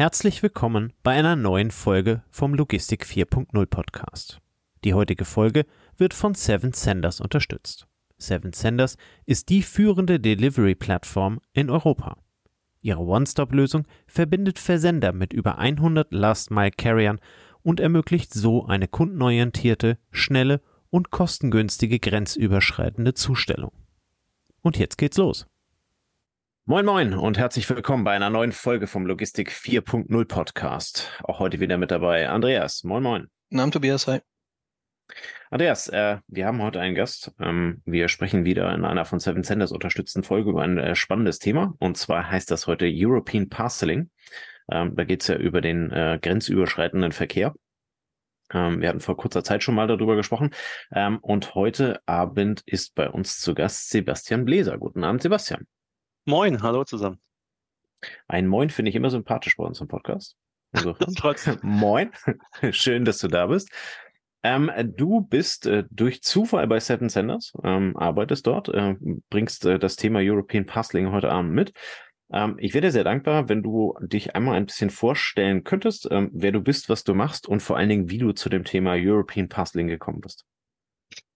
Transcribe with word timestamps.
Herzlich 0.00 0.42
willkommen 0.42 0.94
bei 1.02 1.10
einer 1.10 1.36
neuen 1.36 1.70
Folge 1.70 2.22
vom 2.30 2.54
Logistik 2.54 3.04
4.0 3.04 3.66
Podcast. 3.66 4.40
Die 4.82 4.94
heutige 4.94 5.26
Folge 5.26 5.66
wird 5.98 6.14
von 6.14 6.32
Seven 6.32 6.72
Senders 6.72 7.20
unterstützt. 7.20 7.86
Seven 8.16 8.54
Senders 8.54 8.96
ist 9.26 9.50
die 9.50 9.60
führende 9.60 10.18
Delivery-Plattform 10.18 11.40
in 11.52 11.68
Europa. 11.68 12.16
Ihre 12.80 13.02
One-Stop-Lösung 13.02 13.86
verbindet 14.06 14.58
Versender 14.58 15.12
mit 15.12 15.34
über 15.34 15.58
100 15.58 16.10
Last-Mile-Carriern 16.14 17.20
und 17.62 17.78
ermöglicht 17.78 18.32
so 18.32 18.64
eine 18.64 18.88
kundenorientierte, 18.88 19.98
schnelle 20.12 20.62
und 20.88 21.10
kostengünstige 21.10 21.98
grenzüberschreitende 21.98 23.12
Zustellung. 23.12 23.72
Und 24.62 24.78
jetzt 24.78 24.96
geht's 24.96 25.18
los. 25.18 25.46
Moin 26.70 26.86
Moin 26.86 27.14
und 27.14 27.36
herzlich 27.36 27.68
willkommen 27.68 28.04
bei 28.04 28.12
einer 28.12 28.30
neuen 28.30 28.52
Folge 28.52 28.86
vom 28.86 29.04
Logistik 29.04 29.50
4.0 29.50 30.24
Podcast. 30.24 31.10
Auch 31.24 31.40
heute 31.40 31.58
wieder 31.58 31.78
mit 31.78 31.90
dabei 31.90 32.28
Andreas. 32.28 32.84
Moin 32.84 33.02
Moin. 33.02 33.26
Namen 33.48 33.72
Tobias, 33.72 34.06
hi. 34.06 34.20
Andreas, 35.50 35.88
äh, 35.88 36.18
wir 36.28 36.46
haben 36.46 36.62
heute 36.62 36.78
einen 36.78 36.94
Gast. 36.94 37.32
Ähm, 37.40 37.82
wir 37.86 38.06
sprechen 38.06 38.44
wieder 38.44 38.72
in 38.72 38.84
einer 38.84 39.04
von 39.04 39.18
Seven 39.18 39.42
Senders 39.42 39.72
unterstützten 39.72 40.22
Folge 40.22 40.50
über 40.50 40.62
ein 40.62 40.78
äh, 40.78 40.94
spannendes 40.94 41.40
Thema. 41.40 41.74
Und 41.80 41.98
zwar 41.98 42.30
heißt 42.30 42.52
das 42.52 42.68
heute 42.68 42.88
European 42.88 43.48
Parceling. 43.48 44.08
Ähm, 44.70 44.94
da 44.94 45.02
geht 45.02 45.22
es 45.22 45.26
ja 45.26 45.34
über 45.34 45.60
den 45.60 45.90
äh, 45.90 46.20
grenzüberschreitenden 46.22 47.10
Verkehr. 47.10 47.52
Ähm, 48.52 48.80
wir 48.80 48.90
hatten 48.90 49.00
vor 49.00 49.16
kurzer 49.16 49.42
Zeit 49.42 49.64
schon 49.64 49.74
mal 49.74 49.88
darüber 49.88 50.14
gesprochen. 50.14 50.50
Ähm, 50.92 51.18
und 51.18 51.56
heute 51.56 52.00
Abend 52.06 52.62
ist 52.64 52.94
bei 52.94 53.10
uns 53.10 53.40
zu 53.40 53.56
Gast 53.56 53.90
Sebastian 53.90 54.44
Bläser. 54.44 54.78
Guten 54.78 55.02
Abend, 55.02 55.22
Sebastian. 55.22 55.66
Moin, 56.24 56.62
hallo 56.62 56.84
zusammen. 56.84 57.18
Ein 58.28 58.46
Moin 58.46 58.70
finde 58.70 58.90
ich 58.90 58.96
immer 58.96 59.10
sympathisch 59.10 59.56
bei 59.56 59.64
uns 59.64 59.80
im 59.80 59.88
Podcast. 59.88 60.36
Also, 60.72 60.92
Trotzdem. 61.16 61.58
Moin, 61.62 62.10
schön, 62.70 63.04
dass 63.04 63.18
du 63.18 63.28
da 63.28 63.46
bist. 63.46 63.70
Ähm, 64.42 64.70
du 64.96 65.20
bist 65.20 65.66
äh, 65.66 65.84
durch 65.90 66.22
Zufall 66.22 66.66
bei 66.66 66.80
Seven 66.80 67.08
Senders, 67.08 67.52
ähm, 67.62 67.96
arbeitest 67.96 68.46
dort, 68.46 68.68
äh, 68.68 68.96
bringst 69.28 69.66
äh, 69.66 69.78
das 69.78 69.96
Thema 69.96 70.20
European 70.22 70.64
Puzzling 70.64 71.10
heute 71.12 71.30
Abend 71.30 71.52
mit. 71.52 71.74
Ähm, 72.32 72.56
ich 72.58 72.72
wäre 72.72 72.82
dir 72.82 72.92
sehr 72.92 73.04
dankbar, 73.04 73.48
wenn 73.48 73.62
du 73.62 73.94
dich 74.00 74.34
einmal 74.34 74.56
ein 74.56 74.66
bisschen 74.66 74.88
vorstellen 74.88 75.64
könntest, 75.64 76.08
ähm, 76.10 76.30
wer 76.32 76.52
du 76.52 76.62
bist, 76.62 76.88
was 76.88 77.04
du 77.04 77.14
machst 77.14 77.48
und 77.48 77.60
vor 77.60 77.76
allen 77.76 77.88
Dingen, 77.88 78.10
wie 78.10 78.18
du 78.18 78.32
zu 78.32 78.48
dem 78.48 78.64
Thema 78.64 78.94
European 78.94 79.48
Puzzling 79.48 79.88
gekommen 79.88 80.20
bist. 80.20 80.46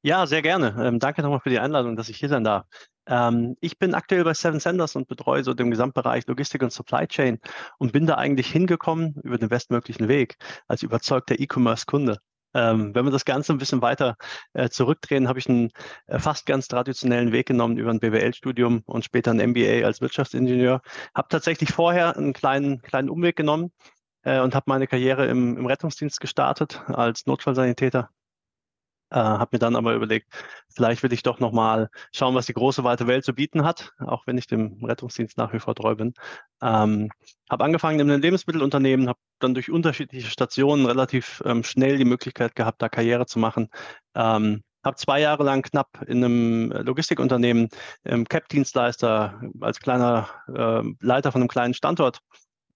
Ja, 0.07 0.27
sehr 0.27 0.43
gerne. 0.43 0.77
Ähm, 0.87 0.99
danke 0.99 1.23
nochmal 1.23 1.41
für 1.41 1.49
die 1.49 1.59
Einladung, 1.59 1.97
dass 1.97 2.11
ich 2.11 2.19
hier 2.19 2.29
sein 2.29 2.45
darf. 2.45 2.67
Ähm, 3.07 3.57
ich 3.63 3.79
bin 3.79 3.95
aktuell 3.95 4.23
bei 4.23 4.35
Seven 4.35 4.61
Senders 4.61 4.97
und 4.97 5.09
betreue 5.09 5.43
so 5.43 5.55
den 5.55 5.71
Gesamtbereich 5.71 6.27
Logistik 6.27 6.63
und 6.63 6.75
Supply 6.75 7.07
Chain 7.07 7.39
und 7.79 7.93
bin 7.93 8.05
da 8.07 8.17
eigentlich 8.17 8.49
hingekommen 8.51 9.15
über 9.23 9.39
den 9.39 9.49
bestmöglichen 9.49 10.07
Weg 10.07 10.37
als 10.69 10.83
überzeugter 10.83 11.41
E-Commerce-Kunde. 11.41 12.19
Ähm, 12.53 12.95
wenn 12.95 13.07
wir 13.07 13.13
das 13.13 13.25
Ganze 13.25 13.55
ein 13.55 13.59
bisschen 13.59 13.81
weiter 13.81 14.17
äh, 14.53 14.69
zurückdrehen, 14.69 15.27
habe 15.27 15.39
ich 15.39 15.49
einen 15.49 15.71
äh, 16.07 16.19
fast 16.19 16.45
ganz 16.45 16.69
traditionellen 16.69 17.33
Weg 17.33 17.47
genommen 17.47 17.79
über 17.79 17.91
ein 17.91 17.99
BWL-Studium 17.99 18.83
und 18.85 19.07
später 19.07 19.31
ein 19.31 19.39
MBA 19.53 19.87
als 19.87 20.03
Wirtschaftsingenieur. 20.03 20.83
Habe 21.15 21.29
tatsächlich 21.31 21.73
vorher 21.73 22.15
einen 22.15 22.35
kleinen, 22.35 22.83
kleinen 22.83 23.09
Umweg 23.09 23.37
genommen 23.37 23.73
äh, 24.25 24.41
und 24.41 24.55
habe 24.55 24.65
meine 24.67 24.87
Karriere 24.87 25.29
im, 25.29 25.57
im 25.57 25.65
Rettungsdienst 25.65 26.21
gestartet 26.21 26.83
als 26.89 27.25
Notfallsanitäter 27.25 28.11
äh, 29.11 29.17
habe 29.17 29.51
mir 29.53 29.59
dann 29.59 29.77
aber 29.77 29.95
überlegt, 29.95 30.29
vielleicht 30.75 31.03
will 31.03 31.13
ich 31.13 31.23
doch 31.23 31.41
nochmal 31.41 31.89
schauen, 32.13 32.35
was 32.35 32.47
die 32.47 32.53
große 32.55 32.85
weite 32.85 33.07
Welt 33.07 33.25
zu 33.25 33.33
bieten 33.33 33.65
hat, 33.65 33.93
auch 33.99 34.27
wenn 34.27 34.39
ich 34.39 34.47
dem 34.47 34.85
Rettungsdienst 34.85 35.37
nach 35.39 35.53
wie 35.53 35.61
vor 35.61 35.75
treu 35.75 35.95
bin. 35.95 36.15
Ähm, 36.63 37.11
habe 37.51 37.65
angefangen 37.65 38.01
in 38.01 38.11
einem 38.11 38.23
Lebensmittelunternehmen, 38.23 39.09
habe 39.09 39.19
dann 39.39 39.55
durch 39.55 39.71
unterschiedliche 39.71 40.31
Stationen 40.31 40.87
relativ 40.87 41.43
ähm, 41.45 41.63
schnell 41.63 41.99
die 41.99 42.05
Möglichkeit 42.05 42.55
gehabt, 42.55 42.83
da 42.83 42.89
Karriere 42.89 43.27
zu 43.27 43.39
machen. 43.39 43.69
Ähm, 44.15 44.63
habe 44.85 44.97
zwei 44.97 45.21
Jahre 45.21 45.45
lang 45.45 45.63
knapp 45.63 45.89
in 46.07 46.23
einem 46.23 46.71
Logistikunternehmen, 46.71 47.69
im 48.05 48.29
CAP-Dienstleister, 48.29 49.41
als 49.61 49.81
kleiner 49.81 50.29
äh, 50.49 50.83
Leiter 51.01 51.33
von 51.33 51.41
einem 51.41 51.49
kleinen 51.49 51.75
Standort 51.75 52.21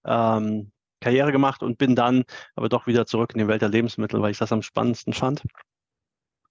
ähm, 0.04 0.72
Karriere 1.00 1.32
gemacht 1.32 1.62
und 1.62 1.78
bin 1.78 1.94
dann 1.94 2.24
aber 2.56 2.68
doch 2.68 2.86
wieder 2.86 3.06
zurück 3.06 3.32
in 3.34 3.38
die 3.38 3.48
Welt 3.48 3.62
der 3.62 3.68
Lebensmittel, 3.68 4.20
weil 4.20 4.32
ich 4.32 4.38
das 4.38 4.52
am 4.52 4.62
spannendsten 4.62 5.12
fand. 5.12 5.42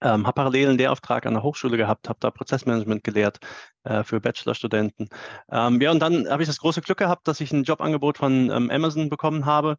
Ähm, 0.00 0.26
habe 0.26 0.34
parallel 0.34 0.68
einen 0.68 0.78
Lehrauftrag 0.78 1.26
an 1.26 1.34
der 1.34 1.42
Hochschule 1.42 1.76
gehabt, 1.76 2.08
habe 2.08 2.18
da 2.20 2.30
Prozessmanagement 2.30 3.02
gelehrt 3.02 3.38
äh, 3.84 4.04
für 4.04 4.20
Bachelorstudenten. 4.20 5.08
Ähm, 5.50 5.80
ja, 5.80 5.90
und 5.90 6.00
dann 6.00 6.28
habe 6.28 6.42
ich 6.42 6.48
das 6.48 6.58
große 6.58 6.82
Glück 6.82 6.98
gehabt, 6.98 7.26
dass 7.26 7.40
ich 7.40 7.52
ein 7.52 7.64
Jobangebot 7.64 8.18
von 8.18 8.50
ähm, 8.50 8.70
Amazon 8.70 9.08
bekommen 9.08 9.44
habe 9.46 9.76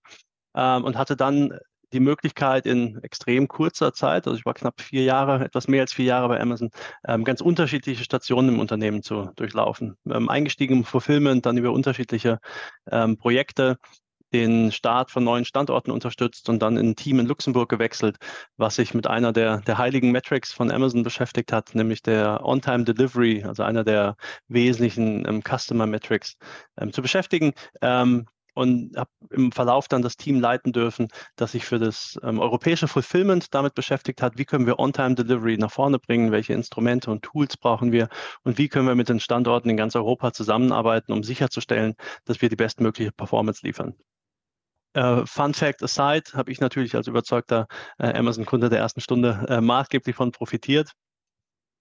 ähm, 0.56 0.84
und 0.84 0.98
hatte 0.98 1.16
dann 1.16 1.58
die 1.94 2.00
Möglichkeit 2.00 2.66
in 2.66 3.02
extrem 3.02 3.48
kurzer 3.48 3.94
Zeit, 3.94 4.28
also 4.28 4.38
ich 4.38 4.46
war 4.46 4.54
knapp 4.54 4.80
vier 4.80 5.04
Jahre, 5.04 5.44
etwas 5.44 5.68
mehr 5.68 5.82
als 5.82 5.94
vier 5.94 6.06
Jahre 6.06 6.28
bei 6.28 6.40
Amazon, 6.40 6.70
ähm, 7.08 7.24
ganz 7.24 7.42
unterschiedliche 7.42 8.04
Stationen 8.04 8.50
im 8.50 8.60
Unternehmen 8.60 9.02
zu 9.02 9.32
durchlaufen. 9.36 9.96
Ähm, 10.08 10.30
eingestiegen 10.30 10.78
im 10.78 10.84
Fulfillment, 10.84 11.46
dann 11.46 11.58
über 11.58 11.72
unterschiedliche 11.72 12.40
Projekte, 13.20 13.78
den 14.34 14.72
Start 14.72 15.12
von 15.12 15.24
neuen 15.24 15.46
Standorten 15.46 15.92
unterstützt 15.92 16.50
und 16.50 16.60
dann 16.60 16.78
in 16.78 16.90
ein 16.90 16.96
Team 16.96 17.20
in 17.20 17.28
Luxemburg 17.28 17.70
gewechselt, 17.70 18.18
was 18.58 18.76
sich 18.76 18.94
mit 18.94 19.08
einer 19.08 19.34
der, 19.34 19.62
der 19.62 19.78
heiligen 19.78 20.12
Metrics 20.12 20.52
von 20.52 20.72
Amazon 20.72 21.04
beschäftigt 21.04 21.52
hat, 21.52 21.76
nämlich 21.76 22.02
der 22.02 22.46
On-Time 22.46 22.84
Delivery, 22.84 23.44
also 23.44 23.64
einer 23.64 23.84
der 23.84 24.16
wesentlichen 24.48 25.28
ähm, 25.28 25.42
Customer 25.42 25.86
Metrics, 25.86 26.38
ähm, 26.80 26.94
zu 26.94 27.02
beschäftigen. 27.02 27.54
Ähm, 27.82 28.28
und 28.60 28.98
habe 28.98 29.10
im 29.30 29.54
Verlauf 29.54 29.88
dann 29.88 30.02
das 30.02 30.18
Team 30.18 30.42
leiten 30.42 30.74
dürfen, 30.74 31.08
das 31.38 31.54
sich 31.54 31.66
für 31.66 31.80
das 31.80 32.20
ähm, 32.24 32.40
europäische 32.40 32.90
Fulfillment 32.90 33.54
damit 33.54 33.74
beschäftigt 33.74 34.22
hat. 34.22 34.38
Wie 34.38 34.44
können 34.44 34.66
wir 34.66 34.80
On-Time-Delivery 34.80 35.58
nach 35.58 35.72
vorne 35.72 35.98
bringen? 35.98 36.34
Welche 36.34 36.54
Instrumente 36.54 37.10
und 37.10 37.24
Tools 37.24 37.56
brauchen 37.56 37.94
wir? 37.94 38.10
Und 38.44 38.58
wie 38.58 38.68
können 38.68 38.88
wir 38.88 38.96
mit 38.96 39.08
den 39.08 39.22
Standorten 39.22 39.70
in 39.70 39.78
ganz 39.78 39.96
Europa 39.96 40.34
zusammenarbeiten, 40.34 41.14
um 41.14 41.24
sicherzustellen, 41.24 41.96
dass 42.26 42.42
wir 42.42 42.50
die 42.50 42.58
bestmögliche 42.58 43.14
Performance 43.14 43.66
liefern? 43.66 43.96
Uh, 44.98 45.24
Fun 45.26 45.54
Fact 45.54 45.84
aside, 45.84 46.24
habe 46.34 46.52
ich 46.52 46.60
natürlich 46.60 46.96
als 46.96 47.08
überzeugter 47.08 47.68
äh, 48.00 48.12
Amazon-Kunde 48.12 48.70
der 48.70 48.80
ersten 48.80 49.02
Stunde 49.02 49.46
äh, 49.48 49.62
maßgeblich 49.62 50.16
von 50.16 50.32
profitiert. 50.32 50.94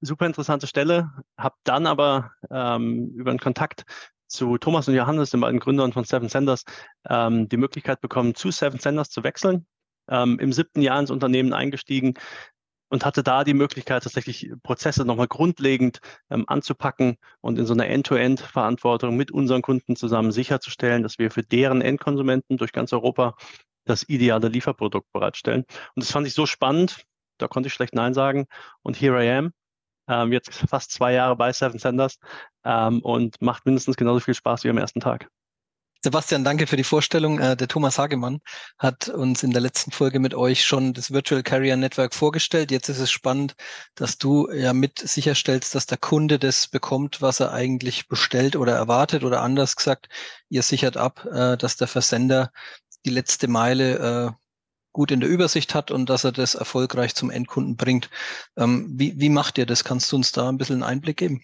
Super 0.03 0.27
interessante 0.27 0.67
Stelle, 0.67 1.11
habe 1.39 1.57
dann 1.65 1.87
aber 1.87 2.33
ähm, 2.51 3.11
über 3.15 3.31
einen 3.31 3.41
Kontakt 3.41 3.85
zu 4.27 4.59
Thomas 4.59 4.89
und 4.89 4.95
Johannes, 4.95 5.31
den 5.31 5.41
beiden 5.41 5.59
Gründern 5.59 5.93
von 5.93 6.05
Seven 6.05 6.29
Senders, 6.29 6.65
ähm, 7.09 7.49
die 7.49 7.57
Möglichkeit 7.57 8.01
bekommen, 8.01 8.35
zu 8.35 8.51
Seven 8.51 8.79
Senders 8.79 9.09
zu 9.09 9.25
wechseln. 9.25 9.67
Ähm, 10.11 10.39
Im 10.39 10.53
siebten 10.53 10.83
Jahr 10.83 11.01
ins 11.01 11.11
Unternehmen 11.11 11.53
eingestiegen, 11.53 12.15
und 12.89 13.05
hatte 13.05 13.23
da 13.23 13.45
die 13.45 13.55
Möglichkeit, 13.55 14.03
tatsächlich 14.03 14.51
Prozesse 14.63 15.05
nochmal 15.05 15.29
grundlegend 15.29 16.01
ähm, 16.31 16.45
anzupacken 16.47 17.17
und 17.41 17.59
in 17.59 17.67
so 17.67 17.75
einer 17.75 17.87
End-to-End-Verantwortung 17.87 19.17
mit 19.17 19.31
unseren 19.31 19.63
Kunden 19.63 19.97
zusammen 19.97 20.33
sicherzustellen, 20.33 21.03
dass 21.03 21.19
wir 21.19 21.31
für 21.31 21.43
deren 21.43 21.83
Endkonsumenten 21.83 22.57
durch 22.57 22.73
ganz 22.73 22.93
Europa 22.93 23.35
das 23.85 24.09
ideale 24.09 24.49
Lieferprodukt 24.49 25.11
bereitstellen. 25.13 25.65
Und 25.95 26.05
das 26.05 26.11
fand 26.11 26.27
ich 26.27 26.35
so 26.35 26.47
spannend, 26.47 27.05
da 27.39 27.49
konnte 27.49 27.69
ich 27.69 27.75
schlecht 27.75 27.95
Nein 27.95 28.15
sagen. 28.15 28.47
Und 28.83 29.01
here 29.01 29.25
I 29.25 29.31
am, 29.31 29.53
ähm, 30.09 30.33
jetzt 30.33 30.53
fast 30.53 30.91
zwei 30.91 31.13
Jahre 31.13 31.37
bei 31.37 31.53
Seven 31.53 31.79
Senders 31.79 32.19
ähm, 32.65 33.01
und 33.01 33.41
macht 33.41 33.67
mindestens 33.67 33.97
genauso 33.97 34.21
viel 34.21 34.35
Spaß 34.35 34.65
wie 34.65 34.71
am 34.71 34.79
ersten 34.79 35.01
Tag. 35.01 35.29
Sebastian, 36.05 36.45
danke 36.45 36.69
für 36.69 36.77
die 36.77 36.85
Vorstellung. 36.85 37.41
Äh, 37.41 37.57
der 37.57 37.67
Thomas 37.67 37.99
Hagemann 37.99 38.41
hat 38.79 39.09
uns 39.09 39.43
in 39.43 39.51
der 39.51 39.61
letzten 39.61 39.91
Folge 39.91 40.21
mit 40.21 40.33
euch 40.33 40.65
schon 40.65 40.93
das 40.95 41.11
Virtual 41.11 41.43
Carrier 41.43 41.77
Network 41.77 42.15
vorgestellt. 42.15 42.71
Jetzt 42.71 42.89
ist 42.89 43.01
es 43.01 43.11
spannend, 43.11 43.57
dass 43.97 44.17
du 44.17 44.49
ja 44.53 44.73
mit 44.73 45.01
sicherstellst, 45.01 45.75
dass 45.75 45.87
der 45.87 45.99
Kunde 45.99 46.39
das 46.39 46.69
bekommt, 46.69 47.21
was 47.21 47.41
er 47.41 47.53
eigentlich 47.53 48.07
bestellt 48.07 48.55
oder 48.55 48.77
erwartet 48.77 49.25
oder 49.25 49.43
anders 49.43 49.75
gesagt, 49.75 50.09
ihr 50.49 50.63
sichert 50.63 50.97
ab, 50.97 51.27
äh, 51.33 51.57
dass 51.57 51.77
der 51.77 51.89
Versender 51.89 52.53
die 53.05 53.11
letzte 53.11 53.49
Meile 53.49 54.29
äh, 54.29 54.33
gut 54.93 55.11
in 55.11 55.19
der 55.21 55.29
Übersicht 55.29 55.75
hat 55.75 55.91
und 55.91 56.09
dass 56.09 56.23
er 56.23 56.33
das 56.33 56.55
erfolgreich 56.55 57.17
zum 57.17 57.31
Endkunden 57.31 57.77
bringt. 57.77 58.09
Ähm, 58.57 58.87
wie, 58.97 59.19
wie 59.19 59.31
macht 59.31 59.59
ihr 59.59 59.67
das? 59.67 59.83
Kannst 59.83 60.13
du 60.13 60.17
uns 60.17 60.31
da 60.31 60.49
ein 60.49 60.59
bisschen 60.59 60.77
einen 60.77 60.93
Einblick 60.93 61.17
geben? 61.17 61.43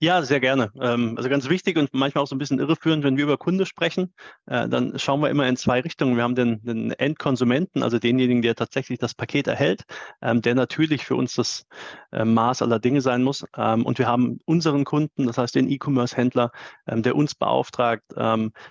Ja, 0.00 0.22
sehr 0.22 0.38
gerne. 0.38 0.70
Ähm, 0.80 1.14
also 1.16 1.28
ganz 1.28 1.48
wichtig 1.48 1.76
und 1.76 1.92
manchmal 1.92 2.22
auch 2.22 2.28
so 2.28 2.36
ein 2.36 2.38
bisschen 2.38 2.60
irreführend, 2.60 3.02
wenn 3.02 3.16
wir 3.16 3.24
über 3.24 3.36
Kunde 3.36 3.66
sprechen, 3.66 4.14
äh, 4.46 4.68
dann 4.68 4.96
schauen 4.96 5.20
wir 5.20 5.28
immer 5.28 5.48
in 5.48 5.56
zwei 5.56 5.80
Richtungen. 5.80 6.14
Wir 6.16 6.22
haben 6.22 6.36
den, 6.36 6.62
den 6.62 6.92
Endkonsumenten, 6.92 7.82
also 7.82 7.98
denjenigen, 7.98 8.40
der 8.40 8.54
tatsächlich 8.54 9.00
das 9.00 9.14
Paket 9.14 9.48
erhält, 9.48 9.82
ähm, 10.22 10.40
der 10.40 10.54
natürlich 10.54 11.04
für 11.04 11.16
uns 11.16 11.34
das 11.34 11.64
äh, 12.12 12.24
Maß 12.24 12.62
aller 12.62 12.78
Dinge 12.78 13.00
sein 13.00 13.24
muss. 13.24 13.44
Ähm, 13.56 13.84
und 13.84 13.98
wir 13.98 14.06
haben 14.06 14.38
unseren 14.44 14.84
Kunden, 14.84 15.26
das 15.26 15.36
heißt 15.36 15.56
den 15.56 15.68
E-Commerce-Händler, 15.68 16.52
der 16.86 17.16
uns 17.16 17.34
beauftragt, 17.34 18.04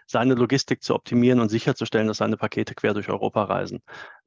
seine 0.07 0.33
Logistik 0.33 0.83
zu 0.83 0.95
optimieren 0.95 1.39
und 1.39 1.49
sicherzustellen, 1.49 2.07
dass 2.07 2.17
seine 2.17 2.37
Pakete 2.37 2.73
quer 2.75 2.93
durch 2.93 3.09
Europa 3.09 3.43
reisen. 3.43 3.81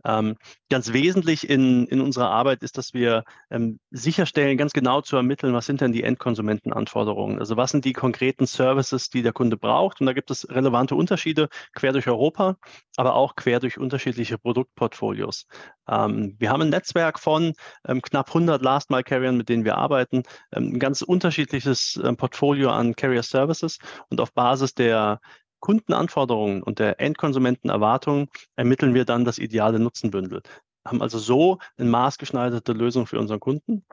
Ähm, 0.05 0.37
ganz 0.71 0.93
wesentlich 0.93 1.49
in, 1.49 1.87
in 1.87 2.01
unserer 2.01 2.31
Arbeit 2.31 2.63
ist, 2.63 2.79
dass 2.79 2.95
wir 2.95 3.25
ähm, 3.51 3.79
sicherstellen, 3.91 4.57
ganz 4.57 4.73
genau 4.73 5.01
zu 5.01 5.17
ermitteln, 5.17 5.53
was 5.53 5.67
sind 5.67 5.81
denn 5.81 5.93
die 5.93 6.03
Endkonsumentenanforderungen? 6.03 7.39
Also 7.39 7.57
was 7.57 7.71
sind 7.71 7.85
die 7.85 7.93
konkreten 7.93 8.47
Services, 8.47 9.11
die 9.11 9.23
der 9.23 9.33
Kunde 9.33 9.57
braucht? 9.57 10.01
Und 10.01 10.07
da 10.07 10.13
gibt 10.13 10.31
es 10.31 10.49
relevante 10.49 10.95
Unterschiede 10.95 11.49
quer 11.75 11.93
durch 11.93 12.09
Europa, 12.09 12.57
aber 12.97 13.15
auch 13.15 13.37
quer 13.37 13.61
durch 13.61 13.79
unterschiedliche 13.79 14.39
Produktportfolios. 14.39 15.47
Ähm, 15.89 16.37
wir 16.39 16.51
haben 16.51 16.63
ein 16.63 16.71
Netzwerk 16.71 17.19
von 17.19 17.53
ähm, 17.87 18.01
knapp 18.01 18.29
100 18.29 18.63
Last-Mile-Carriern, 18.63 19.37
mit 19.37 19.49
denen 19.49 19.65
wir 19.65 19.77
arbeiten, 19.77 20.23
ähm, 20.53 20.75
ein 20.75 20.79
ganz 20.79 21.03
unterschiedliches 21.03 22.01
ähm, 22.03 22.17
Portfolio 22.17 22.71
an 22.71 22.95
Carrier 22.95 23.23
Services 23.23 23.79
und 24.09 24.21
auf 24.21 24.33
Basis 24.33 24.75
der 24.75 25.21
Kundenanforderungen 25.61 26.63
und 26.63 26.79
der 26.79 27.01
Endkonsumentenerwartungen 27.01 28.29
ermitteln 28.57 28.95
wir 28.95 29.05
dann 29.05 29.25
das 29.25 29.39
ideale 29.39 29.79
Nutzenbündel. 29.79 30.43
Haben 30.87 31.03
also 31.03 31.19
so 31.19 31.59
eine 31.77 31.89
maßgeschneiderte 31.89 32.73
Lösung 32.73 33.07
für 33.07 33.19
unseren 33.19 33.41
Kunden 33.41 33.85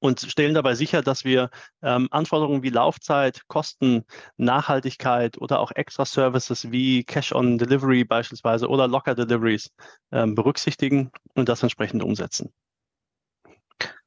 und 0.00 0.20
stellen 0.20 0.54
dabei 0.54 0.74
sicher, 0.74 1.02
dass 1.02 1.24
wir 1.24 1.50
ähm, 1.82 2.08
Anforderungen 2.10 2.62
wie 2.62 2.70
Laufzeit, 2.70 3.46
Kosten, 3.48 4.04
Nachhaltigkeit 4.38 5.38
oder 5.38 5.60
auch 5.60 5.72
extra 5.72 6.04
Services 6.04 6.72
wie 6.72 7.04
Cash-on-Delivery 7.04 8.04
beispielsweise 8.04 8.68
oder 8.68 8.88
Locker-Deliveries 8.88 9.70
ähm, 10.10 10.34
berücksichtigen 10.34 11.12
und 11.34 11.48
das 11.48 11.62
entsprechend 11.62 12.02
umsetzen. 12.02 12.52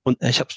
Und 0.04 0.22
ich 0.22 0.40
habe 0.40 0.54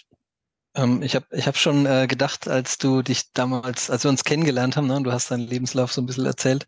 ich 1.02 1.14
habe 1.14 1.26
ich 1.30 1.46
hab 1.46 1.56
schon 1.56 1.86
äh, 1.86 2.06
gedacht, 2.06 2.48
als 2.48 2.78
du 2.78 3.02
dich 3.02 3.32
damals, 3.32 3.90
als 3.90 4.04
wir 4.04 4.10
uns 4.10 4.24
kennengelernt 4.24 4.76
haben, 4.76 4.86
ne, 4.86 5.00
du 5.02 5.12
hast 5.12 5.30
deinen 5.30 5.46
Lebenslauf 5.46 5.92
so 5.92 6.02
ein 6.02 6.06
bisschen 6.06 6.26
erzählt, 6.26 6.66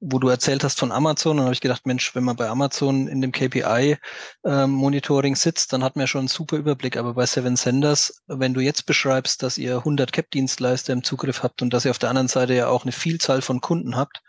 wo 0.00 0.18
du 0.18 0.28
erzählt 0.28 0.64
hast 0.64 0.78
von 0.78 0.92
Amazon, 0.92 1.36
dann 1.36 1.44
habe 1.44 1.54
ich 1.54 1.60
gedacht, 1.60 1.86
Mensch, 1.86 2.14
wenn 2.14 2.24
man 2.24 2.36
bei 2.36 2.48
Amazon 2.48 3.06
in 3.06 3.20
dem 3.20 3.32
KPI-Monitoring 3.32 5.32
ähm, 5.32 5.36
sitzt, 5.36 5.74
dann 5.74 5.84
hat 5.84 5.94
man 5.94 6.04
ja 6.04 6.06
schon 6.06 6.20
einen 6.20 6.28
super 6.28 6.56
Überblick. 6.56 6.96
Aber 6.96 7.14
bei 7.14 7.26
Seven 7.26 7.56
Senders, 7.56 8.22
wenn 8.26 8.54
du 8.54 8.60
jetzt 8.60 8.86
beschreibst, 8.86 9.42
dass 9.42 9.58
ihr 9.58 9.76
100 9.76 10.10
Cap-Dienstleister 10.10 10.94
im 10.94 11.04
Zugriff 11.04 11.42
habt 11.42 11.60
und 11.60 11.74
dass 11.74 11.84
ihr 11.84 11.90
auf 11.90 11.98
der 11.98 12.08
anderen 12.08 12.28
Seite 12.28 12.54
ja 12.54 12.68
auch 12.68 12.84
eine 12.84 12.92
Vielzahl 12.92 13.42
von 13.42 13.60
Kunden 13.60 13.94
habt, 13.94 14.22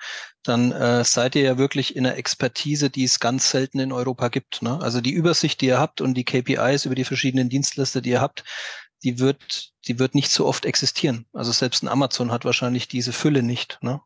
dann 0.43 0.73
äh, 0.73 1.05
seid 1.05 1.35
ihr 1.35 1.43
ja 1.43 1.57
wirklich 1.57 1.95
in 1.95 2.05
einer 2.05 2.17
Expertise, 2.17 2.89
die 2.89 3.05
es 3.05 3.21
ganz 3.21 3.49
selten 3.49 3.79
in 3.79 3.93
Europa 3.93 4.27
gibt. 4.27 4.61
Ne? 4.61 4.77
Also 4.81 4.99
die 4.99 5.11
Übersicht, 5.11 5.61
die 5.61 5.67
ihr 5.67 5.79
habt 5.79 6.01
und 6.01 6.15
die 6.15 6.25
KPIs 6.25 6.85
über 6.85 6.95
die 6.95 7.05
verschiedenen 7.05 7.47
Dienstleister, 7.47 8.01
die 8.01 8.09
ihr 8.09 8.21
habt, 8.21 8.43
die 9.03 9.19
wird, 9.19 9.71
die 9.87 9.99
wird 9.99 10.15
nicht 10.15 10.31
so 10.31 10.45
oft 10.45 10.65
existieren. 10.65 11.25
Also 11.33 11.51
selbst 11.51 11.83
ein 11.83 11.87
Amazon 11.87 12.31
hat 12.31 12.45
wahrscheinlich 12.45 12.87
diese 12.87 13.13
Fülle 13.13 13.43
nicht. 13.43 13.79
Ne? 13.81 14.01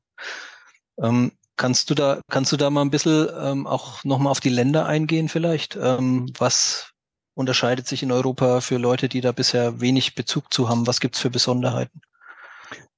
Ähm, 1.02 1.32
kannst 1.58 1.90
du 1.90 1.96
da, 1.96 2.22
kannst 2.30 2.52
du 2.52 2.58
da 2.58 2.70
mal 2.70 2.82
ein 2.82 2.92
bisschen 2.92 3.28
ähm, 3.40 3.68
auch 3.68 4.04
nochmal 4.04 4.32
auf 4.32 4.40
die 4.40 4.50
Länder 4.50 4.86
eingehen 4.86 5.30
vielleicht? 5.30 5.76
Ähm, 5.76 6.32
was 6.38 6.92
unterscheidet 7.34 7.88
sich 7.88 8.04
in 8.04 8.12
Europa 8.12 8.62
für 8.62 8.78
Leute, 8.78 9.10
die 9.10 9.22
da 9.22 9.32
bisher 9.32 9.82
wenig 9.82 10.16
Bezug 10.16 10.54
zu 10.54 10.70
haben? 10.70 10.88
Was 10.88 11.00
gibt's 11.00 11.20
für 11.20 11.30
Besonderheiten? 11.30 12.02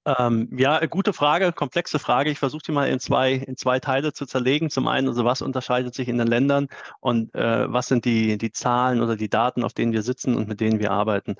Ähm, 0.08 0.48
ja, 0.58 0.86
gute 0.86 1.12
Frage, 1.12 1.52
komplexe 1.52 2.00
Frage. 2.00 2.30
Ich 2.30 2.40
versuche 2.40 2.62
die 2.66 2.72
mal 2.72 2.88
in 2.88 3.00
zwei, 3.02 3.34
in 3.34 3.58
zwei 3.58 3.80
Teile 3.82 4.14
zu 4.14 4.26
zerlegen. 4.26 4.70
Zum 4.70 4.88
einen, 4.88 5.10
also 5.10 5.26
was 5.26 5.42
unterscheidet 5.42 5.94
sich 5.96 6.08
in 6.08 6.18
den 6.18 6.28
Ländern 6.28 6.70
und 7.02 7.36
äh, 7.36 7.72
was 7.72 7.88
sind 7.88 8.06
die, 8.06 8.38
die 8.38 8.54
Zahlen 8.54 9.02
oder 9.02 9.18
die 9.18 9.30
Daten, 9.30 9.66
auf 9.66 9.74
denen 9.74 9.92
wir 9.92 10.04
sitzen 10.04 10.36
und 10.36 10.48
mit 10.48 10.62
denen 10.62 10.80
wir 10.80 10.92
arbeiten. 10.92 11.36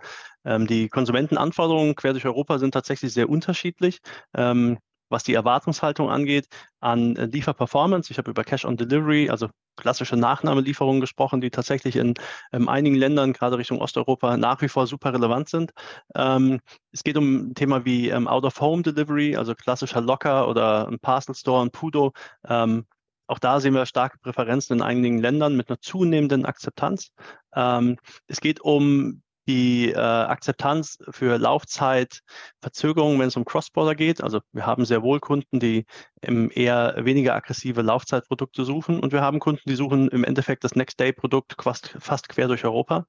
Ähm, 0.48 0.66
die 0.66 0.90
Konsumentenanforderungen 0.90 1.96
quer 1.96 2.14
durch 2.14 2.26
Europa 2.26 2.58
sind 2.58 2.72
tatsächlich 2.72 3.14
sehr 3.14 3.30
unterschiedlich. 3.30 4.00
Ähm, 4.34 4.78
was 5.10 5.24
die 5.24 5.34
Erwartungshaltung 5.34 6.10
angeht 6.10 6.48
an 6.80 7.16
äh, 7.16 7.26
Lieferperformance. 7.26 8.12
Ich 8.12 8.18
habe 8.18 8.32
über 8.32 8.44
Cash 8.44 8.66
on 8.66 8.78
Delivery, 8.78 9.30
also 9.30 9.48
klassische 9.76 10.18
Nachnahmelieferungen 10.18 11.02
gesprochen, 11.02 11.42
die 11.42 11.50
tatsächlich 11.50 11.96
in 11.96 12.16
ähm, 12.52 12.68
einigen 12.68 12.96
Ländern, 12.96 13.34
gerade 13.34 13.58
Richtung 13.58 13.80
Osteuropa, 13.80 14.38
nach 14.38 14.62
wie 14.62 14.70
vor 14.70 14.88
super 14.88 15.14
relevant 15.14 15.50
sind. 15.50 15.72
Ähm, 16.16 16.60
es 16.92 17.04
geht 17.04 17.18
um 17.18 17.50
ein 17.50 17.56
Thema 17.56 17.86
wie 17.86 18.10
ähm, 18.10 18.28
Out-of-Home-Delivery, 18.28 19.36
also 19.36 19.56
klassischer 19.56 20.02
Locker 20.02 20.48
oder 20.48 20.88
ein 20.88 21.00
Parcel 21.00 21.36
Store, 21.36 21.64
ein 21.64 21.72
Pudo. 21.72 22.14
Ähm, 22.48 22.86
auch 23.28 23.40
da 23.40 23.60
sehen 23.60 23.74
wir 23.74 23.86
starke 23.86 24.18
Präferenzen 24.20 24.78
in 24.78 24.82
einigen 24.82 25.20
Ländern 25.20 25.58
mit 25.58 25.70
einer 25.70 25.82
zunehmenden 25.82 26.46
Akzeptanz. 26.46 27.12
Es 27.52 28.40
geht 28.40 28.62
um 28.62 29.22
die 29.48 29.92
äh, 29.92 29.98
Akzeptanz 29.98 30.98
für 31.10 31.38
Laufzeitverzögerungen, 31.38 33.20
wenn 33.20 33.30
es 33.30 33.38
um 33.38 33.46
Cross-Border 33.46 33.96
geht. 33.96 34.22
Also 34.22 34.42
wir 34.52 34.66
haben 34.66 34.86
sehr 34.86 35.02
wohl 35.02 35.20
Kunden, 35.20 35.60
die 35.60 35.86
im 36.22 36.52
eher 36.54 36.96
weniger 37.00 37.36
aggressive 37.36 37.82
Laufzeitprodukte 37.82 38.66
suchen 38.66 39.00
und 39.00 39.14
wir 39.14 39.22
haben 39.22 39.40
Kunden, 39.40 39.64
die 39.66 39.76
suchen 39.76 40.10
im 40.10 40.24
Endeffekt 40.24 40.64
das 40.64 40.76
Next-Day-Produkt 40.76 41.56
fast, 41.62 41.96
fast 42.00 42.30
quer 42.30 42.48
durch 42.48 42.66
Europa. 42.66 43.06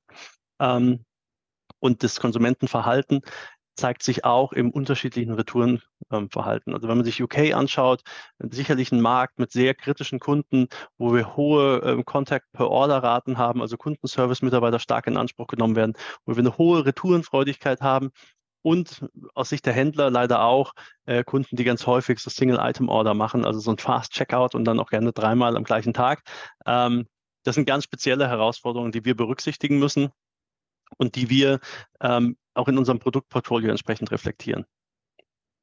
Ähm, 0.61 1.05
und 1.81 2.03
das 2.03 2.19
Konsumentenverhalten 2.19 3.21
zeigt 3.79 4.03
sich 4.03 4.25
auch 4.25 4.53
im 4.53 4.71
unterschiedlichen 4.71 5.33
Retourenverhalten. 5.33 6.75
also 6.75 6.89
wenn 6.89 6.97
man 6.97 7.05
sich 7.05 7.23
UK 7.23 7.55
anschaut, 7.55 8.03
sicherlich 8.39 8.93
ein 8.93 9.01
Markt 9.01 9.39
mit 9.39 9.53
sehr 9.53 9.75
kritischen 9.75 10.19
Kunden, 10.19 10.69
wo 10.99 11.15
wir 11.15 11.37
hohe 11.37 11.81
ähm, 11.85 12.05
Contact 12.05 12.51
per 12.53 12.69
Order 12.69 13.03
Raten 13.03 13.39
haben, 13.39 13.63
also 13.63 13.77
Kundenservice-Mitarbeiter 13.77 14.79
stark 14.79 15.07
in 15.07 15.17
Anspruch 15.17 15.47
genommen 15.47 15.77
werden, 15.77 15.95
wo 16.27 16.35
wir 16.35 16.41
eine 16.41 16.59
hohe 16.59 16.85
Retourenfreudigkeit 16.85 17.81
haben 17.81 18.11
und 18.63 19.07
aus 19.35 19.51
Sicht 19.51 19.65
der 19.67 19.73
Händler 19.73 20.11
leider 20.11 20.43
auch 20.43 20.73
äh, 21.07 21.23
Kunden, 21.23 21.57
die 21.57 21.65
ganz 21.65 21.87
häufig 21.87 22.19
so 22.19 22.31
Single-Item-Order 22.31 23.15
machen, 23.15 23.45
also 23.45 23.61
so 23.61 23.71
ein 23.71 23.79
Fast-Checkout 23.79 24.55
und 24.55 24.65
dann 24.65 24.81
auch 24.81 24.91
gerne 24.91 25.13
dreimal 25.13 25.57
am 25.57 25.65
gleichen 25.65 25.95
Tag. 25.95 26.23
Ähm, 26.67 27.07
das 27.45 27.55
sind 27.55 27.67
ganz 27.67 27.85
spezielle 27.85 28.29
Herausforderungen, 28.29 28.93
die 28.93 29.05
wir 29.05 29.17
berücksichtigen 29.17 29.79
müssen 29.79 30.11
und 30.97 31.15
die 31.15 31.31
wir 31.31 31.61
ähm, 32.01 32.37
auch 32.59 32.69
in 32.69 32.79
unserem 32.79 32.99
Produktportfolio 32.99 33.71
entsprechend 33.71 34.11
reflektieren. 34.11 34.67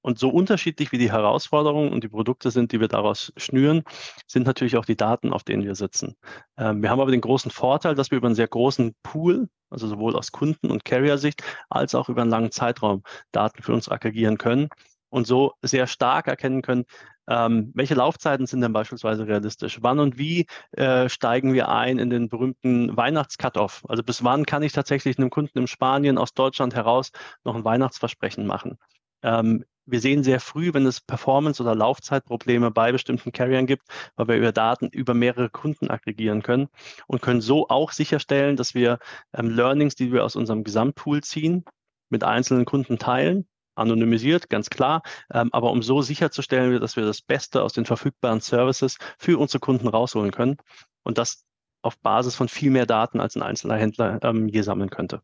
Und 0.06 0.20
so 0.20 0.30
unterschiedlich 0.30 0.92
wie 0.92 1.00
die 1.00 1.12
Herausforderungen 1.12 1.92
und 1.92 2.04
die 2.04 2.10
Produkte 2.10 2.52
sind, 2.52 2.72
die 2.72 2.80
wir 2.80 2.88
daraus 2.88 3.34
schnüren, 3.38 3.82
sind 4.28 4.46
natürlich 4.46 4.78
auch 4.78 4.86
die 4.86 4.96
Daten, 4.96 5.34
auf 5.34 5.44
denen 5.44 5.64
wir 5.64 5.74
sitzen. 5.74 6.16
Ähm, 6.58 6.84
wir 6.84 6.92
haben 6.92 7.00
aber 7.00 7.10
den 7.10 7.22
großen 7.22 7.50
Vorteil, 7.50 7.96
dass 7.96 8.12
wir 8.12 8.20
über 8.20 8.28
einen 8.28 8.36
sehr 8.36 8.48
großen 8.48 8.94
Pool, 9.02 9.50
also 9.72 9.88
sowohl 9.88 10.16
aus 10.16 10.32
Kunden- 10.32 10.70
und 10.70 10.86
Carrier-Sicht, 10.86 11.42
als 11.70 11.96
auch 11.96 12.08
über 12.08 12.22
einen 12.22 12.30
langen 12.30 12.52
Zeitraum 12.52 13.02
Daten 13.32 13.64
für 13.64 13.74
uns 13.74 13.90
aggregieren 13.90 14.38
können 14.38 14.70
und 15.10 15.26
so 15.26 15.54
sehr 15.64 15.88
stark 15.88 16.28
erkennen 16.28 16.62
können, 16.62 16.86
ähm, 17.28 17.72
welche 17.74 17.96
Laufzeiten 17.96 18.46
sind 18.46 18.62
denn 18.62 18.74
beispielsweise 18.74 19.28
realistisch? 19.28 19.80
Wann 19.82 20.00
und 20.00 20.18
wie 20.18 20.46
äh, 20.72 21.10
steigen 21.10 21.54
wir 21.54 21.70
ein 21.70 22.00
in 22.00 22.10
den 22.10 22.30
berühmten 22.30 22.96
Weihnachts-Cut-Off? 22.96 23.84
Also 23.88 24.04
bis 24.04 24.24
wann 24.24 24.46
kann 24.46 24.64
ich 24.64 24.74
tatsächlich 24.74 25.18
einem 25.18 25.30
Kunden 25.30 25.58
in 25.60 25.68
Spanien 25.68 26.18
aus 26.18 26.34
Deutschland 26.34 26.76
heraus 26.76 27.12
noch 27.44 27.56
ein 27.56 27.66
Weihnachtsversprechen 27.66 28.46
machen? 28.46 28.78
Ähm, 29.24 29.66
wir 29.88 30.00
sehen 30.00 30.24
sehr 30.24 30.40
früh, 30.40 30.74
wenn 30.74 30.86
es 30.86 31.02
Performance- 31.02 31.62
oder 31.62 31.76
Laufzeitprobleme 31.76 32.72
bei 32.72 32.92
bestimmten 32.92 33.32
Carriern 33.32 33.68
gibt, 33.68 33.88
weil 34.16 34.28
wir 34.28 34.38
über 34.38 34.52
Daten 34.52 34.88
über 34.88 35.14
mehrere 35.14 35.50
Kunden 35.50 35.90
aggregieren 35.90 36.42
können 36.42 36.70
und 37.08 37.22
können 37.22 37.42
so 37.42 37.70
auch 37.70 37.92
sicherstellen, 37.92 38.56
dass 38.56 38.74
wir 38.74 39.00
ähm, 39.34 39.50
Learnings, 39.50 39.96
die 39.96 40.12
wir 40.12 40.24
aus 40.24 40.36
unserem 40.36 40.64
Gesamtpool 40.64 41.22
ziehen, 41.24 41.66
mit 42.10 42.24
einzelnen 42.24 42.66
Kunden 42.66 42.98
teilen 42.98 43.48
anonymisiert, 43.76 44.50
ganz 44.50 44.70
klar, 44.70 45.02
ähm, 45.34 45.50
aber 45.52 45.72
um 45.72 45.82
so 45.84 46.02
sicherzustellen, 46.02 46.80
dass 46.80 46.96
wir 46.96 47.06
das 47.06 47.22
Beste 47.22 47.64
aus 47.64 47.74
den 47.74 47.86
verfügbaren 47.86 48.42
Services 48.42 48.98
für 49.18 49.38
unsere 49.38 49.60
Kunden 49.60 49.88
rausholen 49.88 50.32
können 50.32 50.58
und 51.04 51.18
das 51.18 51.46
auf 51.82 52.00
Basis 52.00 52.36
von 52.36 52.50
viel 52.50 52.72
mehr 52.72 52.86
Daten 52.86 53.20
als 53.20 53.36
ein 53.36 53.44
einzelner 53.44 53.78
Händler 53.78 54.20
ähm, 54.24 54.48
je 54.48 54.62
sammeln 54.62 54.90
könnte. 54.90 55.22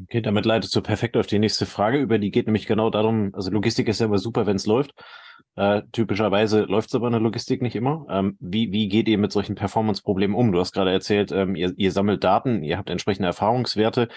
Okay, 0.00 0.22
damit 0.22 0.46
leitest 0.46 0.74
du 0.74 0.80
perfekt 0.80 1.16
auf 1.16 1.26
die 1.26 1.38
nächste 1.38 1.66
Frage 1.66 1.98
über. 1.98 2.18
Die 2.18 2.30
geht 2.30 2.46
nämlich 2.46 2.66
genau 2.66 2.90
darum, 2.90 3.30
also 3.34 3.50
Logistik 3.50 3.88
ist 3.88 4.00
ja 4.00 4.06
immer 4.06 4.18
super, 4.18 4.46
wenn 4.46 4.56
es 4.56 4.66
läuft. 4.66 4.92
Äh, 5.54 5.82
typischerweise 5.92 6.62
läuft 6.62 6.88
es 6.88 6.94
aber 6.94 7.08
in 7.08 7.12
der 7.12 7.20
Logistik 7.20 7.60
nicht 7.60 7.76
immer. 7.76 8.06
Ähm, 8.08 8.36
wie, 8.40 8.72
wie 8.72 8.88
geht 8.88 9.06
ihr 9.06 9.18
mit 9.18 9.32
solchen 9.32 9.54
Performance-Problemen 9.54 10.34
um? 10.34 10.50
Du 10.50 10.58
hast 10.58 10.72
gerade 10.72 10.90
erzählt, 10.90 11.30
ähm, 11.30 11.54
ihr, 11.54 11.74
ihr 11.76 11.92
sammelt 11.92 12.24
Daten, 12.24 12.62
ihr 12.62 12.78
habt 12.78 12.88
entsprechende 12.88 13.28
Erfahrungswerte. 13.28 14.08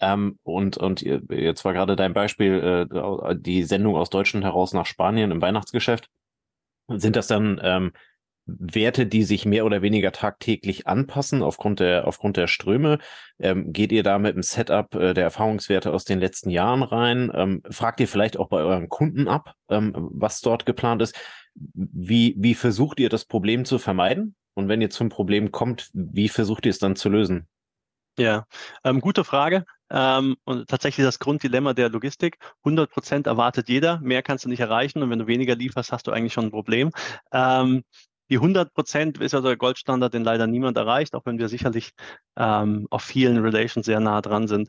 Ähm, 0.00 0.38
und, 0.42 0.76
und 0.76 1.02
jetzt 1.02 1.64
war 1.64 1.72
gerade 1.72 1.96
dein 1.96 2.14
Beispiel, 2.14 2.88
äh, 2.90 3.36
die 3.36 3.62
Sendung 3.62 3.96
aus 3.96 4.10
Deutschland 4.10 4.44
heraus 4.44 4.72
nach 4.72 4.86
Spanien 4.86 5.30
im 5.30 5.42
Weihnachtsgeschäft. 5.42 6.08
Sind 6.88 7.16
das 7.16 7.26
dann 7.26 7.60
ähm, 7.62 7.92
Werte, 8.46 9.06
die 9.06 9.22
sich 9.22 9.46
mehr 9.46 9.64
oder 9.64 9.80
weniger 9.80 10.12
tagtäglich 10.12 10.86
anpassen 10.86 11.42
aufgrund 11.42 11.80
der, 11.80 12.06
aufgrund 12.06 12.36
der 12.36 12.46
Ströme? 12.46 12.98
Ähm, 13.38 13.72
geht 13.72 13.90
ihr 13.92 14.02
da 14.02 14.18
mit 14.18 14.34
dem 14.34 14.42
Setup 14.42 14.94
äh, 14.94 15.14
der 15.14 15.24
Erfahrungswerte 15.24 15.92
aus 15.92 16.04
den 16.04 16.20
letzten 16.20 16.50
Jahren 16.50 16.82
rein? 16.82 17.32
Ähm, 17.34 17.62
fragt 17.70 18.00
ihr 18.00 18.08
vielleicht 18.08 18.36
auch 18.36 18.48
bei 18.48 18.58
euren 18.58 18.88
Kunden 18.88 19.28
ab, 19.28 19.54
ähm, 19.70 19.92
was 19.96 20.40
dort 20.40 20.66
geplant 20.66 21.00
ist? 21.00 21.16
Wie, 21.54 22.34
wie 22.36 22.54
versucht 22.54 23.00
ihr 23.00 23.08
das 23.08 23.24
Problem 23.24 23.64
zu 23.64 23.78
vermeiden? 23.78 24.34
Und 24.54 24.68
wenn 24.68 24.82
ihr 24.82 24.90
zum 24.90 25.08
Problem 25.08 25.50
kommt, 25.50 25.90
wie 25.94 26.28
versucht 26.28 26.66
ihr 26.66 26.70
es 26.70 26.78
dann 26.78 26.96
zu 26.96 27.08
lösen? 27.08 27.48
Ja, 28.18 28.46
ähm, 28.84 29.00
gute 29.00 29.24
Frage. 29.24 29.64
Ähm, 29.94 30.36
und 30.44 30.68
tatsächlich 30.68 31.06
das 31.06 31.20
Grunddilemma 31.20 31.72
der 31.72 31.88
Logistik. 31.88 32.38
100 32.64 32.90
Prozent 32.90 33.26
erwartet 33.28 33.68
jeder, 33.68 34.00
mehr 34.00 34.22
kannst 34.22 34.44
du 34.44 34.48
nicht 34.48 34.58
erreichen 34.58 35.02
und 35.02 35.10
wenn 35.10 35.20
du 35.20 35.28
weniger 35.28 35.54
lieferst, 35.54 35.92
hast 35.92 36.08
du 36.08 36.10
eigentlich 36.10 36.32
schon 36.32 36.46
ein 36.46 36.50
Problem. 36.50 36.90
Ähm, 37.32 37.84
die 38.28 38.36
100 38.36 38.74
Prozent 38.74 39.18
ist 39.18 39.32
ja 39.32 39.40
der 39.40 39.56
Goldstandard, 39.56 40.12
den 40.12 40.24
leider 40.24 40.48
niemand 40.48 40.76
erreicht, 40.76 41.14
auch 41.14 41.24
wenn 41.26 41.38
wir 41.38 41.48
sicherlich 41.48 41.92
ähm, 42.36 42.88
auf 42.90 43.02
vielen 43.02 43.38
Relations 43.38 43.86
sehr 43.86 44.00
nah 44.00 44.20
dran 44.20 44.48
sind. 44.48 44.68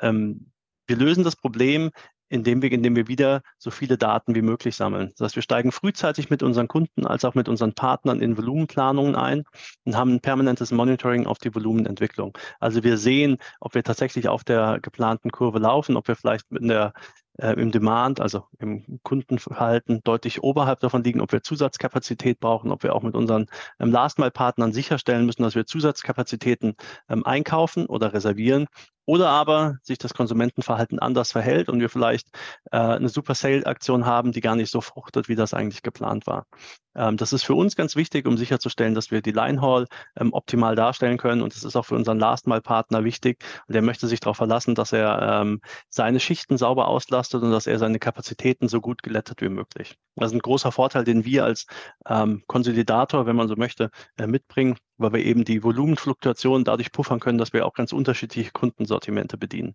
Ähm, 0.00 0.50
wir 0.86 0.96
lösen 0.96 1.22
das 1.22 1.36
Problem, 1.36 1.90
indem 2.32 2.62
wir, 2.62 2.72
indem 2.72 2.96
wir 2.96 3.08
wieder 3.08 3.42
so 3.58 3.70
viele 3.70 3.98
Daten 3.98 4.34
wie 4.34 4.42
möglich 4.42 4.74
sammeln. 4.74 5.10
Das 5.10 5.26
heißt, 5.26 5.36
wir 5.36 5.42
steigen 5.42 5.70
frühzeitig 5.70 6.30
mit 6.30 6.42
unseren 6.42 6.66
Kunden 6.66 7.06
als 7.06 7.24
auch 7.24 7.34
mit 7.34 7.48
unseren 7.48 7.74
Partnern 7.74 8.20
in 8.20 8.38
Volumenplanungen 8.38 9.14
ein 9.14 9.44
und 9.84 9.96
haben 9.96 10.14
ein 10.14 10.20
permanentes 10.20 10.72
Monitoring 10.72 11.26
auf 11.26 11.38
die 11.38 11.54
Volumenentwicklung. 11.54 12.36
Also 12.58 12.82
wir 12.82 12.96
sehen, 12.96 13.36
ob 13.60 13.74
wir 13.74 13.84
tatsächlich 13.84 14.28
auf 14.28 14.44
der 14.44 14.78
geplanten 14.80 15.30
Kurve 15.30 15.58
laufen, 15.58 15.96
ob 15.96 16.08
wir 16.08 16.16
vielleicht 16.16 16.50
mit 16.50 16.62
der 16.62 16.94
äh, 17.38 17.52
im 17.52 17.70
Demand, 17.70 18.20
also 18.20 18.44
im 18.58 19.00
Kundenverhalten 19.02 20.00
deutlich 20.04 20.42
oberhalb 20.42 20.80
davon 20.80 21.02
liegen, 21.02 21.20
ob 21.20 21.32
wir 21.32 21.42
Zusatzkapazität 21.42 22.40
brauchen, 22.40 22.70
ob 22.70 22.82
wir 22.82 22.94
auch 22.94 23.02
mit 23.02 23.14
unseren 23.14 23.46
ähm, 23.80 23.90
Last-Mile-Partnern 23.90 24.72
sicherstellen 24.72 25.26
müssen, 25.26 25.42
dass 25.42 25.54
wir 25.54 25.66
Zusatzkapazitäten 25.66 26.74
ähm, 27.08 27.24
einkaufen 27.24 27.86
oder 27.86 28.12
reservieren 28.12 28.66
oder 29.06 29.28
aber 29.28 29.78
sich 29.82 29.98
das 29.98 30.14
Konsumentenverhalten 30.14 30.98
anders 30.98 31.32
verhält 31.32 31.68
und 31.68 31.80
wir 31.80 31.88
vielleicht 31.88 32.28
äh, 32.70 32.78
eine 32.78 33.08
Super 33.08 33.34
Sale-Aktion 33.34 34.06
haben, 34.06 34.32
die 34.32 34.40
gar 34.40 34.56
nicht 34.56 34.70
so 34.70 34.80
fruchtet, 34.80 35.28
wie 35.28 35.34
das 35.34 35.54
eigentlich 35.54 35.82
geplant 35.82 36.26
war. 36.26 36.46
Ähm, 36.94 37.16
das 37.16 37.32
ist 37.32 37.42
für 37.42 37.54
uns 37.54 37.76
ganz 37.76 37.96
wichtig, 37.96 38.26
um 38.26 38.36
sicherzustellen, 38.36 38.94
dass 38.94 39.10
wir 39.10 39.22
die 39.22 39.32
Line-Haul 39.32 39.86
ähm, 40.16 40.32
optimal 40.32 40.76
darstellen 40.76 41.18
können. 41.18 41.42
Und 41.42 41.54
das 41.54 41.64
ist 41.64 41.76
auch 41.76 41.86
für 41.86 41.94
unseren 41.94 42.18
Last-Mile-Partner 42.18 43.04
wichtig. 43.04 43.42
Und 43.66 43.74
der 43.74 43.82
möchte 43.82 44.06
sich 44.06 44.20
darauf 44.20 44.36
verlassen, 44.36 44.74
dass 44.74 44.92
er 44.92 45.40
ähm, 45.42 45.60
seine 45.88 46.20
Schichten 46.20 46.58
sauber 46.58 46.88
auslastet 46.88 47.42
und 47.42 47.50
dass 47.50 47.66
er 47.66 47.78
seine 47.78 47.98
Kapazitäten 47.98 48.68
so 48.68 48.80
gut 48.80 49.02
gelettet 49.02 49.40
wie 49.40 49.48
möglich. 49.48 49.96
Das 50.16 50.30
ist 50.30 50.34
ein 50.34 50.40
großer 50.40 50.72
Vorteil, 50.72 51.04
den 51.04 51.24
wir 51.24 51.44
als 51.44 51.66
ähm, 52.06 52.42
Konsolidator, 52.46 53.26
wenn 53.26 53.36
man 53.36 53.48
so 53.48 53.56
möchte, 53.56 53.90
äh, 54.18 54.26
mitbringen, 54.26 54.76
weil 55.02 55.12
wir 55.14 55.24
eben 55.24 55.44
die 55.44 55.62
Volumenfluktuation 55.62 56.64
dadurch 56.64 56.92
puffern 56.92 57.20
können, 57.20 57.38
dass 57.38 57.52
wir 57.52 57.66
auch 57.66 57.74
ganz 57.74 57.92
unterschiedliche 57.92 58.52
Kundensortimente 58.52 59.36
bedienen. 59.36 59.74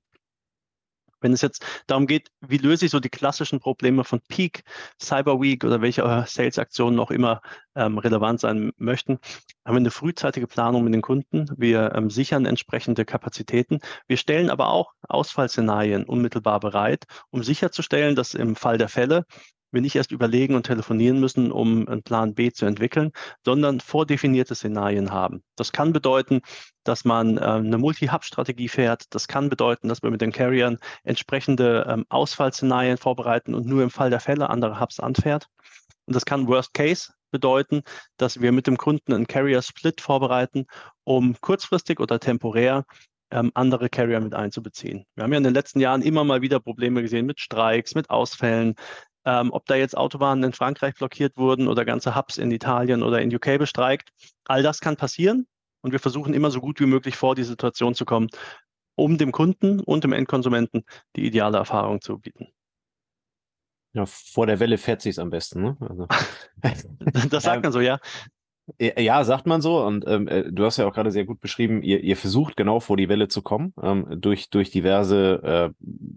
Wenn 1.20 1.34
es 1.34 1.42
jetzt 1.42 1.66
darum 1.88 2.06
geht, 2.06 2.30
wie 2.42 2.58
löse 2.58 2.86
ich 2.86 2.92
so 2.92 3.00
die 3.00 3.10
klassischen 3.10 3.60
Probleme 3.60 4.04
von 4.04 4.22
Peak, 4.28 4.64
Cyber 5.02 5.42
Week 5.42 5.64
oder 5.64 5.82
welche 5.82 6.04
Sales-Aktionen 6.28 7.00
auch 7.00 7.10
immer 7.10 7.42
ähm, 7.76 7.98
relevant 7.98 8.40
sein 8.40 8.72
möchten, 8.78 9.20
haben 9.66 9.76
wir 9.76 9.78
eine 9.78 9.92
frühzeitige 9.92 10.48
Planung 10.48 10.84
mit 10.84 10.94
den 10.94 11.02
Kunden. 11.02 11.48
Wir 11.58 11.94
ähm, 11.96 12.12
sichern 12.12 12.46
entsprechende 12.46 13.04
Kapazitäten. 13.04 13.80
Wir 14.08 14.18
stellen 14.18 14.52
aber 14.52 14.70
auch 14.70 14.94
Ausfallszenarien 15.08 16.04
unmittelbar 16.04 16.60
bereit, 16.60 17.06
um 17.32 17.42
sicherzustellen, 17.42 18.16
dass 18.16 18.36
im 18.36 18.56
Fall 18.56 18.78
der 18.78 18.90
Fälle 18.90 19.26
wir 19.72 19.82
nicht 19.82 19.96
erst 19.96 20.12
überlegen 20.12 20.56
und 20.56 20.66
telefonieren 20.66 21.20
müssen, 21.20 21.52
um 21.52 21.88
einen 21.88 22.04
Plan 22.04 22.34
B 22.34 22.52
zu 22.52 22.66
entwickeln, 22.66 23.12
sondern 23.44 23.80
vordefinierte 23.80 24.56
Szenarien 24.56 25.12
haben. 25.12 25.44
Das 25.56 25.72
kann 25.72 25.94
bedeuten, 25.94 26.42
dass 26.84 27.06
man 27.06 27.38
äh, 27.38 27.42
eine 27.42 27.78
Multi-Hub-Strategie 27.78 28.70
fährt. 28.70 29.04
Das 29.10 29.28
kann 29.28 29.50
bedeuten, 29.50 29.90
dass 29.90 30.04
wir 30.04 30.12
mit 30.12 30.22
den 30.22 30.32
Carriern 30.32 30.78
entsprechende 31.04 31.86
ähm, 31.90 32.06
Ausfallszenarien 32.10 32.98
vorbereiten 32.98 33.54
und 33.54 33.66
nur 33.66 33.84
im 33.84 33.90
Fall 33.90 34.10
der 34.10 34.20
Fälle 34.20 34.50
andere 34.50 34.80
Hubs 34.80 35.00
anfährt. 35.00 35.48
Und 36.06 36.16
das 36.16 36.26
kann 36.26 36.48
Worst 36.48 36.74
Case 36.74 37.12
bedeuten, 37.32 37.82
dass 38.16 38.40
wir 38.42 38.52
mit 38.52 38.68
dem 38.68 38.78
Kunden 38.78 39.14
einen 39.14 39.28
Carrier-Split 39.28 40.00
vorbereiten, 40.00 40.66
um 41.04 41.36
kurzfristig 41.42 42.00
oder 42.00 42.20
temporär 42.20 42.86
ähm, 43.32 43.52
andere 43.54 43.90
Carrier 43.90 44.20
mit 44.22 44.34
einzubeziehen. 44.34 45.06
Wir 45.16 45.24
haben 45.24 45.32
ja 45.34 45.38
in 45.38 45.44
den 45.44 45.54
letzten 45.54 45.80
Jahren 45.80 46.02
immer 46.02 46.24
mal 46.24 46.42
wieder 46.42 46.60
Probleme 46.60 47.02
gesehen 47.02 47.26
mit 47.26 47.40
Streiks, 47.40 47.96
mit 47.96 48.10
Ausfällen, 48.10 48.76
ähm, 49.28 49.52
ob 49.52 49.66
da 49.66 49.76
jetzt 49.76 49.98
Autobahnen 49.98 50.42
in 50.46 50.54
Frankreich 50.54 50.96
blockiert 50.96 51.36
wurden 51.36 51.68
oder 51.68 51.84
ganze 51.84 52.16
Hubs 52.16 52.38
in 52.38 52.50
Italien 52.50 53.04
oder 53.04 53.22
in 53.22 53.36
UK 53.36 53.60
bestreikt. 53.60 54.10
All 54.46 54.64
das 54.64 54.80
kann 54.80 54.96
passieren 54.96 55.46
und 55.82 55.92
wir 55.92 56.00
versuchen 56.00 56.34
immer 56.34 56.50
so 56.50 56.62
gut 56.62 56.80
wie 56.80 56.86
möglich 56.86 57.18
vor 57.18 57.36
die 57.36 57.44
Situation 57.44 57.94
zu 57.94 58.06
kommen, 58.06 58.30
um 58.96 59.18
dem 59.18 59.34
Kunden 59.34 59.82
und 59.82 60.06
dem 60.06 60.14
Endkonsumenten 60.14 60.86
die 61.18 61.26
ideale 61.26 61.58
Erfahrung 61.58 62.00
zu 62.00 62.20
bieten. 62.20 62.48
Ja, 63.92 64.06
vor 64.06 64.48
der 64.48 64.62
Welle 64.62 64.78
fährt 64.78 65.02
sich 65.02 65.20
am 65.20 65.30
besten. 65.30 65.62
Ne? 65.62 65.78
Also. 65.82 66.08
das 67.30 67.44
sagt 67.44 67.64
man 67.64 67.74
so, 67.74 67.82
ja. 67.82 68.00
Ja, 68.80 69.24
sagt 69.24 69.46
man 69.48 69.62
so. 69.62 69.82
Und 69.84 70.06
ähm, 70.08 70.28
äh, 70.28 70.52
du 70.52 70.66
hast 70.66 70.78
ja 70.78 70.86
auch 70.86 70.94
gerade 70.94 71.12
sehr 71.12 71.26
gut 71.26 71.40
beschrieben, 71.40 71.82
ihr, 71.82 72.02
ihr 72.04 72.18
versucht 72.18 72.58
genau 72.58 72.82
vor 72.82 72.98
die 72.98 73.08
Welle 73.08 73.30
zu 73.30 73.42
kommen, 73.42 73.74
ähm, 73.82 74.06
durch, 74.20 74.50
durch 74.50 74.72
diverse, 74.72 75.74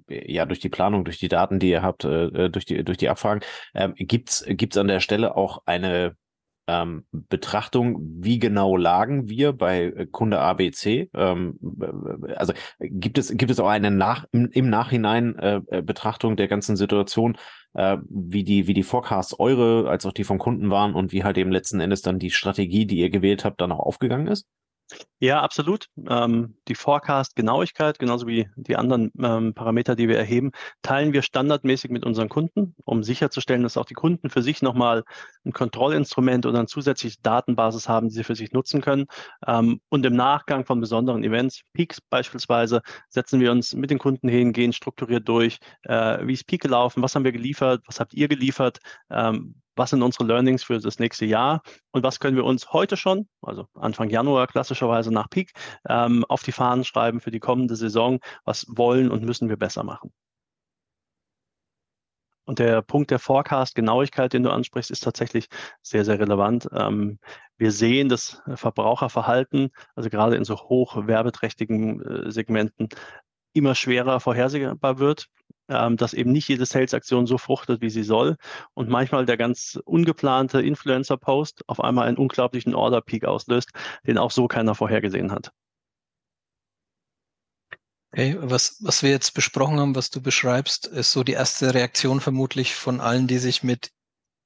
äh, 0.09 0.33
ja, 0.33 0.47
durch 0.47 0.59
die 0.59 0.69
Planung, 0.69 1.05
durch 1.05 1.19
die 1.19 1.29
Daten, 1.29 1.61
die 1.61 1.71
ihr 1.71 1.83
habt, 1.83 2.05
äh, 2.05 2.25
äh 2.27 2.51
durch, 2.51 2.65
die, 2.65 2.83
durch 2.83 2.99
die 2.99 3.09
Abfragen. 3.09 3.43
Ähm, 3.75 3.95
gibt's 3.97 4.45
gibt's 4.49 4.77
an 4.77 4.89
der 4.89 5.01
Stelle 5.01 5.37
auch 5.37 5.63
eine 5.67 6.17
ähm, 6.71 7.05
Betrachtung, 7.11 7.99
wie 8.01 8.39
genau 8.39 8.77
lagen 8.77 9.29
wir 9.29 9.53
bei 9.53 9.87
äh, 9.87 10.07
Kunde 10.07 10.39
ABC? 10.39 11.11
Ähm, 11.15 11.59
also 12.37 12.53
gibt 12.81 13.19
es, 13.19 13.37
gibt 13.37 13.51
es 13.51 13.59
auch 13.59 13.69
eine 13.69 13.91
nach, 13.91 14.25
im, 14.31 14.49
im 14.53 14.71
Nachhinein 14.71 15.37
äh, 15.39 15.83
Betrachtung 15.83 16.37
der 16.37 16.47
ganzen 16.47 16.77
Situation, 16.77 17.37
äh, 17.75 17.99
wie 18.09 18.45
die, 18.45 18.69
wie 18.69 18.75
die 18.75 18.85
Forecasts 18.85 19.39
eure 19.39 19.89
als 19.89 20.07
auch 20.07 20.13
die 20.13 20.25
vom 20.25 20.39
Kunden 20.39 20.71
waren 20.71 20.95
und 20.95 21.13
wie 21.13 21.25
halt 21.25 21.39
eben 21.39 21.51
letzten 21.51 21.81
Endes 21.81 22.03
dann 22.03 22.21
die 22.21 22.31
Strategie, 22.31 22.87
die 22.87 22.99
ihr 22.99 23.11
gewählt 23.11 23.45
habt, 23.45 23.61
dann 23.61 23.73
auch 23.73 23.81
aufgegangen 23.81 24.29
ist? 24.29 24.47
Ja, 25.23 25.43
absolut. 25.43 25.87
Ähm, 26.09 26.57
die 26.67 26.75
Forecast-Genauigkeit, 26.75 27.99
genauso 27.99 28.27
wie 28.27 28.49
die 28.57 28.77
anderen 28.77 29.13
ähm, 29.23 29.53
Parameter, 29.53 29.95
die 29.95 30.09
wir 30.09 30.17
erheben, 30.17 30.51
teilen 30.83 31.13
wir 31.13 31.23
standardmäßig 31.23 31.91
mit 31.91 32.07
unseren 32.07 32.31
Kunden, 32.31 32.75
um 32.85 33.03
sicherzustellen, 33.03 33.63
dass 33.63 33.77
auch 33.77 33.85
die 33.85 33.95
Kunden 33.95 34.31
für 34.31 34.43
sich 34.43 34.63
nochmal 34.63 35.05
ein 35.45 35.53
Kontrollinstrument 35.53 36.47
oder 36.47 36.59
eine 36.61 36.69
zusätzliche 36.69 37.19
Datenbasis 37.23 37.89
haben, 37.89 38.09
die 38.09 38.15
sie 38.15 38.25
für 38.25 38.35
sich 38.35 38.53
nutzen 38.53 38.81
können. 38.81 39.07
Ähm, 39.47 39.81
und 39.91 40.07
im 40.07 40.17
Nachgang 40.17 40.65
von 40.65 40.81
besonderen 40.81 41.23
Events, 41.23 41.61
Peaks 41.75 42.01
beispielsweise, 42.01 42.81
setzen 43.11 43.41
wir 43.41 43.53
uns 43.53 43.75
mit 43.75 43.91
den 43.91 43.99
Kunden 43.99 44.29
hin, 44.29 44.53
gehen 44.55 44.73
strukturiert 44.73 45.29
durch, 45.29 45.59
äh, 45.83 46.27
wie 46.27 46.33
ist 46.33 46.47
Peak 46.47 46.63
gelaufen, 46.63 47.03
was 47.03 47.15
haben 47.15 47.25
wir 47.25 47.33
geliefert, 47.33 47.83
was 47.87 48.01
habt 48.01 48.15
ihr 48.15 48.29
geliefert, 48.29 48.79
ähm, 49.11 49.57
was 49.81 49.91
sind 49.91 50.03
unsere 50.03 50.25
Learnings 50.25 50.63
für 50.63 50.79
das 50.79 50.99
nächste 50.99 51.25
Jahr 51.25 51.63
und 51.91 52.03
was 52.03 52.21
können 52.21 52.37
wir 52.37 52.45
uns 52.45 52.71
heute 52.75 52.99
schon, 52.99 53.29
also 53.41 53.67
Anfang 53.73 54.11
Januar 54.11 54.47
klassischerweise 54.47 55.11
nach 55.11 55.31
Peak, 55.31 55.53
ähm, 55.89 56.27
auf 56.29 56.43
die 56.43 56.53
Fahnen 56.53 56.85
schreiben 56.85 57.21
für 57.21 57.31
die 57.31 57.41
kommende 57.41 57.77
Saison, 57.77 58.21
was 58.45 58.67
wollen 58.69 59.11
und 59.11 59.25
müssen 59.25 59.49
wir 59.49 59.57
besser 59.57 59.83
machen. 59.83 60.13
Und 62.45 62.59
der 62.59 62.83
Punkt 62.83 63.11
der 63.11 63.19
Forecast-Genauigkeit, 63.19 64.35
den 64.35 64.43
du 64.43 64.51
ansprichst, 64.51 64.91
ist 64.91 65.03
tatsächlich 65.03 65.47
sehr, 65.81 66.05
sehr 66.05 66.19
relevant. 66.19 66.69
Ähm, 66.75 67.19
wir 67.57 67.73
sehen, 67.73 68.11
dass 68.11 68.43
Verbraucherverhalten, 68.55 69.71
also 69.95 70.11
gerade 70.11 70.37
in 70.37 70.45
so 70.45 70.57
hoch 70.57 71.07
werbeträchtigen 71.07 72.03
äh, 72.03 72.31
Segmenten, 72.31 72.89
immer 73.55 73.75
schwerer 73.75 74.21
vorhersehbar 74.21 74.99
wird 74.99 75.31
ähm, 75.71 75.97
dass 75.97 76.13
eben 76.13 76.33
nicht 76.33 76.49
jede 76.49 76.67
Sales-Aktion 76.67 77.27
so 77.27 77.39
fruchtet, 77.39 77.81
wie 77.81 77.91
sie 77.91 78.03
soll 78.03 78.37
und 78.75 78.89
manchmal 78.89 79.25
der 79.25 79.37
ganz 79.37 79.79
ungeplante 79.85 80.61
Influencer-Post 80.61 81.63
auf 81.69 81.81
einmal 81.81 82.09
einen 82.09 82.19
unglaublichen 82.19 82.75
Order-Peak 82.75 83.25
auslöst, 83.25 83.71
den 84.07 84.19
auch 84.19 84.33
so 84.33 84.49
keiner 84.49 84.75
vorhergesehen 84.75 85.33
hat. 85.33 85.53
Okay, 88.13 88.37
was, 88.41 88.79
was 88.81 89.05
wir 89.05 89.11
jetzt 89.11 89.35
besprochen 89.35 89.79
haben, 89.79 89.95
was 89.95 90.11
du 90.11 90.21
beschreibst, 90.21 90.87
ist 90.89 91.13
so 91.13 91.23
die 91.23 91.33
erste 91.33 91.73
Reaktion 91.75 92.21
vermutlich 92.21 92.75
von 92.75 93.01
allen, 93.01 93.29
die 93.29 93.39
sich 93.39 93.63
mit 93.63 93.93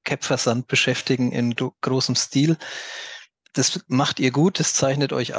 Cap-Versand 0.05 0.67
beschäftigen 0.67 1.33
in 1.33 1.55
großem 1.55 2.15
Stil. 2.15 2.59
Das 3.55 3.83
macht 3.89 4.21
ihr 4.21 4.33
gut, 4.33 4.61
das 4.61 4.75
zeichnet 4.75 5.15
euch 5.15 5.33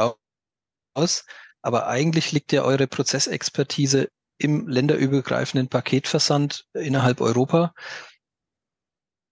aus, 0.95 1.25
aber 1.61 1.85
eigentlich 1.85 2.31
liegt 2.31 2.51
ja 2.51 2.63
eure 2.63 2.87
Prozessexpertise 2.87 4.09
im 4.37 4.67
länderübergreifenden 4.67 5.69
Paketversand 5.69 6.67
innerhalb 6.73 7.21
Europa. 7.21 7.73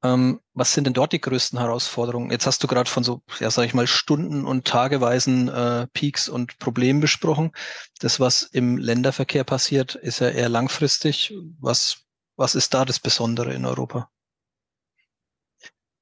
Ähm, 0.03 0.41
was 0.53 0.73
sind 0.73 0.85
denn 0.85 0.93
dort 0.93 1.13
die 1.13 1.21
größten 1.21 1.57
Herausforderungen? 1.57 2.29
Jetzt 2.29 2.45
hast 2.45 2.61
du 2.61 2.67
gerade 2.67 2.89
von 2.89 3.03
so, 3.03 3.21
ja, 3.39 3.49
sag 3.49 3.65
ich 3.65 3.73
mal, 3.73 3.87
Stunden- 3.87 4.45
und 4.45 4.65
tageweisen 4.65 5.47
äh, 5.47 5.87
Peaks 5.93 6.27
und 6.27 6.59
Problemen 6.59 6.99
besprochen. 6.99 7.51
Das, 7.99 8.19
was 8.19 8.43
im 8.43 8.77
Länderverkehr 8.77 9.45
passiert, 9.45 9.95
ist 9.95 10.19
ja 10.19 10.29
eher 10.29 10.49
langfristig. 10.49 11.33
Was, 11.59 12.03
was 12.35 12.55
ist 12.55 12.73
da 12.73 12.83
das 12.83 12.99
Besondere 12.99 13.53
in 13.53 13.65
Europa? 13.65 14.09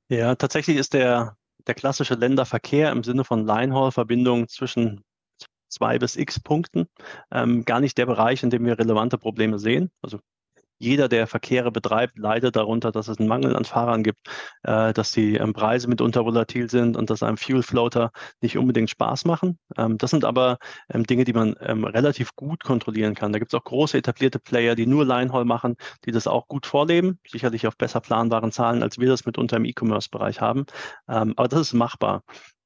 Ja, 0.10 0.36
tatsächlich 0.36 0.78
ist 0.78 0.94
der, 0.94 1.38
der 1.68 1.76
klassische 1.76 2.16
Länderverkehr 2.16 2.92
im 2.92 3.04
Sinne 3.04 3.24
von 3.24 3.46
Linehaul-Verbindungen 3.46 4.48
zwischen 4.48 5.04
zwei 5.72 6.00
bis 6.00 6.16
x 6.16 6.40
Punkten 6.40 6.88
ähm, 7.32 7.66
gar 7.66 7.80
nicht 7.80 7.98
der 7.98 8.06
Bereich, 8.06 8.44
in 8.44 8.50
dem 8.50 8.66
wir 8.66 8.78
relevante 8.78 9.18
Probleme 9.18 9.60
sehen. 9.60 9.92
Also 10.02 10.20
jeder, 10.82 11.08
der 11.08 11.28
Verkehre 11.28 11.72
betreibt, 11.72 12.18
leidet 12.18 12.56
darunter, 12.56 12.92
dass 12.92 13.08
es 13.08 13.20
einen 13.20 13.28
Mangel 13.28 13.56
an 13.56 13.66
Fahrern 13.66 14.02
gibt, 14.02 14.28
äh, 14.64 14.94
dass 14.94 15.12
die 15.12 15.36
ähm, 15.36 15.54
Preise 15.54 15.88
mitunter 15.88 16.26
volatil 16.26 16.72
sind 16.72 16.98
und 16.98 17.12
dass 17.12 17.22
einem 17.22 17.38
Fuel 17.38 17.62
Floater 17.62 18.12
nicht 18.42 18.58
unbedingt 18.58 18.90
Spaß 18.90 19.26
machen. 19.26 19.60
Ähm, 19.78 20.00
das 20.00 20.10
sind 20.10 20.26
aber 20.26 20.58
ähm, 20.92 21.06
Dinge, 21.06 21.24
die 21.24 21.34
man 21.34 21.56
ähm, 21.60 21.84
relativ 21.84 22.36
gut 22.36 22.64
kontrollieren 22.64 23.14
kann. 23.14 23.32
Da 23.32 23.38
gibt 23.38 23.54
es 23.54 23.60
auch 23.60 23.64
große 23.64 23.96
etablierte 23.96 24.40
Player, 24.40 24.74
die 24.74 24.88
nur 24.88 25.06
Linehaul 25.06 25.46
machen, 25.46 25.76
die 26.06 26.12
das 26.12 26.26
auch 26.26 26.48
gut 26.48 26.66
vorleben, 26.66 27.20
sicherlich 27.28 27.68
auf 27.68 27.78
besser 27.78 28.02
planbaren 28.02 28.52
Zahlen, 28.52 28.82
als 28.82 28.98
wir 28.98 29.08
das 29.08 29.26
mitunter 29.26 29.58
im 29.58 29.66
E-Commerce-Bereich 29.66 30.42
haben. 30.42 30.66
Ähm, 31.08 31.34
aber 31.38 31.48
das 31.48 31.62
ist 31.62 31.74
machbar. 31.74 32.24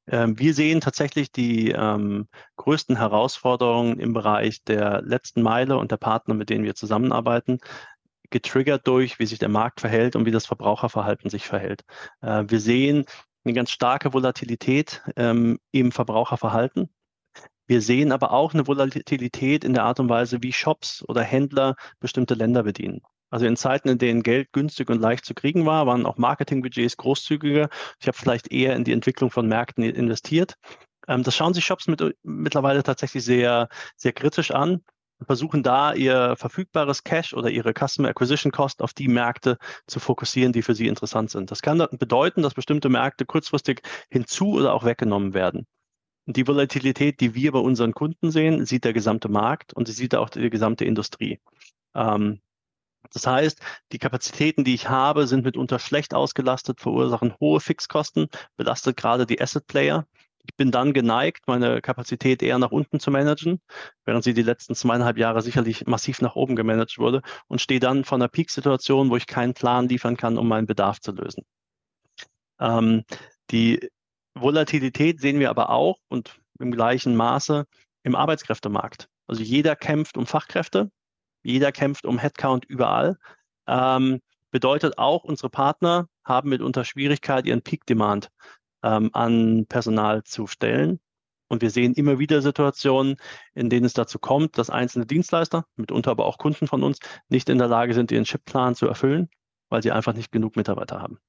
Ähm, 0.07 0.37
wir 0.39 0.53
sehen 0.53 0.81
tatsächlich 0.81 1.31
die 1.31 1.71
ähm, 1.71 2.27
größten 2.57 2.97
Herausforderungen 2.97 3.99
im 3.99 4.13
Bereich 4.13 4.63
der 4.63 5.01
letzten 5.01 5.41
Meile 5.41 5.77
und 5.77 5.91
der 5.91 5.97
Partner, 5.97 6.33
mit 6.33 6.49
denen 6.49 6.63
wir 6.63 6.75
zusammenarbeiten, 6.75 7.59
getriggert 8.29 8.87
durch, 8.87 9.19
wie 9.19 9.25
sich 9.25 9.39
der 9.39 9.49
Markt 9.49 9.81
verhält 9.81 10.15
und 10.15 10.25
wie 10.25 10.31
das 10.31 10.45
Verbraucherverhalten 10.45 11.29
sich 11.29 11.45
verhält. 11.45 11.83
Äh, 12.21 12.43
wir 12.47 12.59
sehen 12.59 13.05
eine 13.43 13.53
ganz 13.53 13.71
starke 13.71 14.13
Volatilität 14.13 15.03
ähm, 15.15 15.59
im 15.71 15.91
Verbraucherverhalten. 15.91 16.89
Wir 17.67 17.81
sehen 17.81 18.11
aber 18.11 18.31
auch 18.31 18.53
eine 18.53 18.67
Volatilität 18.67 19.63
in 19.63 19.73
der 19.73 19.83
Art 19.83 19.99
und 19.99 20.09
Weise, 20.09 20.43
wie 20.43 20.53
Shops 20.53 21.03
oder 21.07 21.23
Händler 21.23 21.75
bestimmte 21.99 22.35
Länder 22.35 22.63
bedienen. 22.63 23.01
Also 23.29 23.45
in 23.45 23.57
Zeiten, 23.57 23.89
in 23.89 23.97
denen 23.97 24.23
Geld 24.23 24.51
günstig 24.53 24.89
und 24.89 25.01
leicht 25.01 25.25
zu 25.25 25.33
kriegen 25.33 25.65
war, 25.65 25.87
waren 25.87 26.05
auch 26.05 26.17
Marketingbudgets 26.17 26.97
großzügiger. 26.97 27.69
Ich 27.99 28.07
habe 28.07 28.17
vielleicht 28.17 28.51
eher 28.51 28.75
in 28.75 28.83
die 28.83 28.93
Entwicklung 28.93 29.31
von 29.31 29.47
Märkten 29.47 29.83
investiert. 29.83 30.55
Ähm, 31.07 31.23
das 31.23 31.35
schauen 31.35 31.53
sich 31.53 31.65
Shops 31.65 31.87
mit, 31.87 32.01
mittlerweile 32.23 32.83
tatsächlich 32.83 33.23
sehr, 33.23 33.69
sehr 33.95 34.13
kritisch 34.13 34.51
an 34.51 34.81
und 35.19 35.25
versuchen 35.25 35.63
da 35.63 35.93
ihr 35.93 36.35
verfügbares 36.37 37.03
Cash 37.03 37.33
oder 37.33 37.49
ihre 37.49 37.73
Customer 37.73 38.09
Acquisition 38.09 38.51
Cost 38.51 38.81
auf 38.81 38.93
die 38.93 39.07
Märkte 39.07 39.57
zu 39.87 39.99
fokussieren, 39.99 40.53
die 40.53 40.61
für 40.61 40.75
sie 40.75 40.87
interessant 40.87 41.31
sind. 41.31 41.51
Das 41.51 41.61
kann 41.61 41.85
bedeuten, 41.91 42.41
dass 42.41 42.53
bestimmte 42.53 42.89
Märkte 42.89 43.25
kurzfristig 43.25 43.81
hinzu 44.09 44.53
oder 44.53 44.73
auch 44.73 44.83
weggenommen 44.83 45.33
werden. 45.33 45.65
Die 46.27 46.47
Volatilität, 46.47 47.19
die 47.19 47.35
wir 47.35 47.51
bei 47.51 47.59
unseren 47.59 47.93
Kunden 47.93 48.31
sehen, 48.31 48.65
sieht 48.65 48.83
der 48.83 48.93
gesamte 48.93 49.29
Markt 49.29 49.73
und 49.73 49.87
sie 49.87 49.93
sieht 49.93 50.15
auch 50.15 50.29
die 50.29 50.49
gesamte 50.49 50.83
Industrie. 50.83 51.39
Ähm, 51.93 52.41
das 53.11 53.27
heißt, 53.27 53.59
die 53.91 53.99
Kapazitäten, 53.99 54.63
die 54.63 54.73
ich 54.73 54.89
habe, 54.89 55.27
sind 55.27 55.45
mitunter 55.45 55.79
schlecht 55.79 56.13
ausgelastet, 56.13 56.81
verursachen 56.81 57.33
hohe 57.39 57.59
Fixkosten, 57.59 58.27
belastet 58.57 58.97
gerade 58.97 59.25
die 59.25 59.41
Asset 59.41 59.67
Player. 59.67 60.05
Ich 60.47 60.55
bin 60.55 60.71
dann 60.71 60.93
geneigt, 60.93 61.47
meine 61.47 61.81
Kapazität 61.81 62.43
eher 62.43 62.59
nach 62.59 62.71
unten 62.71 62.99
zu 62.99 63.09
managen, 63.09 63.61
während 64.05 64.23
sie 64.23 64.33
die 64.33 64.43
letzten 64.43 64.75
zweieinhalb 64.75 65.17
Jahre 65.17 65.41
sicherlich 65.41 65.87
massiv 65.87 66.21
nach 66.21 66.35
oben 66.35 66.55
gemanagt 66.55 66.99
wurde 66.99 67.21
und 67.47 67.61
stehe 67.61 67.79
dann 67.79 68.03
vor 68.03 68.17
einer 68.17 68.27
Peak-Situation, 68.27 69.09
wo 69.09 69.15
ich 69.15 69.25
keinen 69.25 69.55
Plan 69.55 69.89
liefern 69.89 70.17
kann, 70.17 70.37
um 70.37 70.47
meinen 70.47 70.67
Bedarf 70.67 70.99
zu 70.99 71.13
lösen. 71.13 71.43
Ähm, 72.59 73.03
die 73.51 73.89
Volatilität 74.35 75.19
sehen 75.19 75.39
wir 75.39 75.49
aber 75.49 75.69
auch 75.69 75.97
und 76.09 76.39
im 76.59 76.71
gleichen 76.71 77.15
Maße 77.15 77.65
im 78.03 78.15
Arbeitskräftemarkt. 78.15 79.09
Also 79.27 79.41
jeder 79.41 79.75
kämpft 79.75 80.17
um 80.17 80.27
Fachkräfte, 80.27 80.91
jeder 81.45 81.71
kämpft 81.71 82.05
um 82.05 82.17
Headcount 82.17 82.65
überall. 82.65 83.17
Ähm, 83.67 84.21
bedeutet 84.51 84.97
auch, 84.97 85.23
unsere 85.23 85.49
Partner 85.49 86.07
haben 86.23 86.49
mitunter 86.49 86.83
Schwierigkeit, 86.83 87.45
ihren 87.45 87.61
Peak-Demand 87.61 88.29
ähm, 88.83 89.09
an 89.13 89.65
Personal 89.67 90.23
zu 90.23 90.47
stellen. 90.47 90.99
Und 91.47 91.61
wir 91.61 91.69
sehen 91.69 91.93
immer 91.93 92.17
wieder 92.17 92.41
Situationen, 92.41 93.17
in 93.53 93.69
denen 93.69 93.85
es 93.85 93.93
dazu 93.93 94.17
kommt, 94.17 94.57
dass 94.57 94.71
einzelne 94.71 95.05
Dienstleister, 95.05 95.65
mitunter 95.75 96.11
aber 96.11 96.25
auch 96.25 96.39
Kunden 96.39 96.67
von 96.67 96.81
uns, 96.83 96.97
nicht 97.29 97.49
in 97.49 97.59
der 97.59 97.67
Lage 97.67 97.93
sind, 97.93 98.11
ihren 98.11 98.25
Chipplan 98.25 98.73
zu 98.73 98.87
erfüllen, 98.87 99.29
weil 99.69 99.83
sie 99.83 99.91
einfach 99.91 100.13
nicht 100.13 100.31
genug 100.31 100.55
Mitarbeiter 100.55 101.01
haben. 101.01 101.19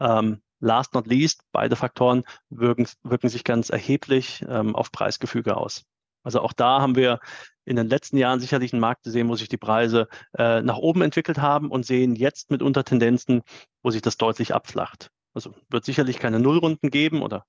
Ähm, 0.00 0.42
last 0.58 0.94
not 0.94 1.06
least, 1.06 1.42
beide 1.52 1.76
Faktoren 1.76 2.24
wirken, 2.50 2.88
wirken 3.04 3.28
sich 3.28 3.44
ganz 3.44 3.70
erheblich 3.70 4.44
ähm, 4.48 4.74
auf 4.74 4.90
Preisgefüge 4.90 5.56
aus. 5.56 5.84
Also 6.24 6.40
auch 6.40 6.52
da 6.52 6.80
haben 6.80 6.96
wir 6.96 7.20
in 7.66 7.76
den 7.76 7.88
letzten 7.88 8.16
Jahren 8.16 8.40
sicherlich 8.40 8.72
einen 8.72 8.80
Markt 8.80 9.02
gesehen, 9.02 9.28
wo 9.28 9.36
sich 9.36 9.48
die 9.48 9.58
Preise 9.58 10.08
äh, 10.38 10.62
nach 10.62 10.78
oben 10.78 11.02
entwickelt 11.02 11.38
haben 11.38 11.70
und 11.70 11.84
sehen 11.84 12.14
jetzt 12.14 12.50
mitunter 12.50 12.84
Tendenzen, 12.84 13.42
wo 13.82 13.90
sich 13.90 14.00
das 14.00 14.16
deutlich 14.16 14.54
abflacht. 14.54 15.10
Also 15.34 15.52
wird 15.68 15.84
sicherlich 15.84 16.18
keine 16.18 16.40
Nullrunden 16.40 16.90
geben 16.90 17.22
oder 17.22 17.44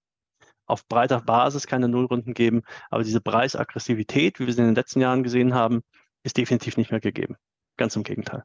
auf 0.65 0.85
breiter 0.87 1.21
Basis 1.21 1.67
keine 1.67 1.87
Nullrunden 1.87 2.33
geben, 2.33 2.63
aber 2.89 3.03
diese 3.03 3.21
Preisaggressivität, 3.21 4.39
wie 4.39 4.47
wir 4.47 4.53
sie 4.53 4.59
in 4.59 4.67
den 4.67 4.75
letzten 4.75 4.99
Jahren 4.99 5.23
gesehen 5.23 5.53
haben, 5.53 5.81
ist 6.23 6.35
definitiv 6.35 6.75
nicht 6.75 6.91
mehr 6.91 6.99
gegeben. 6.99 7.37
Ganz 7.77 7.95
im 7.95 8.03
Gegenteil. 8.03 8.43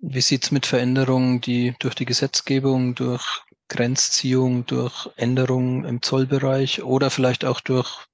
Wie 0.00 0.20
sieht 0.20 0.44
es 0.44 0.50
mit 0.52 0.66
Veränderungen, 0.66 1.40
die 1.40 1.74
durch 1.80 1.96
die 1.96 2.04
Gesetzgebung, 2.04 2.94
durch 2.94 3.42
Grenzziehung, 3.66 4.64
durch 4.66 5.10
Änderungen 5.16 5.84
im 5.84 6.02
Zollbereich 6.02 6.82
oder 6.84 7.10
vielleicht 7.10 7.44
auch 7.44 7.60
durch 7.60 8.06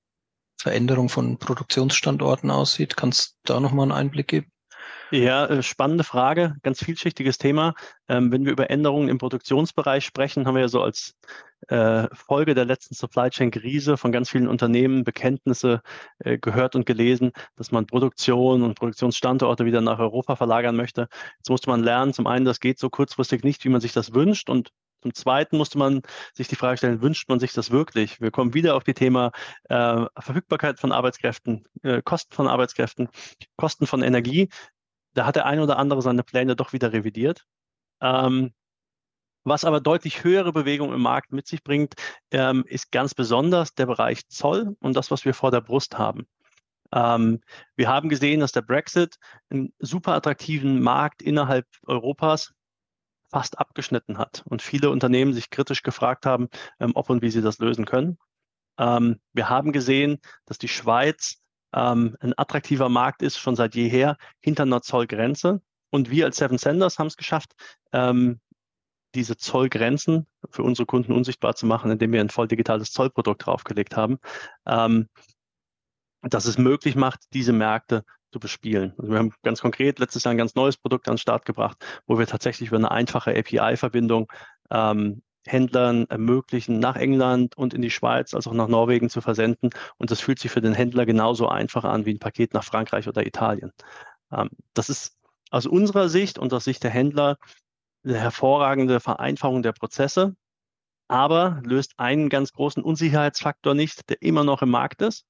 Veränderung 0.65 1.11
von 1.11 1.37
Produktionsstandorten 1.37 2.51
aussieht. 2.51 2.97
Kannst 2.97 3.37
du 3.45 3.53
da 3.53 3.61
nochmal 3.61 3.85
einen 3.85 3.93
Einblick 3.93 4.29
geben? 4.29 4.51
Ja, 5.11 5.45
äh, 5.45 5.63
spannende 5.63 6.05
Frage, 6.05 6.57
ganz 6.63 6.83
vielschichtiges 6.83 7.37
Thema. 7.37 7.75
Ähm, 8.09 8.33
wenn 8.33 8.47
wir 8.47 8.53
über 8.53 8.71
Änderungen 8.71 9.11
im 9.11 9.19
Produktionsbereich 9.19 10.07
sprechen, 10.07 10.47
haben 10.47 10.55
wir 10.55 10.63
ja 10.63 10.69
so 10.69 10.83
als 10.83 11.17
äh, 11.69 12.09
Folge 12.15 12.55
der 12.55 12.65
letzten 12.65 12.95
Supply 12.95 13.29
Chain 13.29 13.51
Krise 13.51 13.99
von 13.99 14.11
ganz 14.11 14.31
vielen 14.31 14.49
Unternehmen 14.49 15.05
Bekenntnisse 15.05 15.83
äh, 16.21 16.39
gehört 16.39 16.77
und 16.77 16.87
gelesen, 16.87 17.33
dass 17.57 17.71
man 17.71 17.87
Produktion 17.87 18.63
und 18.63 18.79
Produktionsstandorte 18.79 19.67
wieder 19.67 19.83
nach 19.83 19.99
Europa 19.99 20.35
verlagern 20.35 20.77
möchte. 20.77 21.09
Jetzt 21.37 21.51
musste 21.51 21.69
man 21.69 21.83
lernen, 21.83 22.15
zum 22.15 22.27
einen, 22.27 22.47
das 22.47 22.59
geht 22.59 22.79
so 22.79 22.89
kurzfristig 22.89 23.45
nicht, 23.45 23.67
wie 23.67 23.71
man 23.71 23.83
sich 23.83 23.93
das 23.93 24.15
wünscht 24.15 24.49
und 24.49 24.71
zum 25.05 25.13
Zweiten 25.13 25.59
musste 25.59 25.77
man 25.77 26.01
sich 26.33 26.49
die 26.49 26.57
Frage 26.57 26.79
stellen, 26.79 27.03
wünscht 27.03 27.29
man 27.29 27.39
sich 27.39 27.53
das 27.53 27.71
wirklich? 27.71 28.23
Wir 28.23 28.31
kommen 28.31 28.55
wieder 28.55 28.75
auf 28.75 28.85
die 28.85 28.95
Thema 28.95 29.33
äh, 29.65 30.07
Verfügbarkeit 30.19 30.81
von 30.81 30.93
Arbeitskräften, 30.93 31.69
äh, 31.83 32.01
Kosten 32.01 32.35
von 32.35 32.49
Arbeitskräften, 32.49 33.11
Kosten 33.57 33.87
von 33.87 34.03
Energie. 34.03 34.49
Da 35.13 35.27
hat 35.27 35.37
der 35.37 35.45
eine 35.45 35.63
oder 35.63 35.77
andere 35.77 36.01
seine 36.01 36.23
Pläne 36.23 36.57
doch 36.57 36.73
wieder 36.73 36.95
revidiert. 36.95 37.45
Ähm, 38.01 38.55
was 39.45 39.67
aber 39.67 39.83
deutlich 39.83 40.25
höhere 40.25 40.55
Bewegung 40.55 40.95
im 40.95 41.03
Markt 41.03 41.33
mit 41.33 41.47
sich 41.47 41.63
bringt, 41.63 41.93
ähm, 42.31 42.65
ist 42.67 42.91
ganz 42.91 43.13
besonders 43.13 43.75
der 43.75 43.85
Bereich 43.85 44.27
Zoll 44.29 44.75
und 44.81 44.97
das, 44.97 45.11
was 45.11 45.27
wir 45.27 45.35
vor 45.35 45.51
der 45.51 45.61
Brust 45.61 45.99
haben. 45.99 46.27
Ähm, 46.95 47.43
wir 47.77 47.89
haben 47.89 48.09
gesehen, 48.09 48.41
dass 48.41 48.53
der 48.53 48.63
Brexit 48.63 49.17
einen 49.51 49.75
super 49.81 50.15
attraktiven 50.15 50.83
Markt 50.83 51.21
innerhalb 51.21 51.67
Europas 51.87 52.55
fast 53.35 53.59
abgeschnitten 53.59 54.17
hat 54.17 54.45
und 54.49 54.63
viele 54.63 54.91
Unternehmen 54.91 55.33
sich 55.33 55.51
kritisch 55.51 55.83
gefragt 55.83 56.25
haben, 56.25 56.49
ähm, 56.79 56.93
ob 56.95 57.11
und 57.11 57.21
wie 57.21 57.31
sie 57.31 57.43
das 57.43 57.59
lösen 57.59 57.85
können. 57.85 58.17
Ähm, 58.79 59.19
wir 59.33 59.49
haben 59.49 59.73
gesehen, 59.73 60.21
dass 60.47 60.57
die 60.57 60.69
Schweiz 60.69 61.43
ähm, 61.75 62.17
ein 62.21 62.33
attraktiver 62.37 62.89
Markt 62.89 63.23
ist, 63.23 63.39
schon 63.39 63.57
seit 63.57 63.75
jeher, 63.75 64.19
hinter 64.41 64.63
einer 64.63 64.83
Zollgrenze. 64.83 65.63
Und 65.91 66.11
wir 66.11 66.27
als 66.27 66.37
Seven 66.37 66.59
Senders 66.59 67.01
haben 67.01 67.09
es 67.09 67.17
geschafft, 67.17 67.55
ähm, 67.93 68.41
diese 69.17 69.37
Zollgrenzen 69.37 70.29
für 70.51 70.63
unsere 70.63 70.87
Kunden 70.87 71.11
unsichtbar 71.11 71.57
zu 71.57 71.67
machen, 71.67 71.91
indem 71.91 72.13
wir 72.13 72.21
ein 72.21 72.31
voll 72.31 72.47
digitales 72.47 72.93
Zollprodukt 72.93 73.47
draufgelegt 73.47 73.97
haben, 73.97 74.19
ähm, 74.65 75.09
dass 76.23 76.45
es 76.45 76.57
möglich 76.57 76.95
macht, 76.95 77.19
diese 77.33 77.53
Märkte 77.53 78.05
zu 78.35 78.41
bespielen. 78.41 78.95
Also 78.99 79.13
wir 79.13 79.19
haben 79.21 79.33
ganz 79.45 79.61
konkret 79.61 80.01
letztes 80.01 80.25
Jahr 80.25 80.35
ein 80.35 80.39
ganz 80.39 80.57
neues 80.57 80.77
Produkt 80.77 81.09
an 81.09 81.15
den 81.15 81.19
Start 81.19 81.45
gebracht, 81.45 81.77
wo 82.09 82.19
wir 82.19 82.27
tatsächlich 82.27 82.69
über 82.69 82.79
eine 82.79 82.91
einfache 82.91 83.31
API-Verbindung 83.31 84.27
ähm, 84.73 85.23
Händlern 85.47 86.07
ermöglichen, 86.09 86.81
nach 86.81 86.97
England 86.97 87.57
und 87.57 87.75
in 87.75 87.83
die 87.83 87.93
Schweiz, 87.93 88.35
als 88.35 88.49
auch 88.49 88.53
nach 88.53 88.67
Norwegen 88.67 89.09
zu 89.09 89.21
versenden. 89.21 89.71
Und 89.99 90.11
das 90.11 90.21
fühlt 90.21 90.41
sich 90.41 90.51
für 90.51 90.61
den 90.61 90.75
Händler 90.75 91.07
genauso 91.07 91.47
einfach 91.47 91.85
an 91.85 92.07
wie 92.07 92.15
ein 92.15 92.19
Paket 92.19 92.55
nach 92.55 92.65
Frankreich 92.65 93.07
oder 93.07 93.25
Italien. 93.25 93.71
Ähm, 94.33 94.51
das 94.73 94.89
ist 94.89 95.17
aus 95.53 95.67
unserer 95.67 96.09
Sicht 96.09 96.37
und 96.37 96.53
aus 96.53 96.65
Sicht 96.65 96.83
der 96.83 96.91
Händler 96.91 97.37
eine 98.05 98.19
hervorragende 98.19 98.99
Vereinfachung 98.99 99.63
der 99.63 99.75
Prozesse, 99.75 100.35
aber 101.07 101.63
löst 101.63 101.93
einen 101.99 102.31
ganz 102.31 102.53
großen 102.53 102.83
Unsicherheitsfaktor 102.83 103.75
nicht, 103.75 104.09
der 104.11 104.23
immer 104.23 104.43
noch 104.43 104.61
im 104.63 104.71
Markt 104.71 105.03
ist. 105.03 105.25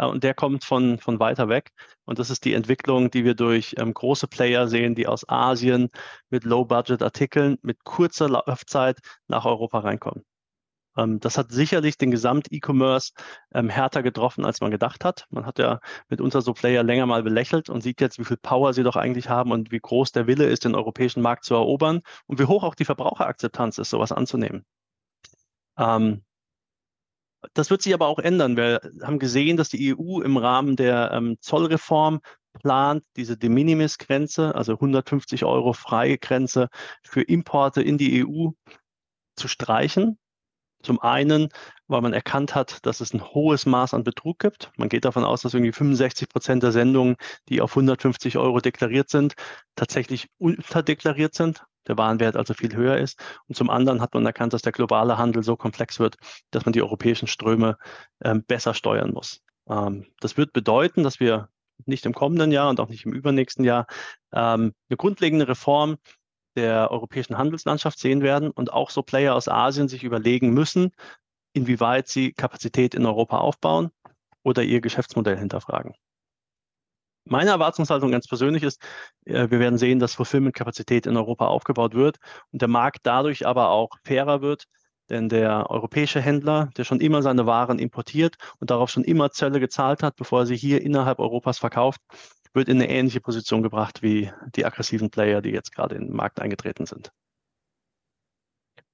Äh, 0.00 0.06
und 0.06 0.24
der 0.24 0.34
kommt 0.34 0.64
von, 0.64 0.98
von 0.98 1.20
weiter 1.20 1.48
weg. 1.48 1.72
Und 2.04 2.18
das 2.18 2.30
ist 2.30 2.44
die 2.44 2.54
Entwicklung, 2.54 3.10
die 3.10 3.24
wir 3.24 3.34
durch 3.34 3.74
ähm, 3.78 3.94
große 3.94 4.26
Player 4.28 4.66
sehen, 4.68 4.94
die 4.94 5.06
aus 5.06 5.28
Asien 5.28 5.90
mit 6.30 6.44
Low-Budget-Artikeln 6.44 7.58
mit 7.62 7.84
kurzer 7.84 8.28
Laufzeit 8.28 8.98
nach 9.28 9.44
Europa 9.44 9.80
reinkommen. 9.80 10.24
Ähm, 10.96 11.20
das 11.20 11.38
hat 11.38 11.52
sicherlich 11.52 11.98
den 11.98 12.10
Gesamt-E-Commerce 12.10 13.12
ähm, 13.54 13.68
härter 13.68 14.02
getroffen, 14.02 14.44
als 14.44 14.60
man 14.60 14.70
gedacht 14.70 15.04
hat. 15.04 15.26
Man 15.30 15.46
hat 15.46 15.58
ja 15.58 15.80
mitunter 16.08 16.40
so 16.42 16.54
Player 16.54 16.82
länger 16.82 17.06
mal 17.06 17.22
belächelt 17.22 17.68
und 17.68 17.82
sieht 17.82 18.00
jetzt, 18.00 18.18
wie 18.18 18.24
viel 18.24 18.38
Power 18.38 18.72
sie 18.72 18.82
doch 18.82 18.96
eigentlich 18.96 19.28
haben 19.28 19.52
und 19.52 19.70
wie 19.70 19.80
groß 19.80 20.12
der 20.12 20.26
Wille 20.26 20.46
ist, 20.46 20.64
den 20.64 20.74
europäischen 20.74 21.22
Markt 21.22 21.44
zu 21.44 21.54
erobern 21.54 22.00
und 22.26 22.38
wie 22.40 22.46
hoch 22.46 22.64
auch 22.64 22.74
die 22.74 22.84
Verbraucherakzeptanz 22.86 23.78
ist, 23.78 23.90
sowas 23.90 24.12
anzunehmen. 24.12 24.64
Ähm, 25.78 26.22
das 27.54 27.70
wird 27.70 27.82
sich 27.82 27.94
aber 27.94 28.06
auch 28.06 28.18
ändern. 28.18 28.56
Wir 28.56 28.80
haben 29.02 29.18
gesehen, 29.18 29.56
dass 29.56 29.68
die 29.68 29.94
EU 29.94 30.20
im 30.20 30.36
Rahmen 30.36 30.76
der 30.76 31.10
ähm, 31.12 31.36
Zollreform 31.40 32.20
plant, 32.52 33.04
diese 33.16 33.36
De 33.36 33.48
Minimis-Grenze, 33.48 34.54
also 34.54 34.72
150 34.72 35.44
Euro 35.44 35.72
freie 35.72 36.18
Grenze 36.18 36.68
für 37.02 37.22
Importe 37.22 37.82
in 37.82 37.98
die 37.98 38.24
EU 38.24 38.50
zu 39.36 39.48
streichen. 39.48 40.18
Zum 40.82 40.98
einen, 41.00 41.50
weil 41.88 42.00
man 42.00 42.14
erkannt 42.14 42.54
hat, 42.54 42.84
dass 42.86 43.00
es 43.00 43.12
ein 43.12 43.22
hohes 43.22 43.66
Maß 43.66 43.92
an 43.92 44.02
Betrug 44.02 44.38
gibt. 44.38 44.72
Man 44.78 44.88
geht 44.88 45.04
davon 45.04 45.24
aus, 45.24 45.42
dass 45.42 45.52
irgendwie 45.52 45.72
65 45.72 46.28
Prozent 46.30 46.62
der 46.62 46.72
Sendungen, 46.72 47.16
die 47.48 47.60
auf 47.60 47.72
150 47.72 48.38
Euro 48.38 48.60
deklariert 48.60 49.10
sind, 49.10 49.34
tatsächlich 49.76 50.28
unterdeklariert 50.38 51.34
sind. 51.34 51.64
Der 51.88 51.96
Warenwert 51.98 52.36
also 52.36 52.54
viel 52.54 52.74
höher 52.74 52.98
ist. 52.98 53.18
Und 53.46 53.54
zum 53.56 53.70
anderen 53.70 54.00
hat 54.00 54.14
man 54.14 54.26
erkannt, 54.26 54.52
dass 54.52 54.62
der 54.62 54.72
globale 54.72 55.18
Handel 55.18 55.42
so 55.42 55.56
komplex 55.56 55.98
wird, 55.98 56.16
dass 56.50 56.64
man 56.64 56.72
die 56.72 56.82
europäischen 56.82 57.26
Ströme 57.26 57.76
ähm, 58.22 58.44
besser 58.44 58.74
steuern 58.74 59.12
muss. 59.12 59.40
Ähm, 59.68 60.06
das 60.20 60.36
wird 60.36 60.52
bedeuten, 60.52 61.02
dass 61.02 61.20
wir 61.20 61.48
nicht 61.86 62.06
im 62.06 62.12
kommenden 62.12 62.52
Jahr 62.52 62.70
und 62.70 62.80
auch 62.80 62.88
nicht 62.88 63.06
im 63.06 63.12
übernächsten 63.12 63.64
Jahr 63.64 63.86
ähm, 64.32 64.72
eine 64.88 64.96
grundlegende 64.96 65.48
Reform 65.48 65.96
der 66.56 66.90
europäischen 66.90 67.38
Handelslandschaft 67.38 67.98
sehen 67.98 68.22
werden 68.22 68.50
und 68.50 68.72
auch 68.72 68.90
so 68.90 69.02
Player 69.02 69.34
aus 69.34 69.48
Asien 69.48 69.88
sich 69.88 70.04
überlegen 70.04 70.52
müssen, 70.52 70.92
inwieweit 71.52 72.08
sie 72.08 72.32
Kapazität 72.32 72.94
in 72.94 73.06
Europa 73.06 73.38
aufbauen 73.38 73.90
oder 74.42 74.62
ihr 74.62 74.80
Geschäftsmodell 74.80 75.36
hinterfragen. 75.36 75.94
Meine 77.24 77.50
Erwartungshaltung 77.50 78.10
ganz 78.10 78.26
persönlich 78.26 78.62
ist, 78.62 78.82
äh, 79.24 79.50
wir 79.50 79.60
werden 79.60 79.78
sehen, 79.78 79.98
dass 79.98 80.14
Fulfillment-Kapazität 80.14 81.06
in 81.06 81.16
Europa 81.16 81.46
aufgebaut 81.46 81.94
wird 81.94 82.18
und 82.52 82.62
der 82.62 82.68
Markt 82.68 83.00
dadurch 83.04 83.46
aber 83.46 83.70
auch 83.70 83.90
fairer 84.04 84.40
wird, 84.42 84.66
denn 85.10 85.28
der 85.28 85.70
europäische 85.70 86.20
Händler, 86.20 86.70
der 86.76 86.84
schon 86.84 87.00
immer 87.00 87.22
seine 87.22 87.46
Waren 87.46 87.78
importiert 87.78 88.36
und 88.58 88.70
darauf 88.70 88.90
schon 88.90 89.04
immer 89.04 89.30
Zölle 89.30 89.60
gezahlt 89.60 90.02
hat, 90.02 90.16
bevor 90.16 90.40
er 90.40 90.46
sie 90.46 90.56
hier 90.56 90.82
innerhalb 90.82 91.18
Europas 91.18 91.58
verkauft, 91.58 92.00
wird 92.52 92.68
in 92.68 92.78
eine 92.78 92.88
ähnliche 92.88 93.20
Position 93.20 93.62
gebracht 93.62 94.02
wie 94.02 94.32
die 94.54 94.64
aggressiven 94.64 95.10
Player, 95.10 95.40
die 95.42 95.50
jetzt 95.50 95.72
gerade 95.72 95.96
in 95.96 96.06
den 96.06 96.16
Markt 96.16 96.40
eingetreten 96.40 96.86
sind. 96.86 97.12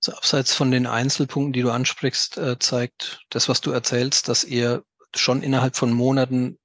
So, 0.00 0.12
abseits 0.12 0.54
von 0.54 0.70
den 0.70 0.86
Einzelpunkten, 0.86 1.52
die 1.52 1.62
du 1.62 1.70
ansprichst, 1.70 2.38
äh, 2.38 2.58
zeigt 2.58 3.24
das, 3.30 3.48
was 3.48 3.60
du 3.60 3.70
erzählst, 3.70 4.28
dass 4.28 4.44
ihr 4.44 4.84
schon 5.14 5.42
innerhalb 5.42 5.76
von 5.76 5.92
Monaten, 5.92 6.58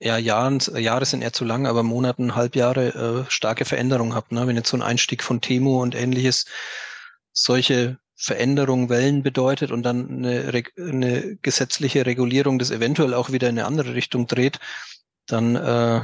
ja, 0.00 0.18
Jahren, 0.18 0.60
Jahre 0.76 1.04
sind 1.06 1.22
eher 1.22 1.32
zu 1.32 1.44
lang, 1.44 1.66
aber 1.66 1.82
Monaten, 1.82 2.34
Halbjahre 2.34 3.26
äh, 3.26 3.30
starke 3.30 3.64
Veränderungen 3.64 4.14
habt. 4.14 4.32
Ne? 4.32 4.46
Wenn 4.46 4.56
jetzt 4.56 4.70
so 4.70 4.76
ein 4.76 4.82
Einstieg 4.82 5.22
von 5.22 5.40
Temo 5.40 5.82
und 5.82 5.94
ähnliches 5.94 6.46
solche 7.32 7.98
Veränderung 8.16 8.88
Wellen 8.90 9.22
bedeutet 9.22 9.70
und 9.72 9.82
dann 9.82 10.24
eine, 10.24 10.64
eine 10.78 11.36
gesetzliche 11.36 12.06
Regulierung 12.06 12.58
das 12.58 12.70
eventuell 12.70 13.14
auch 13.14 13.32
wieder 13.32 13.48
in 13.48 13.58
eine 13.58 13.66
andere 13.66 13.94
Richtung 13.94 14.26
dreht, 14.26 14.60
dann, 15.26 15.56
äh, 15.56 16.02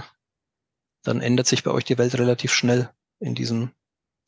dann 1.05 1.20
ändert 1.20 1.46
sich 1.46 1.62
bei 1.62 1.70
euch 1.70 1.85
die 1.85 1.98
Welt 1.98 2.18
relativ 2.18 2.53
schnell 2.53 2.90
in 3.20 3.35
diesem 3.35 3.70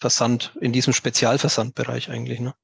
Versand, 0.00 0.56
in 0.60 0.72
diesem 0.72 0.92
Spezialversandbereich 0.92 2.10
eigentlich. 2.10 2.40
Ne? 2.40 2.54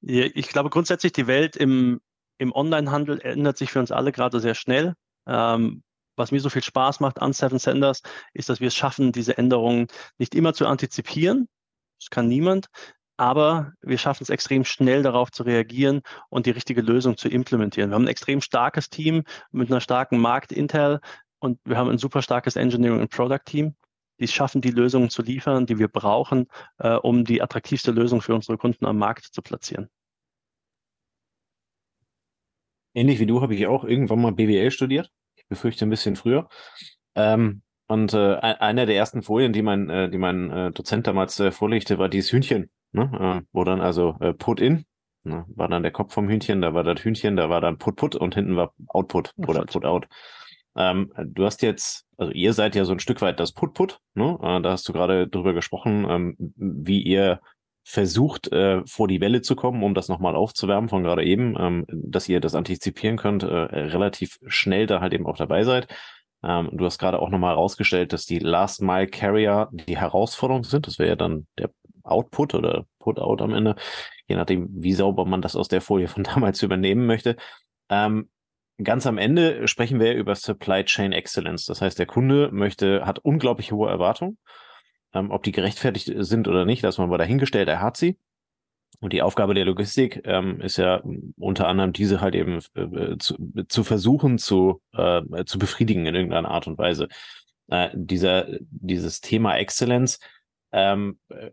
Ich 0.00 0.48
glaube 0.48 0.70
grundsätzlich, 0.70 1.12
die 1.12 1.26
Welt 1.26 1.56
im, 1.56 2.00
im 2.38 2.52
Online-Handel 2.52 3.20
ändert 3.20 3.56
sich 3.56 3.72
für 3.72 3.80
uns 3.80 3.90
alle 3.90 4.12
gerade 4.12 4.40
sehr 4.40 4.54
schnell. 4.54 4.94
Ähm, 5.26 5.82
was 6.16 6.32
mir 6.32 6.40
so 6.40 6.50
viel 6.50 6.62
Spaß 6.62 7.00
macht 7.00 7.20
an 7.20 7.32
Seven 7.32 7.58
Senders, 7.58 8.02
ist, 8.32 8.48
dass 8.48 8.60
wir 8.60 8.68
es 8.68 8.74
schaffen, 8.74 9.12
diese 9.12 9.38
Änderungen 9.38 9.86
nicht 10.18 10.34
immer 10.34 10.54
zu 10.54 10.66
antizipieren. 10.66 11.48
Das 12.00 12.10
kann 12.10 12.28
niemand, 12.28 12.68
aber 13.16 13.72
wir 13.80 13.98
schaffen 13.98 14.22
es 14.22 14.30
extrem 14.30 14.64
schnell 14.64 15.02
darauf 15.02 15.30
zu 15.30 15.42
reagieren 15.42 16.02
und 16.28 16.46
die 16.46 16.50
richtige 16.50 16.82
Lösung 16.82 17.16
zu 17.16 17.28
implementieren. 17.28 17.90
Wir 17.90 17.94
haben 17.94 18.04
ein 18.04 18.08
extrem 18.08 18.40
starkes 18.40 18.90
Team 18.90 19.24
mit 19.50 19.70
einer 19.70 19.80
starken 19.80 20.18
Markt-Intel 20.18 21.00
und 21.38 21.58
wir 21.64 21.76
haben 21.76 21.90
ein 21.90 21.98
super 21.98 22.22
starkes 22.22 22.56
Engineering- 22.56 23.00
und 23.00 23.10
Product-Team, 23.10 23.74
die 24.18 24.24
es 24.24 24.32
schaffen, 24.32 24.60
die 24.60 24.70
Lösungen 24.70 25.10
zu 25.10 25.22
liefern, 25.22 25.66
die 25.66 25.78
wir 25.78 25.88
brauchen, 25.88 26.46
äh, 26.78 26.94
um 26.94 27.24
die 27.24 27.42
attraktivste 27.42 27.90
Lösung 27.92 28.20
für 28.20 28.34
unsere 28.34 28.58
Kunden 28.58 28.86
am 28.86 28.98
Markt 28.98 29.24
zu 29.24 29.42
platzieren. 29.42 29.88
Ähnlich 32.94 33.18
wie 33.18 33.26
du 33.26 33.42
habe 33.42 33.54
ich 33.54 33.66
auch 33.66 33.84
irgendwann 33.84 34.22
mal 34.22 34.32
BWL 34.32 34.70
studiert. 34.70 35.10
Ich 35.46 35.48
befürchte 35.48 35.86
ein 35.86 35.90
bisschen 35.90 36.16
früher. 36.16 36.48
Ähm, 37.14 37.62
und 37.88 38.14
äh, 38.14 38.36
einer 38.36 38.86
der 38.86 38.96
ersten 38.96 39.22
Folien, 39.22 39.52
die 39.52 39.62
mein, 39.62 39.88
äh, 39.88 40.10
die 40.10 40.18
mein 40.18 40.50
äh, 40.50 40.72
Dozent 40.72 41.06
damals 41.06 41.38
äh, 41.38 41.52
vorlegte, 41.52 41.98
war 41.98 42.08
dieses 42.08 42.32
Hühnchen 42.32 42.68
ne? 42.96 43.42
äh, 43.42 43.46
wo 43.52 43.64
dann 43.64 43.80
also 43.80 44.16
äh, 44.20 44.32
Put 44.32 44.60
in, 44.60 44.84
ne? 45.24 45.44
war 45.48 45.68
dann 45.68 45.82
der 45.82 45.92
Kopf 45.92 46.12
vom 46.12 46.28
Hühnchen, 46.28 46.60
da 46.60 46.74
war 46.74 46.82
das 46.82 47.04
Hühnchen, 47.04 47.36
da 47.36 47.48
war 47.48 47.60
dann 47.60 47.78
Put 47.78 47.96
Put 47.96 48.16
und 48.16 48.34
hinten 48.34 48.56
war 48.56 48.72
Output 48.88 49.32
oder 49.36 49.64
Put 49.64 49.84
Out. 49.84 50.08
Ähm, 50.76 51.12
du 51.16 51.44
hast 51.44 51.62
jetzt, 51.62 52.06
also 52.18 52.32
ihr 52.32 52.52
seid 52.52 52.74
ja 52.74 52.84
so 52.84 52.92
ein 52.92 53.00
Stück 53.00 53.22
weit 53.22 53.40
das 53.40 53.52
Put 53.52 53.74
Put, 53.74 54.00
ne? 54.14 54.38
Äh, 54.42 54.60
da 54.60 54.72
hast 54.72 54.88
du 54.88 54.92
gerade 54.92 55.28
drüber 55.28 55.54
gesprochen, 55.54 56.06
ähm, 56.08 56.36
wie 56.56 57.02
ihr 57.02 57.40
versucht, 57.88 58.52
äh, 58.52 58.84
vor 58.84 59.06
die 59.06 59.20
Welle 59.20 59.42
zu 59.42 59.54
kommen, 59.54 59.84
um 59.84 59.94
das 59.94 60.08
nochmal 60.08 60.34
aufzuwärmen 60.34 60.88
von 60.88 61.04
gerade 61.04 61.24
eben, 61.24 61.54
ähm, 61.56 61.86
dass 61.88 62.28
ihr 62.28 62.40
das 62.40 62.56
antizipieren 62.56 63.16
könnt, 63.16 63.44
äh, 63.44 63.46
relativ 63.46 64.38
schnell 64.48 64.88
da 64.88 65.00
halt 65.00 65.12
eben 65.12 65.24
auch 65.24 65.36
dabei 65.36 65.62
seid. 65.62 65.86
Ähm, 66.42 66.70
du 66.72 66.84
hast 66.84 66.98
gerade 66.98 67.20
auch 67.20 67.30
nochmal 67.30 67.52
herausgestellt, 67.54 68.12
dass 68.12 68.26
die 68.26 68.40
Last 68.40 68.82
Mile 68.82 69.06
Carrier 69.06 69.68
die 69.70 69.96
Herausforderung 69.96 70.64
sind. 70.64 70.88
Das 70.88 70.98
wäre 70.98 71.10
ja 71.10 71.16
dann 71.16 71.46
der 71.58 71.70
Output 72.02 72.54
oder 72.54 72.86
Put-Out 72.98 73.40
am 73.40 73.54
Ende, 73.54 73.76
je 74.26 74.34
nachdem, 74.34 74.68
wie 74.72 74.92
sauber 74.92 75.24
man 75.24 75.40
das 75.40 75.54
aus 75.54 75.68
der 75.68 75.80
Folie 75.80 76.08
von 76.08 76.24
damals 76.24 76.64
übernehmen 76.64 77.06
möchte. 77.06 77.36
Ähm, 77.88 78.28
ganz 78.82 79.06
am 79.06 79.16
Ende 79.16 79.68
sprechen 79.68 80.00
wir 80.00 80.14
über 80.14 80.34
Supply 80.34 80.84
Chain 80.84 81.12
Excellence. 81.12 81.66
Das 81.66 81.80
heißt, 81.80 82.00
der 82.00 82.06
Kunde 82.06 82.50
möchte, 82.50 83.06
hat 83.06 83.20
unglaublich 83.20 83.70
hohe 83.70 83.88
Erwartungen. 83.88 84.38
Ähm, 85.12 85.30
ob 85.30 85.42
die 85.42 85.52
gerechtfertigt 85.52 86.12
sind 86.16 86.48
oder 86.48 86.64
nicht, 86.64 86.84
das 86.84 86.98
man 86.98 87.08
mal 87.08 87.18
dahingestellt, 87.18 87.68
er 87.68 87.80
hat 87.80 87.96
sie. 87.96 88.18
Und 89.00 89.12
die 89.12 89.22
Aufgabe 89.22 89.54
der 89.54 89.64
Logistik 89.64 90.22
ähm, 90.24 90.60
ist 90.60 90.78
ja 90.78 91.02
unter 91.36 91.68
anderem 91.68 91.92
diese 91.92 92.20
halt 92.20 92.34
eben 92.34 92.60
äh, 92.74 93.18
zu, 93.18 93.36
zu 93.68 93.84
versuchen 93.84 94.38
zu, 94.38 94.80
äh, 94.92 95.44
zu 95.44 95.58
befriedigen 95.58 96.06
in 96.06 96.14
irgendeiner 96.14 96.50
Art 96.50 96.66
und 96.66 96.78
Weise. 96.78 97.08
Äh, 97.68 97.90
dieser, 97.94 98.46
dieses 98.60 99.20
Thema 99.20 99.56
Exzellenz 99.56 100.18
ähm, 100.72 101.18
äh, 101.28 101.50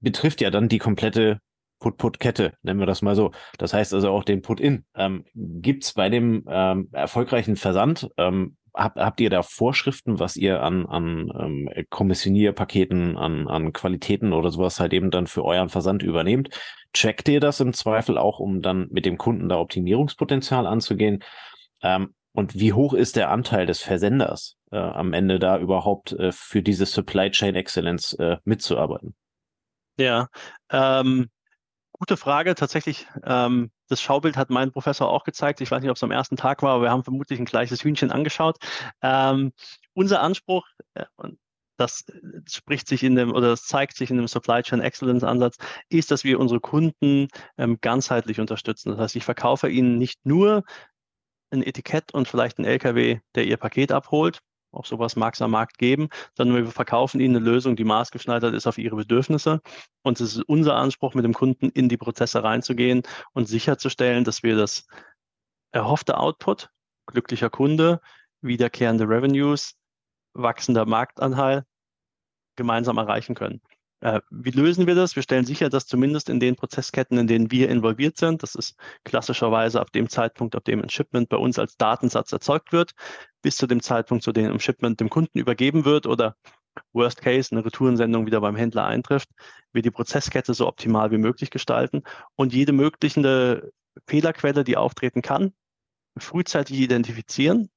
betrifft 0.00 0.40
ja 0.40 0.50
dann 0.50 0.68
die 0.68 0.78
komplette 0.78 1.40
Put-Put-Kette, 1.78 2.54
nennen 2.62 2.80
wir 2.80 2.86
das 2.86 3.02
mal 3.02 3.14
so. 3.14 3.32
Das 3.58 3.72
heißt 3.72 3.94
also 3.94 4.10
auch 4.10 4.24
den 4.24 4.42
Put-In. 4.42 4.84
Ähm, 4.94 5.24
Gibt 5.34 5.84
es 5.84 5.92
bei 5.92 6.08
dem 6.08 6.44
ähm, 6.48 6.88
erfolgreichen 6.92 7.56
Versand, 7.56 8.10
ähm, 8.16 8.56
hab, 8.74 8.96
habt 8.96 9.20
ihr 9.20 9.30
da 9.30 9.42
Vorschriften, 9.42 10.18
was 10.18 10.36
ihr 10.36 10.62
an, 10.62 10.86
an 10.86 11.32
ähm, 11.38 11.68
Kommissionierpaketen, 11.90 13.16
an, 13.16 13.48
an 13.48 13.72
Qualitäten 13.72 14.32
oder 14.32 14.50
sowas 14.50 14.80
halt 14.80 14.92
eben 14.92 15.10
dann 15.10 15.26
für 15.26 15.44
euren 15.44 15.68
Versand 15.68 16.02
übernehmt? 16.02 16.50
Checkt 16.92 17.28
ihr 17.28 17.40
das 17.40 17.60
im 17.60 17.72
Zweifel 17.72 18.18
auch, 18.18 18.40
um 18.40 18.62
dann 18.62 18.88
mit 18.90 19.06
dem 19.06 19.16
Kunden 19.16 19.48
da 19.48 19.58
Optimierungspotenzial 19.58 20.66
anzugehen? 20.66 21.22
Ähm, 21.82 22.14
und 22.32 22.58
wie 22.58 22.72
hoch 22.72 22.94
ist 22.94 23.14
der 23.14 23.30
Anteil 23.30 23.64
des 23.64 23.80
Versenders 23.80 24.56
äh, 24.72 24.76
am 24.76 25.12
Ende 25.12 25.38
da 25.38 25.58
überhaupt 25.58 26.12
äh, 26.12 26.32
für 26.32 26.62
diese 26.62 26.84
Supply 26.84 27.30
Chain 27.30 27.54
Excellence 27.54 28.12
äh, 28.14 28.38
mitzuarbeiten? 28.44 29.14
Ja, 29.96 30.28
ähm, 30.72 31.30
gute 31.98 32.16
Frage. 32.16 32.54
Tatsächlich, 32.54 33.06
ähm, 33.24 33.70
das 33.88 34.00
Schaubild 34.00 34.36
hat 34.36 34.50
mein 34.50 34.72
Professor 34.72 35.08
auch 35.08 35.24
gezeigt. 35.24 35.60
Ich 35.60 35.70
weiß 35.70 35.80
nicht, 35.80 35.90
ob 35.90 35.96
es 35.96 36.02
am 36.02 36.10
ersten 36.10 36.36
Tag 36.36 36.62
war, 36.62 36.74
aber 36.74 36.84
wir 36.84 36.90
haben 36.90 37.04
vermutlich 37.04 37.38
ein 37.38 37.44
gleiches 37.44 37.82
Hühnchen 37.82 38.10
angeschaut. 38.10 38.58
Ähm, 39.02 39.52
unser 39.94 40.20
Anspruch, 40.20 40.66
äh, 40.94 41.04
das 41.76 42.04
spricht 42.48 42.88
sich 42.88 43.02
in 43.02 43.16
dem 43.16 43.32
oder 43.32 43.48
das 43.48 43.64
zeigt 43.64 43.96
sich 43.96 44.10
in 44.10 44.16
dem 44.16 44.28
Supply 44.28 44.62
Chain 44.62 44.80
Excellence 44.80 45.24
Ansatz, 45.24 45.56
ist, 45.88 46.10
dass 46.10 46.24
wir 46.24 46.38
unsere 46.38 46.60
Kunden 46.60 47.28
ähm, 47.58 47.78
ganzheitlich 47.80 48.40
unterstützen. 48.40 48.90
Das 48.90 48.98
heißt, 48.98 49.16
ich 49.16 49.24
verkaufe 49.24 49.68
ihnen 49.68 49.98
nicht 49.98 50.24
nur 50.24 50.64
ein 51.50 51.62
Etikett 51.62 52.12
und 52.12 52.28
vielleicht 52.28 52.58
ein 52.58 52.64
LKW, 52.64 53.20
der 53.34 53.44
ihr 53.46 53.56
Paket 53.56 53.92
abholt. 53.92 54.40
Auch 54.74 54.84
sowas 54.84 55.16
mag 55.16 55.34
es 55.34 55.42
am 55.42 55.52
Markt 55.52 55.78
geben, 55.78 56.08
sondern 56.36 56.64
wir 56.64 56.70
verkaufen 56.70 57.20
ihnen 57.20 57.36
eine 57.36 57.44
Lösung, 57.44 57.76
die 57.76 57.84
maßgeschneidert 57.84 58.54
ist 58.54 58.66
auf 58.66 58.78
ihre 58.78 58.96
Bedürfnisse. 58.96 59.60
Und 60.02 60.20
es 60.20 60.36
ist 60.36 60.42
unser 60.48 60.76
Anspruch, 60.76 61.14
mit 61.14 61.24
dem 61.24 61.34
Kunden 61.34 61.70
in 61.70 61.88
die 61.88 61.96
Prozesse 61.96 62.42
reinzugehen 62.42 63.02
und 63.32 63.46
sicherzustellen, 63.46 64.24
dass 64.24 64.42
wir 64.42 64.56
das 64.56 64.86
erhoffte 65.72 66.18
Output, 66.18 66.70
glücklicher 67.06 67.50
Kunde, 67.50 68.00
wiederkehrende 68.40 69.08
Revenues, 69.08 69.74
wachsender 70.34 70.86
Marktanteil 70.86 71.64
gemeinsam 72.56 72.98
erreichen 72.98 73.34
können. 73.34 73.60
Äh, 74.04 74.20
wie 74.30 74.50
lösen 74.50 74.86
wir 74.86 74.94
das? 74.94 75.16
Wir 75.16 75.22
stellen 75.22 75.46
sicher, 75.46 75.70
dass 75.70 75.86
zumindest 75.86 76.28
in 76.28 76.38
den 76.38 76.56
Prozessketten, 76.56 77.16
in 77.16 77.26
denen 77.26 77.50
wir 77.50 77.70
involviert 77.70 78.18
sind, 78.18 78.42
das 78.42 78.54
ist 78.54 78.76
klassischerweise 79.02 79.80
ab 79.80 79.92
dem 79.92 80.10
Zeitpunkt, 80.10 80.54
ab 80.54 80.64
dem 80.64 80.82
ein 80.82 80.90
Shipment 80.90 81.30
bei 81.30 81.38
uns 81.38 81.58
als 81.58 81.78
Datensatz 81.78 82.30
erzeugt 82.30 82.70
wird, 82.70 82.92
bis 83.40 83.56
zu 83.56 83.66
dem 83.66 83.80
Zeitpunkt, 83.80 84.22
zu 84.22 84.32
dem 84.32 84.52
ein 84.52 84.60
Shipment 84.60 85.00
dem 85.00 85.08
Kunden 85.08 85.38
übergeben 85.38 85.86
wird 85.86 86.06
oder 86.06 86.36
Worst 86.92 87.22
Case 87.22 87.52
eine 87.52 87.64
Retourensendung 87.64 88.26
wieder 88.26 88.42
beim 88.42 88.56
Händler 88.56 88.84
eintrifft, 88.84 89.30
wir 89.72 89.80
die 89.80 89.90
Prozesskette 89.90 90.52
so 90.52 90.68
optimal 90.68 91.10
wie 91.10 91.18
möglich 91.18 91.48
gestalten 91.48 92.02
und 92.36 92.52
jede 92.52 92.72
mögliche 92.72 93.72
Fehlerquelle, 94.06 94.64
die 94.64 94.76
auftreten 94.76 95.22
kann, 95.22 95.54
frühzeitig 96.18 96.78
identifizieren 96.78 97.70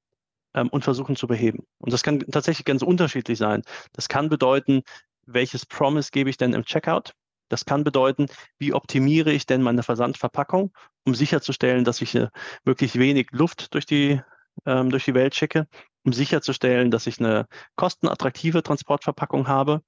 ähm, 0.52 0.68
und 0.68 0.84
versuchen 0.84 1.16
zu 1.16 1.26
beheben. 1.26 1.64
Und 1.78 1.94
das 1.94 2.02
kann 2.02 2.20
tatsächlich 2.20 2.66
ganz 2.66 2.82
unterschiedlich 2.82 3.38
sein. 3.38 3.62
Das 3.92 4.08
kann 4.08 4.28
bedeuten, 4.28 4.82
welches 5.28 5.66
Promise 5.66 6.10
gebe 6.12 6.30
ich 6.30 6.36
denn 6.36 6.54
im 6.54 6.64
Checkout? 6.64 7.12
Das 7.48 7.64
kann 7.64 7.84
bedeuten, 7.84 8.26
wie 8.58 8.74
optimiere 8.74 9.32
ich 9.32 9.46
denn 9.46 9.62
meine 9.62 9.82
Versandverpackung, 9.82 10.72
um 11.04 11.14
sicherzustellen, 11.14 11.84
dass 11.84 12.02
ich 12.02 12.14
äh, 12.14 12.28
möglichst 12.64 12.98
wenig 12.98 13.28
Luft 13.30 13.74
durch 13.74 13.86
die, 13.86 14.20
ähm, 14.66 14.90
durch 14.90 15.04
die 15.04 15.14
Welt 15.14 15.34
schicke, 15.34 15.66
um 16.04 16.12
sicherzustellen, 16.12 16.90
dass 16.90 17.06
ich 17.06 17.18
eine 17.20 17.46
kostenattraktive 17.76 18.62
Transportverpackung 18.62 19.48
habe, 19.48 19.82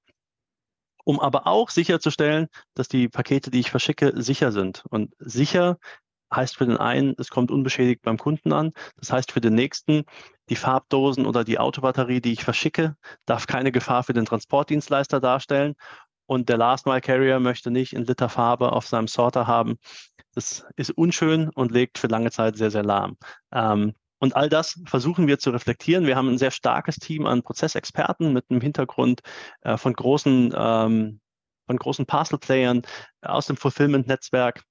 um 1.03 1.19
aber 1.19 1.47
auch 1.47 1.69
sicherzustellen, 1.69 2.47
dass 2.73 2.87
die 2.87 3.09
Pakete, 3.09 3.51
die 3.51 3.59
ich 3.59 3.71
verschicke, 3.71 4.13
sicher 4.21 4.51
sind. 4.51 4.83
Und 4.89 5.13
sicher 5.19 5.77
heißt 6.33 6.57
für 6.57 6.65
den 6.65 6.77
einen, 6.77 7.15
es 7.17 7.29
kommt 7.29 7.51
unbeschädigt 7.51 8.01
beim 8.01 8.17
Kunden 8.17 8.53
an. 8.53 8.71
Das 8.97 9.11
heißt 9.11 9.31
für 9.31 9.41
den 9.41 9.55
nächsten, 9.55 10.03
die 10.49 10.55
Farbdosen 10.55 11.25
oder 11.25 11.43
die 11.43 11.59
Autobatterie, 11.59 12.21
die 12.21 12.33
ich 12.33 12.43
verschicke, 12.43 12.95
darf 13.25 13.47
keine 13.47 13.71
Gefahr 13.71 14.03
für 14.03 14.13
den 14.13 14.25
Transportdienstleister 14.25 15.19
darstellen. 15.19 15.75
Und 16.25 16.47
der 16.49 16.57
Last 16.57 16.85
Mile 16.85 17.01
Carrier 17.01 17.39
möchte 17.39 17.71
nicht 17.71 17.93
in 17.93 18.05
Liter 18.05 18.29
Farbe 18.29 18.71
auf 18.71 18.87
seinem 18.87 19.07
Sorter 19.07 19.47
haben. 19.47 19.77
Das 20.33 20.65
ist 20.77 20.91
unschön 20.91 21.49
und 21.49 21.71
legt 21.71 21.97
für 21.97 22.07
lange 22.07 22.31
Zeit 22.31 22.55
sehr, 22.55 22.71
sehr 22.71 22.83
lahm. 22.83 23.17
Ähm, 23.51 23.93
und 24.19 24.35
all 24.35 24.49
das 24.49 24.79
versuchen 24.85 25.27
wir 25.27 25.39
zu 25.39 25.49
reflektieren. 25.49 26.05
Wir 26.05 26.15
haben 26.15 26.29
ein 26.29 26.37
sehr 26.37 26.51
starkes 26.51 26.97
Team 26.97 27.25
an 27.25 27.41
Prozessexperten 27.41 28.31
mit 28.31 28.45
einem 28.49 28.61
Hintergrund 28.61 29.21
äh, 29.61 29.77
von 29.77 29.93
großen, 29.93 30.53
ähm, 30.55 31.19
von 31.65 31.77
großen 31.77 32.05
Parcel-Playern 32.05 32.83
aus 33.21 33.47
dem 33.47 33.57
Fulfillment-Netzwerk, 33.57 34.63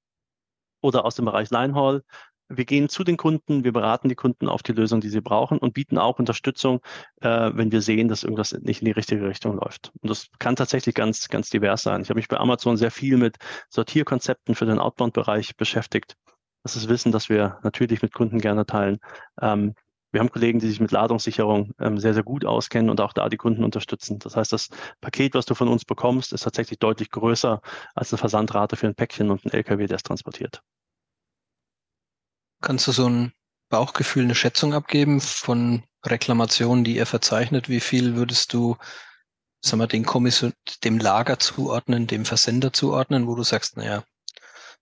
oder 0.81 1.05
aus 1.05 1.14
dem 1.14 1.25
Bereich 1.25 1.51
Linehaul. 1.51 2.03
Wir 2.49 2.64
gehen 2.64 2.88
zu 2.88 3.05
den 3.05 3.16
Kunden, 3.16 3.62
wir 3.62 3.73
beraten 3.73 4.09
die 4.09 4.16
Kunden 4.16 4.49
auf 4.49 4.64
die 4.64 4.73
Lösung, 4.73 5.01
die 5.01 5.09
sie 5.09 5.21
brauchen 5.21 5.59
und 5.59 5.73
bieten 5.73 5.99
auch 5.99 6.19
Unterstützung, 6.19 6.81
äh, 7.21 7.51
wenn 7.55 7.71
wir 7.71 7.81
sehen, 7.81 8.09
dass 8.09 8.25
irgendwas 8.25 8.53
nicht 8.53 8.83
in 8.83 8.87
die 8.87 8.90
richtige 8.90 9.29
Richtung 9.29 9.55
läuft. 9.55 9.93
Und 10.01 10.11
das 10.11 10.27
kann 10.40 10.57
tatsächlich 10.57 10.97
ganz, 10.97 11.29
ganz 11.29 11.49
divers 11.49 11.83
sein. 11.83 12.03
Ich 12.03 12.09
habe 12.09 12.19
mich 12.19 12.27
bei 12.27 12.38
Amazon 12.38 12.77
sehr 12.77 12.90
viel 12.90 13.19
mit 13.19 13.37
Sortierkonzepten 13.69 14.57
für 14.57 14.66
den 14.66 14.81
Outbound-Bereich 14.81 15.57
beschäftigt. 15.57 16.16
Das 16.64 16.75
ist 16.75 16.88
Wissen, 16.88 17.12
das 17.12 17.29
wir 17.29 17.59
natürlich 17.62 18.03
mit 18.03 18.12
Kunden 18.12 18.38
gerne 18.38 18.66
teilen. 18.66 18.99
Ähm, 19.40 19.75
wir 20.12 20.20
haben 20.20 20.31
Kollegen, 20.31 20.59
die 20.59 20.68
sich 20.68 20.81
mit 20.81 20.90
Ladungssicherung 20.90 21.73
ähm, 21.79 21.99
sehr, 21.99 22.14
sehr 22.14 22.23
gut 22.23 22.44
auskennen 22.44 22.90
und 22.90 23.01
auch 23.01 23.12
da 23.12 23.29
die 23.29 23.37
Kunden 23.37 23.64
unterstützen. 23.64 24.18
Das 24.18 24.37
heißt, 24.37 24.53
das 24.53 24.68
Paket, 25.01 25.35
was 25.35 25.46
du 25.46 25.55
von 25.55 25.68
uns 25.68 25.85
bekommst, 25.85 26.33
ist 26.33 26.42
tatsächlich 26.42 26.79
deutlich 26.79 27.11
größer 27.11 27.61
als 27.94 28.12
eine 28.12 28.18
Versandrate 28.18 28.77
für 28.77 28.88
ein 28.88 28.94
Päckchen 28.94 29.31
und 29.31 29.44
ein 29.44 29.53
LKW, 29.53 29.87
der 29.87 29.96
es 29.96 30.03
transportiert. 30.03 30.62
Kannst 32.61 32.87
du 32.88 32.92
so 32.92 33.09
ein 33.09 33.33
Bauchgefühl, 33.68 34.25
eine 34.25 34.35
Schätzung 34.35 34.75
abgeben 34.75 35.20
von 35.20 35.85
Reklamationen, 36.05 36.85
die 36.85 36.96
ihr 36.96 37.07
verzeichnet? 37.07 37.68
Wie 37.68 37.81
viel 37.81 38.16
würdest 38.16 38.53
du, 38.53 38.77
sagen 39.64 39.81
wir, 39.81 39.87
den 39.87 40.05
Kommission, 40.05 40.53
dem 40.83 40.99
Lager 40.99 41.38
zuordnen, 41.38 42.09
dem 42.09 42.25
Versender 42.25 42.73
zuordnen, 42.73 43.29
wo 43.29 43.37
du 43.37 43.44
sagst, 43.44 43.77
naja, 43.77 44.03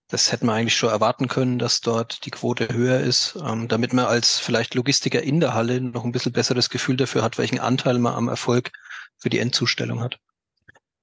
das 0.09 0.31
hätten 0.31 0.47
wir 0.47 0.53
eigentlich 0.53 0.75
schon 0.75 0.89
erwarten 0.89 1.27
können, 1.27 1.59
dass 1.59 1.81
dort 1.81 2.25
die 2.25 2.31
Quote 2.31 2.73
höher 2.73 2.99
ist, 2.99 3.37
ähm, 3.45 3.67
damit 3.67 3.93
man 3.93 4.05
als 4.05 4.39
vielleicht 4.39 4.73
Logistiker 4.73 5.21
in 5.21 5.39
der 5.39 5.53
Halle 5.53 5.79
noch 5.79 6.03
ein 6.03 6.11
bisschen 6.11 6.33
besseres 6.33 6.69
Gefühl 6.69 6.97
dafür 6.97 7.21
hat, 7.21 7.37
welchen 7.37 7.59
Anteil 7.59 7.99
man 7.99 8.15
am 8.15 8.27
Erfolg 8.27 8.71
für 9.17 9.29
die 9.29 9.39
Endzustellung 9.39 10.01
hat. 10.01 10.19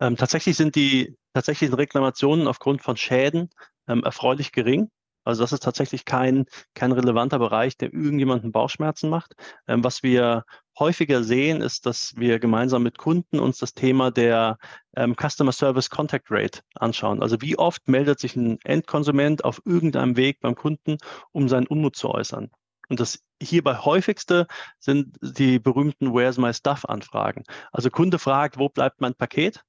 Ähm, 0.01 0.17
tatsächlich 0.17 0.57
sind 0.57 0.75
die 0.75 1.17
tatsächlichen 1.35 1.75
Reklamationen 1.75 2.49
aufgrund 2.49 2.83
von 2.83 2.97
Schäden 2.97 3.51
ähm, 3.89 4.03
erfreulich 4.03 4.51
gering. 4.51 4.91
Also 5.27 5.43
das 5.43 5.53
ist 5.53 5.63
tatsächlich 5.63 6.05
kein, 6.05 6.47
kein 6.75 6.93
relevanter 6.93 7.39
Bereich, 7.39 7.77
der 7.77 7.93
irgendjemanden 7.93 8.53
Bauchschmerzen 8.53 9.11
macht. 9.11 9.35
Ähm, 9.67 9.83
was 9.85 10.03
wir 10.03 10.45
häufiger 10.79 11.25
sehen, 11.25 11.63
ist, 11.63 11.87
dass 11.87 12.15
wir 12.17 12.39
gemeinsam 12.39 12.83
mit 12.83 12.99
Kunden 12.99 13.41
uns 13.41 13.59
das 13.59 13.75
Thema 13.75 14.11
der 14.11 14.59
ähm, 14.97 15.17
Customer 15.17 15.53
Service 15.53 15.91
Contact 15.91 16.27
Rate 16.31 16.61
anschauen. 16.75 17.23
Also 17.23 17.41
wie 17.41 17.59
oft 17.59 17.89
meldet 17.89 18.21
sich 18.21 18.37
ein 18.37 18.59
Endkonsument 18.65 19.45
auf 19.45 19.61
irgendeinem 19.65 20.17
Weg 20.17 20.41
beim 20.41 20.55
Kunden, 20.55 20.99
um 21.33 21.49
seinen 21.49 21.67
Unmut 21.67 21.97
zu 21.97 22.11
äußern. 22.11 22.51
Und 22.89 23.01
das 23.01 23.19
hierbei 23.43 23.77
häufigste 23.79 24.47
sind 24.79 25.17
die 25.21 25.59
berühmten 25.59 26.15
Where's 26.15 26.39
my 26.39 26.55
stuff 26.55 26.85
Anfragen. 26.85 27.43
Also 27.73 27.91
Kunde 27.91 28.19
fragt, 28.19 28.59
wo 28.59 28.69
bleibt 28.69 29.01
mein 29.01 29.15
Paket? 29.15 29.65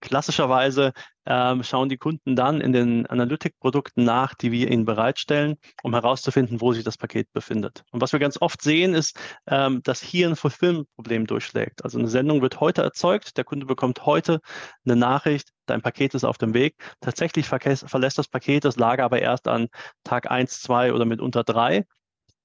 Klassischerweise 0.00 0.92
ähm, 1.26 1.62
schauen 1.62 1.90
die 1.90 1.98
Kunden 1.98 2.34
dann 2.34 2.60
in 2.60 2.72
den 2.72 3.06
Analytik-Produkten 3.06 4.04
nach, 4.04 4.34
die 4.34 4.50
wir 4.50 4.70
ihnen 4.70 4.86
bereitstellen, 4.86 5.56
um 5.82 5.92
herauszufinden, 5.92 6.60
wo 6.60 6.72
sich 6.72 6.84
das 6.84 6.96
Paket 6.96 7.30
befindet. 7.32 7.84
Und 7.92 8.00
was 8.00 8.12
wir 8.12 8.18
ganz 8.18 8.40
oft 8.40 8.62
sehen, 8.62 8.94
ist, 8.94 9.18
ähm, 9.46 9.82
dass 9.82 10.00
hier 10.00 10.28
ein 10.28 10.36
Fulfillment-Problem 10.36 11.26
durchschlägt. 11.26 11.84
Also 11.84 11.98
eine 11.98 12.08
Sendung 12.08 12.40
wird 12.40 12.60
heute 12.60 12.82
erzeugt, 12.82 13.36
der 13.36 13.44
Kunde 13.44 13.66
bekommt 13.66 14.06
heute 14.06 14.40
eine 14.86 14.96
Nachricht, 14.96 15.50
dein 15.66 15.82
Paket 15.82 16.14
ist 16.14 16.24
auf 16.24 16.38
dem 16.38 16.54
Weg. 16.54 16.76
Tatsächlich 17.00 17.46
verlässt 17.46 18.18
das 18.18 18.28
Paket 18.28 18.64
das 18.64 18.76
Lager 18.76 19.04
aber 19.04 19.20
erst 19.20 19.48
an 19.48 19.68
Tag 20.02 20.30
1, 20.30 20.62
2 20.62 20.94
oder 20.94 21.04
mitunter 21.04 21.44
3. 21.44 21.84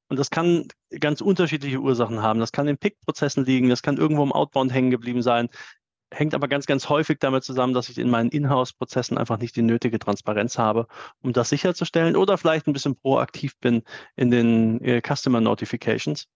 Und 0.07 0.19
das 0.19 0.29
kann 0.29 0.67
ganz 0.99 1.21
unterschiedliche 1.21 1.79
Ursachen 1.79 2.21
haben. 2.21 2.39
Das 2.39 2.51
kann 2.51 2.67
in 2.67 2.77
Pick-Prozessen 2.77 3.45
liegen, 3.45 3.69
das 3.69 3.81
kann 3.81 3.97
irgendwo 3.97 4.23
im 4.23 4.31
Outbound 4.31 4.71
hängen 4.71 4.91
geblieben 4.91 5.21
sein 5.21 5.49
hängt 6.11 6.33
aber 6.33 6.47
ganz, 6.47 6.65
ganz 6.65 6.89
häufig 6.89 7.19
damit 7.19 7.43
zusammen, 7.43 7.73
dass 7.73 7.89
ich 7.89 7.97
in 7.97 8.09
meinen 8.09 8.29
Inhouse-Prozessen 8.29 9.17
einfach 9.17 9.39
nicht 9.39 9.55
die 9.55 9.61
nötige 9.61 9.99
Transparenz 9.99 10.57
habe, 10.57 10.87
um 11.21 11.33
das 11.33 11.49
sicherzustellen 11.49 12.15
oder 12.15 12.37
vielleicht 12.37 12.67
ein 12.67 12.73
bisschen 12.73 12.95
proaktiv 12.95 13.57
bin 13.59 13.83
in 14.15 14.31
den 14.31 14.81
äh, 14.81 15.01
Customer 15.01 15.41
Notifications. 15.41 16.27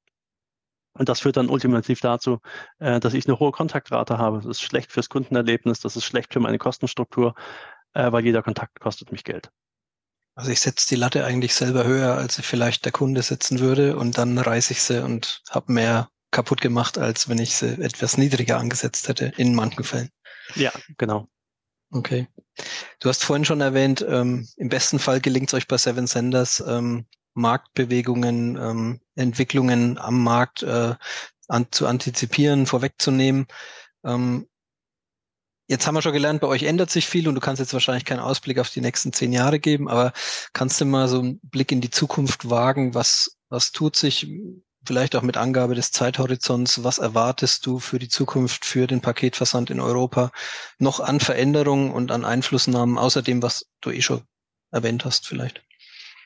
Und 0.94 1.08
das 1.08 1.22
führt 1.22 1.38
dann 1.38 1.50
ultimativ 1.50 2.02
dazu, 2.02 2.40
äh, 2.80 3.00
dass 3.00 3.14
ich 3.14 3.28
eine 3.28 3.40
hohe 3.40 3.52
Kontaktrate 3.52 4.18
habe. 4.18 4.38
Das 4.38 4.46
ist 4.48 4.62
schlecht 4.62 4.92
fürs 4.92 5.10
Kundenerlebnis, 5.10 5.80
das 5.80 5.96
ist 5.96 6.06
schlecht 6.06 6.34
für 6.34 6.40
meine 6.40 6.58
Kostenstruktur, 6.58 7.36
äh, 7.94 8.12
weil 8.12 8.26
jeder 8.26 8.44
Kontakt 8.44 8.80
kostet 8.80 9.12
mich 9.12 9.24
Geld. 9.24 9.50
Also 10.36 10.52
ich 10.52 10.62
setze 10.62 10.88
die 10.88 10.96
Latte 10.96 11.26
eigentlich 11.26 11.54
selber 11.54 11.84
höher, 11.84 12.16
als 12.16 12.36
sie 12.36 12.44
vielleicht 12.44 12.86
der 12.86 12.92
Kunde 12.92 13.22
setzen 13.22 13.60
würde 13.60 13.98
und 13.98 14.18
dann 14.18 14.38
reiße 14.38 14.74
ich 14.74 14.82
sie 14.82 15.04
und 15.04 15.42
habe 15.50 15.72
mehr 15.74 16.10
kaputt 16.32 16.62
gemacht, 16.62 16.98
als 16.98 17.30
wenn 17.30 17.40
ich 17.40 17.56
sie 17.56 17.82
etwas 17.82 18.18
niedriger 18.18 18.58
angesetzt 18.58 19.08
hätte, 19.08 19.32
in 19.38 19.56
manchen 19.56 19.84
Fällen. 19.84 20.10
Ja, 20.56 20.72
genau. 20.98 21.28
Okay. 21.92 22.28
Du 23.00 23.10
hast 23.10 23.24
vorhin 23.24 23.46
schon 23.46 23.62
erwähnt, 23.62 24.06
ähm, 24.08 24.48
im 24.58 24.70
besten 24.70 25.00
Fall 25.00 25.22
gelingt 25.22 25.50
es 25.50 25.54
euch 25.56 25.68
bei 25.68 25.78
Seven 25.78 26.08
Senders, 26.08 26.64
ähm, 26.68 27.06
Marktbewegungen, 27.34 28.58
ähm, 28.58 29.00
Entwicklungen 29.16 29.98
am 29.98 30.24
Markt 30.24 30.62
äh, 30.64 30.96
an, 31.48 31.68
zu 31.72 31.88
antizipieren, 31.88 32.66
vorwegzunehmen. 32.66 33.48
Ähm, 34.04 34.48
jetzt 35.68 35.88
haben 35.88 35.96
wir 35.96 36.02
schon 36.02 36.14
gelernt, 36.14 36.42
bei 36.42 36.48
euch 36.48 36.64
ändert 36.64 36.92
sich 36.92 37.08
viel 37.08 37.28
und 37.28 37.36
du 37.36 37.42
kannst 37.42 37.60
jetzt 37.60 37.74
wahrscheinlich 37.74 38.06
keinen 38.06 38.20
Ausblick 38.20 38.60
auf 38.60 38.70
die 38.70 38.82
nächsten 38.82 39.14
zehn 39.14 39.32
Jahre 39.32 39.60
geben, 39.60 39.88
aber 39.88 40.14
kannst 40.54 40.80
du 40.82 40.86
mal 40.86 41.08
so 41.08 41.20
einen 41.20 41.40
Blick 41.42 41.72
in 41.72 41.82
die 41.82 41.90
Zukunft 41.90 42.50
wagen? 42.50 42.94
Was, 42.94 43.38
was 43.50 43.72
tut 43.72 43.96
sich? 43.96 44.28
Vielleicht 44.86 45.16
auch 45.16 45.22
mit 45.22 45.38
Angabe 45.38 45.76
des 45.76 45.92
Zeithorizonts, 45.92 46.84
was 46.84 46.98
erwartest 46.98 47.66
du 47.66 47.80
für 47.80 48.00
die 48.00 48.08
Zukunft 48.08 48.66
für 48.66 48.88
den 48.88 49.02
Paketversand 49.02 49.70
in 49.70 49.80
Europa 49.80 50.32
noch 50.78 51.00
an 51.00 51.20
Veränderungen 51.20 51.92
und 51.92 52.12
an 52.12 52.26
Einflussnahmen, 52.26 52.98
außer 52.98 53.22
dem, 53.22 53.42
was 53.42 53.66
du 53.82 53.92
eh 53.92 54.02
schon 54.02 54.24
erwähnt 54.72 55.06
hast 55.06 55.28
vielleicht? 55.28 55.64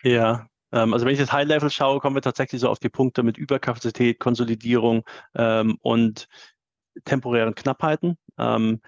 Ja, 0.03 0.47
ähm, 0.71 0.93
also 0.93 1.05
wenn 1.05 1.13
ich 1.13 1.19
das 1.19 1.31
High-Level 1.31 1.69
schaue, 1.69 1.99
kommen 1.99 2.15
wir 2.15 2.21
tatsächlich 2.21 2.61
so 2.61 2.69
auf 2.69 2.79
die 2.79 2.89
Punkte 2.89 3.23
mit 3.23 3.37
Überkapazität, 3.37 4.19
Konsolidierung 4.19 5.03
ähm, 5.35 5.77
und 5.81 6.27
temporären 7.05 7.55
Knappheiten. 7.55 8.17
Ähm, 8.37 8.81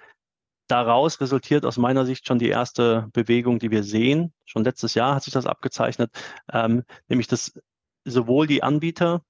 daraus 0.68 1.22
resultiert 1.22 1.66
aus 1.66 1.78
meiner 1.78 2.06
Sicht 2.06 2.28
schon 2.28 2.40
die 2.40 2.50
erste 2.50 3.08
Bewegung, 3.14 3.60
die 3.60 3.72
wir 3.72 3.84
sehen. 3.84 4.34
Schon 4.46 4.64
letztes 4.64 4.94
Jahr 4.96 5.16
hat 5.16 5.24
sich 5.24 5.34
das 5.34 5.46
abgezeichnet, 5.46 6.12
ähm, 6.52 6.84
nämlich 7.08 7.28
dass 7.28 7.54
sowohl 8.04 8.48
die 8.48 8.64
Anbieter 8.64 9.22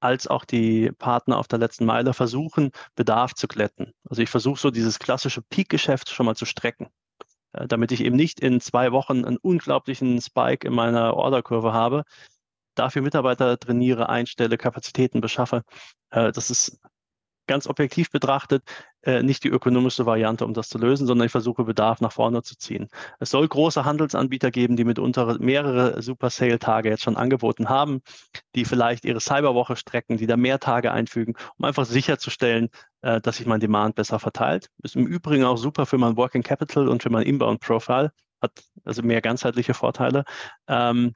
als 0.00 0.26
auch 0.26 0.44
die 0.44 0.92
Partner 0.98 1.38
auf 1.38 1.48
der 1.48 1.58
letzten 1.58 1.84
Meile 1.84 2.14
versuchen, 2.14 2.70
Bedarf 2.94 3.34
zu 3.34 3.48
glätten. 3.48 3.92
Also 4.08 4.22
ich 4.22 4.30
versuche 4.30 4.60
so 4.60 4.70
dieses 4.70 4.98
klassische 4.98 5.42
Peak-Geschäft 5.42 6.10
schon 6.10 6.26
mal 6.26 6.36
zu 6.36 6.44
strecken, 6.44 6.88
äh, 7.52 7.66
damit 7.66 7.92
ich 7.92 8.02
eben 8.02 8.16
nicht 8.16 8.40
in 8.40 8.60
zwei 8.60 8.92
Wochen 8.92 9.24
einen 9.24 9.38
unglaublichen 9.38 10.20
Spike 10.20 10.66
in 10.66 10.74
meiner 10.74 11.14
Orderkurve 11.14 11.72
habe, 11.72 12.04
dafür 12.74 13.02
Mitarbeiter 13.02 13.58
trainiere, 13.58 14.08
einstelle, 14.08 14.56
Kapazitäten 14.56 15.20
beschaffe. 15.20 15.62
Äh, 16.10 16.32
das 16.32 16.50
ist 16.50 16.78
ganz 17.48 17.66
objektiv 17.66 18.10
betrachtet 18.10 18.62
äh, 19.02 19.22
nicht 19.22 19.42
die 19.42 19.48
ökonomischste 19.48 20.06
Variante, 20.06 20.44
um 20.44 20.54
das 20.54 20.68
zu 20.68 20.78
lösen, 20.78 21.06
sondern 21.06 21.26
ich 21.26 21.32
versuche 21.32 21.64
Bedarf 21.64 22.00
nach 22.00 22.12
vorne 22.12 22.42
zu 22.42 22.56
ziehen. 22.56 22.88
Es 23.18 23.30
soll 23.30 23.48
große 23.48 23.84
Handelsanbieter 23.84 24.50
geben, 24.50 24.76
die 24.76 24.84
mitunter 24.84 25.38
mehrere 25.40 26.02
Super 26.02 26.30
Sale 26.30 26.58
Tage 26.58 26.90
jetzt 26.90 27.02
schon 27.02 27.16
angeboten 27.16 27.68
haben, 27.68 28.02
die 28.54 28.64
vielleicht 28.64 29.04
ihre 29.04 29.20
Cyberwoche 29.20 29.76
strecken, 29.76 30.16
die 30.16 30.26
da 30.26 30.36
mehr 30.36 30.60
Tage 30.60 30.92
einfügen, 30.92 31.34
um 31.56 31.64
einfach 31.64 31.86
sicherzustellen, 31.86 32.68
äh, 33.02 33.20
dass 33.20 33.38
sich 33.38 33.46
mein 33.46 33.60
Demand 33.60 33.94
besser 33.94 34.18
verteilt. 34.18 34.68
Ist 34.82 34.96
im 34.96 35.06
Übrigen 35.06 35.44
auch 35.44 35.56
super 35.56 35.86
für 35.86 35.98
mein 35.98 36.16
Working 36.16 36.42
Capital 36.42 36.88
und 36.88 37.02
für 37.02 37.10
mein 37.10 37.22
Inbound 37.24 37.60
Profile, 37.60 38.12
hat 38.42 38.52
also 38.84 39.02
mehr 39.02 39.20
ganzheitliche 39.20 39.74
Vorteile. 39.74 40.24
Ähm, 40.68 41.14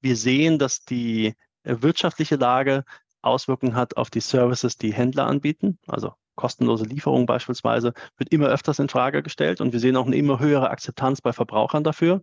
wir 0.00 0.16
sehen, 0.16 0.58
dass 0.58 0.84
die 0.84 1.34
äh, 1.62 1.76
wirtschaftliche 1.80 2.36
Lage 2.36 2.84
Auswirkungen 3.22 3.74
hat 3.74 3.96
auf 3.96 4.10
die 4.10 4.20
Services, 4.20 4.76
die 4.78 4.92
Händler 4.92 5.26
anbieten. 5.26 5.78
Also 5.86 6.14
kostenlose 6.36 6.84
Lieferung 6.84 7.26
beispielsweise 7.26 7.92
wird 8.18 8.32
immer 8.32 8.46
öfters 8.46 8.78
in 8.78 8.88
Frage 8.88 9.22
gestellt 9.22 9.60
und 9.60 9.72
wir 9.72 9.80
sehen 9.80 9.96
auch 9.96 10.06
eine 10.06 10.16
immer 10.16 10.38
höhere 10.38 10.70
Akzeptanz 10.70 11.20
bei 11.20 11.32
Verbrauchern 11.32 11.82
dafür. 11.82 12.22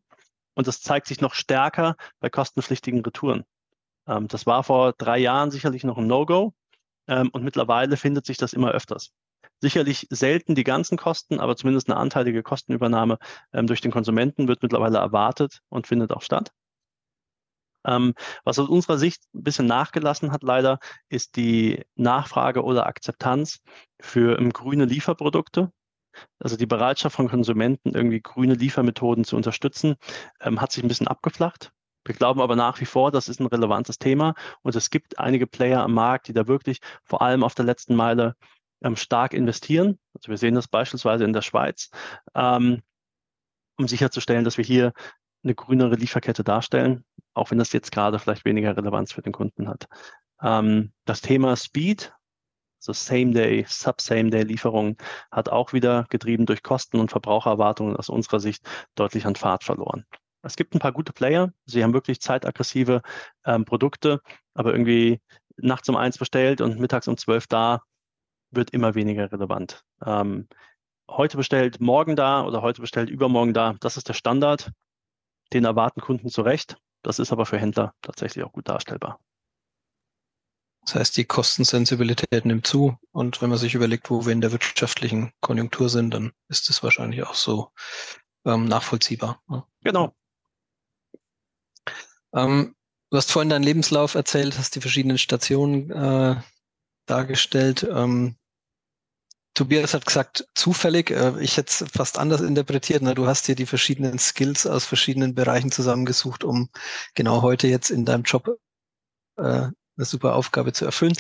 Und 0.54 0.68
das 0.68 0.82
zeigt 0.82 1.08
sich 1.08 1.20
noch 1.20 1.34
stärker 1.34 1.96
bei 2.20 2.30
kostenpflichtigen 2.30 3.04
Retouren. 3.04 3.44
Ähm, 4.08 4.28
das 4.28 4.46
war 4.46 4.64
vor 4.64 4.94
drei 4.94 5.18
Jahren 5.18 5.52
sicherlich 5.52 5.84
noch 5.84 5.98
ein 5.98 6.08
No-Go 6.08 6.54
ähm, 7.08 7.30
und 7.34 7.44
mittlerweile 7.44 7.98
findet 7.98 8.26
sich 8.26 8.38
das 8.38 8.54
immer 8.54 8.72
öfters. 8.72 9.12
Sicherlich 9.62 10.08
selten 10.10 10.56
die 10.56 10.64
ganzen 10.64 10.98
Kosten, 10.98 11.40
aber 11.40 11.56
zumindest 11.56 11.90
eine 11.90 11.98
anteilige 11.98 12.44
Kostenübernahme 12.44 13.18
ähm, 13.54 13.68
durch 13.68 13.82
den 13.82 13.92
Konsumenten 13.92 14.48
wird 14.48 14.62
mittlerweile 14.62 15.00
erwartet 15.00 15.62
und 15.70 15.88
findet 15.88 16.12
auch 16.12 16.22
statt. 16.22 16.52
Ähm, 17.86 18.14
was 18.44 18.60
aus 18.60 18.70
unserer 18.70 18.98
Sicht 18.98 19.24
ein 19.34 19.44
bisschen 19.44 19.66
nachgelassen 19.66 20.32
hat 20.32 20.44
leider, 20.44 20.80
ist 21.10 21.36
die 21.36 21.84
Nachfrage 21.96 22.64
oder 22.64 22.88
Akzeptanz 22.88 23.62
für 24.00 24.40
ähm, 24.40 24.52
grüne 24.52 24.86
Lieferprodukte. 24.86 25.72
Also 26.40 26.58
die 26.58 26.68
Bereitschaft 26.68 27.16
von 27.16 27.30
Konsumenten, 27.30 27.96
irgendwie 27.96 28.22
grüne 28.22 28.54
Liefermethoden 28.54 29.24
zu 29.24 29.36
unterstützen, 29.36 29.96
ähm, 30.42 30.62
hat 30.62 30.72
sich 30.72 30.84
ein 30.84 30.88
bisschen 30.88 31.08
abgeflacht. 31.08 31.72
Wir 32.06 32.16
glauben 32.16 32.42
aber 32.42 32.56
nach 32.56 32.82
wie 32.82 32.86
vor, 32.86 33.12
das 33.12 33.30
ist 33.30 33.40
ein 33.40 33.48
relevantes 33.48 33.98
Thema 33.98 34.36
und 34.62 34.76
es 34.76 34.90
gibt 34.90 35.20
einige 35.20 35.48
Player 35.48 35.82
am 35.82 35.94
Markt, 35.94 36.28
die 36.28 36.34
da 36.34 36.48
wirklich 36.48 36.80
vor 37.04 37.22
allem 37.22 37.44
auf 37.44 37.56
der 37.56 37.66
letzten 37.66 37.96
Meile 37.96 38.36
ähm, 38.84 38.96
stark 38.96 39.34
investieren. 39.34 39.98
Also 40.14 40.30
wir 40.30 40.38
sehen 40.38 40.56
das 40.56 40.68
beispielsweise 40.68 41.24
in 41.24 41.34
der 41.34 41.42
Schweiz, 41.42 41.90
ähm, 42.36 42.82
um 43.78 43.88
sicherzustellen, 43.88 44.44
dass 44.44 44.58
wir 44.58 44.66
hier 44.66 44.94
eine 45.44 45.56
grünere 45.56 45.96
Lieferkette 45.96 46.44
darstellen, 46.44 47.06
auch 47.34 47.52
wenn 47.52 47.58
das 47.58 47.74
jetzt 47.74 47.92
gerade 47.92 48.20
vielleicht 48.20 48.46
weniger 48.46 48.76
Relevanz 48.76 49.12
für 49.12 49.22
den 49.22 49.34
Kunden 49.34 49.68
hat. 49.68 49.88
Ähm, 50.42 50.94
das 51.06 51.22
Thema 51.22 51.56
Speed, 51.56 52.14
so 52.80 52.94
Same-Day, 52.94 53.66
Sub-Same-Day-Lieferungen, 53.68 54.98
hat 55.32 55.50
auch 55.50 55.74
wieder 55.74 56.06
getrieben 56.10 56.46
durch 56.46 56.64
Kosten 56.64 57.00
und 57.00 57.12
Verbrauchererwartungen 57.12 57.96
aus 57.96 58.10
unserer 58.10 58.40
Sicht 58.40 58.68
deutlich 58.96 59.26
an 59.26 59.36
Fahrt 59.36 59.64
verloren. 59.64 60.06
Es 60.42 60.58
gibt 60.58 60.76
ein 60.76 60.80
paar 60.80 60.92
gute 60.92 61.14
Player, 61.14 61.54
sie 61.66 61.84
haben 61.84 61.94
wirklich 61.94 62.20
zeitaggressive 62.20 63.02
ähm, 63.46 63.64
Produkte, 63.64 64.20
aber 64.54 64.74
irgendwie 64.74 65.22
nachts 65.56 65.88
um 65.88 65.96
eins 65.96 66.18
bestellt 66.18 66.60
und 66.60 66.80
mittags 66.80 67.08
um 67.08 67.16
zwölf 67.16 67.48
da, 67.48 67.82
wird 68.52 68.72
immer 68.72 68.96
weniger 68.96 69.32
relevant. 69.32 69.84
Ähm, 70.06 70.48
heute 71.10 71.38
bestellt, 71.38 71.80
morgen 71.80 72.16
da 72.16 72.44
oder 72.46 72.62
heute 72.62 72.82
bestellt, 72.82 73.10
übermorgen 73.10 73.54
da, 73.54 73.76
das 73.80 73.98
ist 73.98 74.10
der 74.10 74.14
Standard. 74.14 74.72
Den 75.54 75.66
erwarten 75.66 76.02
Kunden 76.02 76.30
zu 76.30 76.42
Recht. 76.42 76.78
Das 77.04 77.20
ist 77.20 77.32
aber 77.32 77.46
für 77.46 77.60
Händler 77.60 77.94
tatsächlich 78.02 78.44
auch 78.44 78.54
gut 78.54 78.68
darstellbar. 78.68 79.20
Das 80.86 80.96
heißt, 80.96 81.18
die 81.18 81.26
Kostensensibilität 81.26 82.46
nimmt 82.46 82.68
zu. 82.68 82.98
Und 83.12 83.42
wenn 83.42 83.50
man 83.50 83.58
sich 83.58 83.76
überlegt, 83.76 84.10
wo 84.10 84.26
wir 84.26 84.34
in 84.34 84.42
der 84.42 84.52
wirtschaftlichen 84.52 85.32
Konjunktur 85.40 85.90
sind, 85.90 86.14
dann 86.14 86.34
ist 86.50 86.70
das 86.70 86.84
wahrscheinlich 86.84 87.24
auch 87.24 87.36
so 87.36 87.72
ähm, 88.46 88.66
nachvollziehbar. 88.66 89.42
Ne? 89.48 89.64
Genau. 89.84 90.14
Ähm, 92.34 92.76
du 93.10 93.18
hast 93.18 93.32
vorhin 93.32 93.50
deinen 93.50 93.64
Lebenslauf 93.64 94.16
erzählt, 94.16 94.58
hast 94.58 94.76
die 94.76 94.82
verschiedenen 94.82 95.18
Stationen 95.18 95.90
äh, 95.92 96.36
dargestellt. 97.06 97.84
Ähm, 97.90 98.36
Tobias 99.54 99.94
hat 99.94 100.06
gesagt, 100.06 100.48
zufällig. 100.56 101.12
Äh, 101.12 101.40
ich 101.40 101.58
hätte 101.58 101.70
es 101.70 101.92
fast 101.92 102.18
anders 102.18 102.42
interpretiert. 102.42 103.04
Du 103.18 103.28
hast 103.28 103.48
dir 103.48 103.56
die 103.56 103.66
verschiedenen 103.66 104.20
Skills 104.20 104.66
aus 104.66 104.86
verschiedenen 104.86 105.36
Bereichen 105.36 105.72
zusammengesucht, 105.72 106.44
um 106.44 106.70
genau 107.14 107.42
heute 107.42 107.68
jetzt 107.68 107.90
in 107.90 108.06
deinem 108.06 108.24
Job 108.24 108.48
äh, 109.38 109.44
eine 109.44 110.06
super 110.06 110.36
Aufgabe 110.36 110.74
zu 110.74 110.86
erfüllen. 110.86 111.14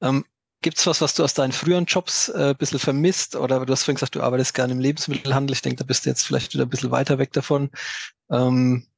Ähm, 0.00 0.24
Gibt 0.60 0.78
es 0.78 0.86
was, 0.88 1.00
was 1.00 1.14
du 1.14 1.22
aus 1.22 1.34
deinen 1.34 1.52
früheren 1.52 1.84
Jobs 1.84 2.30
äh, 2.30 2.50
ein 2.50 2.56
bisschen 2.56 2.80
vermisst? 2.80 3.36
Oder 3.36 3.64
du 3.64 3.72
hast 3.72 3.84
vorhin 3.84 3.94
gesagt, 3.94 4.16
du 4.16 4.22
arbeitest 4.22 4.54
gerne 4.54 4.72
im 4.72 4.80
Lebensmittelhandel. 4.80 5.54
Ich 5.54 5.62
denke, 5.62 5.76
da 5.76 5.84
bist 5.84 6.04
du 6.04 6.10
jetzt 6.10 6.24
vielleicht 6.24 6.52
wieder 6.52 6.64
ein 6.64 6.70
bisschen 6.70 6.90
weiter 6.90 7.18
weg 7.18 7.32
davon. 7.32 7.70
Ähm, 8.30 8.88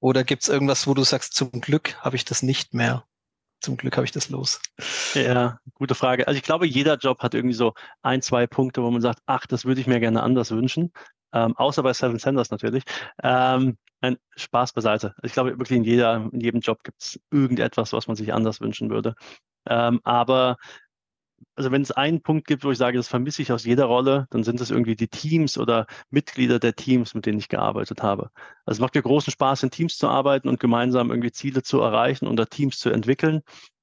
oder 0.00 0.24
gibt 0.24 0.42
es 0.42 0.48
irgendwas, 0.50 0.86
wo 0.86 0.92
du 0.92 1.04
sagst, 1.04 1.34
zum 1.34 1.50
Glück 1.52 1.96
habe 2.00 2.16
ich 2.16 2.26
das 2.26 2.42
nicht 2.42 2.74
mehr? 2.74 3.06
Zum 3.60 3.76
Glück 3.76 3.96
habe 3.96 4.04
ich 4.04 4.12
das 4.12 4.28
los. 4.28 4.60
Ja, 5.14 5.58
gute 5.74 5.94
Frage. 5.94 6.26
Also 6.28 6.36
ich 6.36 6.44
glaube, 6.44 6.66
jeder 6.66 6.96
Job 6.96 7.20
hat 7.20 7.34
irgendwie 7.34 7.54
so 7.54 7.74
ein, 8.02 8.22
zwei 8.22 8.46
Punkte, 8.46 8.82
wo 8.82 8.90
man 8.90 9.00
sagt, 9.00 9.20
ach, 9.26 9.46
das 9.46 9.64
würde 9.64 9.80
ich 9.80 9.86
mir 9.86 10.00
gerne 10.00 10.22
anders 10.22 10.50
wünschen. 10.50 10.92
Ähm, 11.32 11.56
außer 11.56 11.82
bei 11.82 11.92
Seven 11.92 12.18
Senders 12.18 12.50
natürlich. 12.50 12.84
Ähm, 13.22 13.76
ein 14.00 14.18
Spaß 14.36 14.72
beiseite. 14.72 15.14
Ich 15.22 15.32
glaube, 15.32 15.58
wirklich 15.58 15.76
in, 15.76 15.84
jeder, 15.84 16.28
in 16.32 16.40
jedem 16.40 16.60
Job 16.60 16.82
gibt 16.84 17.02
es 17.02 17.20
irgendetwas, 17.30 17.92
was 17.92 18.06
man 18.06 18.16
sich 18.16 18.32
anders 18.32 18.60
wünschen 18.60 18.90
würde. 18.90 19.14
Ähm, 19.68 20.00
aber 20.04 20.56
also 21.54 21.70
wenn 21.70 21.82
es 21.82 21.90
einen 21.90 22.22
Punkt 22.22 22.46
gibt, 22.46 22.64
wo 22.64 22.70
ich 22.70 22.78
sage, 22.78 22.98
das 22.98 23.08
vermisse 23.08 23.42
ich 23.42 23.52
aus 23.52 23.64
jeder 23.64 23.86
Rolle, 23.86 24.26
dann 24.30 24.44
sind 24.44 24.60
es 24.60 24.70
irgendwie 24.70 24.96
die 24.96 25.08
Teams 25.08 25.58
oder 25.58 25.86
Mitglieder 26.10 26.58
der 26.58 26.76
Teams, 26.76 27.14
mit 27.14 27.26
denen 27.26 27.38
ich 27.38 27.48
gearbeitet 27.48 28.02
habe. 28.02 28.30
Also 28.64 28.78
es 28.78 28.80
macht 28.80 28.94
mir 28.94 29.02
großen 29.02 29.30
Spaß, 29.30 29.62
in 29.62 29.70
Teams 29.70 29.96
zu 29.96 30.08
arbeiten 30.08 30.48
und 30.48 30.60
gemeinsam 30.60 31.10
irgendwie 31.10 31.32
Ziele 31.32 31.62
zu 31.62 31.80
erreichen 31.80 32.26
und 32.26 32.50
Teams 32.50 32.78
zu 32.78 32.90
entwickeln. 32.90 33.42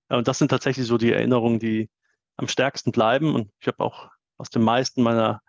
Und 0.09 0.27
das 0.27 0.37
sind 0.37 0.49
tatsächlich 0.49 0.85
so 0.85 0.97
die 0.97 1.11
Erinnerungen, 1.11 1.59
die 1.59 1.89
am 2.37 2.47
stärksten 2.47 2.91
bleiben. 2.91 3.33
Und 3.33 3.51
ich 3.59 3.67
habe 3.67 3.79
auch 3.79 4.09
aus 4.37 4.49
den 4.49 4.63
meisten 4.63 5.01
meiner, 5.01 5.41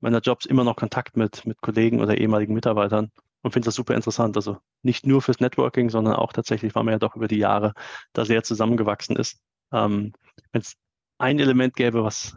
meiner 0.00 0.20
Jobs 0.20 0.46
immer 0.46 0.64
noch 0.64 0.76
Kontakt 0.76 1.16
mit, 1.16 1.46
mit 1.46 1.60
Kollegen 1.60 2.00
oder 2.00 2.18
ehemaligen 2.18 2.54
Mitarbeitern 2.54 3.10
und 3.42 3.52
finde 3.52 3.66
das 3.66 3.74
super 3.74 3.94
interessant. 3.94 4.36
Also 4.36 4.58
nicht 4.82 5.06
nur 5.06 5.22
fürs 5.22 5.40
Networking, 5.40 5.90
sondern 5.90 6.14
auch 6.14 6.32
tatsächlich, 6.32 6.74
weil 6.74 6.84
man 6.84 6.92
ja 6.92 6.98
doch 6.98 7.16
über 7.16 7.28
die 7.28 7.38
Jahre 7.38 7.74
da 8.12 8.24
sehr 8.24 8.42
zusammengewachsen 8.42 9.16
ist. 9.16 9.40
Ähm, 9.72 10.12
Wenn 10.52 10.62
es 10.62 10.76
ein 11.20 11.38
Element 11.38 11.76
gäbe, 11.76 12.02
was 12.02 12.36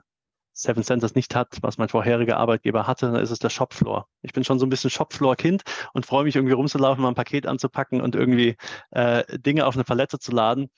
Seven 0.56 0.84
Centers 0.84 1.16
nicht 1.16 1.36
hat, 1.36 1.58
was 1.62 1.78
mein 1.78 1.90
vorheriger 1.90 2.38
Arbeitgeber 2.38 2.86
hatte, 2.86 3.08
dann 3.08 3.22
ist 3.22 3.32
es 3.32 3.40
der 3.40 3.50
Shopfloor. 3.50 4.08
Ich 4.22 4.34
bin 4.34 4.44
schon 4.44 4.60
so 4.60 4.66
ein 4.66 4.70
bisschen 4.70 4.92
Shopfloor-Kind 4.92 5.64
und 5.94 6.06
freue 6.06 6.26
mich 6.26 6.36
irgendwie 6.36 6.54
rumzulaufen, 6.54 7.02
mal 7.02 7.10
ein 7.10 7.16
Paket 7.16 7.48
anzupacken 7.48 8.02
und 8.02 8.16
irgendwie 8.16 8.56
äh, 8.92 9.24
Dinge 9.40 9.66
auf 9.66 9.76
eine 9.76 9.84
Palette 9.84 10.20
zu 10.20 10.32
laden. 10.32 10.70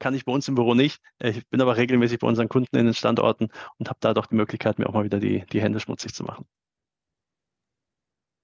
Kann 0.00 0.14
ich 0.14 0.24
bei 0.24 0.32
uns 0.32 0.48
im 0.48 0.56
Büro 0.56 0.74
nicht. 0.74 1.00
Ich 1.20 1.46
bin 1.50 1.60
aber 1.60 1.76
regelmäßig 1.76 2.18
bei 2.18 2.26
unseren 2.26 2.48
Kunden 2.48 2.76
in 2.76 2.86
den 2.86 2.94
Standorten 2.94 3.50
und 3.78 3.88
habe 3.88 3.98
da 4.00 4.12
doch 4.12 4.26
die 4.26 4.34
Möglichkeit, 4.34 4.78
mir 4.78 4.88
auch 4.88 4.94
mal 4.94 5.04
wieder 5.04 5.20
die, 5.20 5.44
die 5.52 5.60
Hände 5.60 5.78
schmutzig 5.78 6.14
zu 6.14 6.24
machen. 6.24 6.46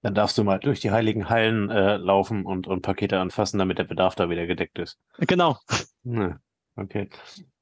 Dann 0.03 0.13
darfst 0.13 0.37
du 0.37 0.43
mal 0.43 0.59
durch 0.59 0.79
die 0.79 0.91
heiligen 0.91 1.27
Hallen 1.27 1.69
äh, 1.69 1.97
laufen 1.97 2.45
und, 2.45 2.67
und 2.67 2.83
Pakete 2.83 3.19
anfassen, 3.19 3.57
damit 3.57 3.79
der 3.79 3.83
Bedarf 3.83 4.15
da 4.15 4.29
wieder 4.29 4.45
gedeckt 4.45 4.77
ist. 4.79 4.99
Genau. 5.17 5.57
Okay. 6.75 7.09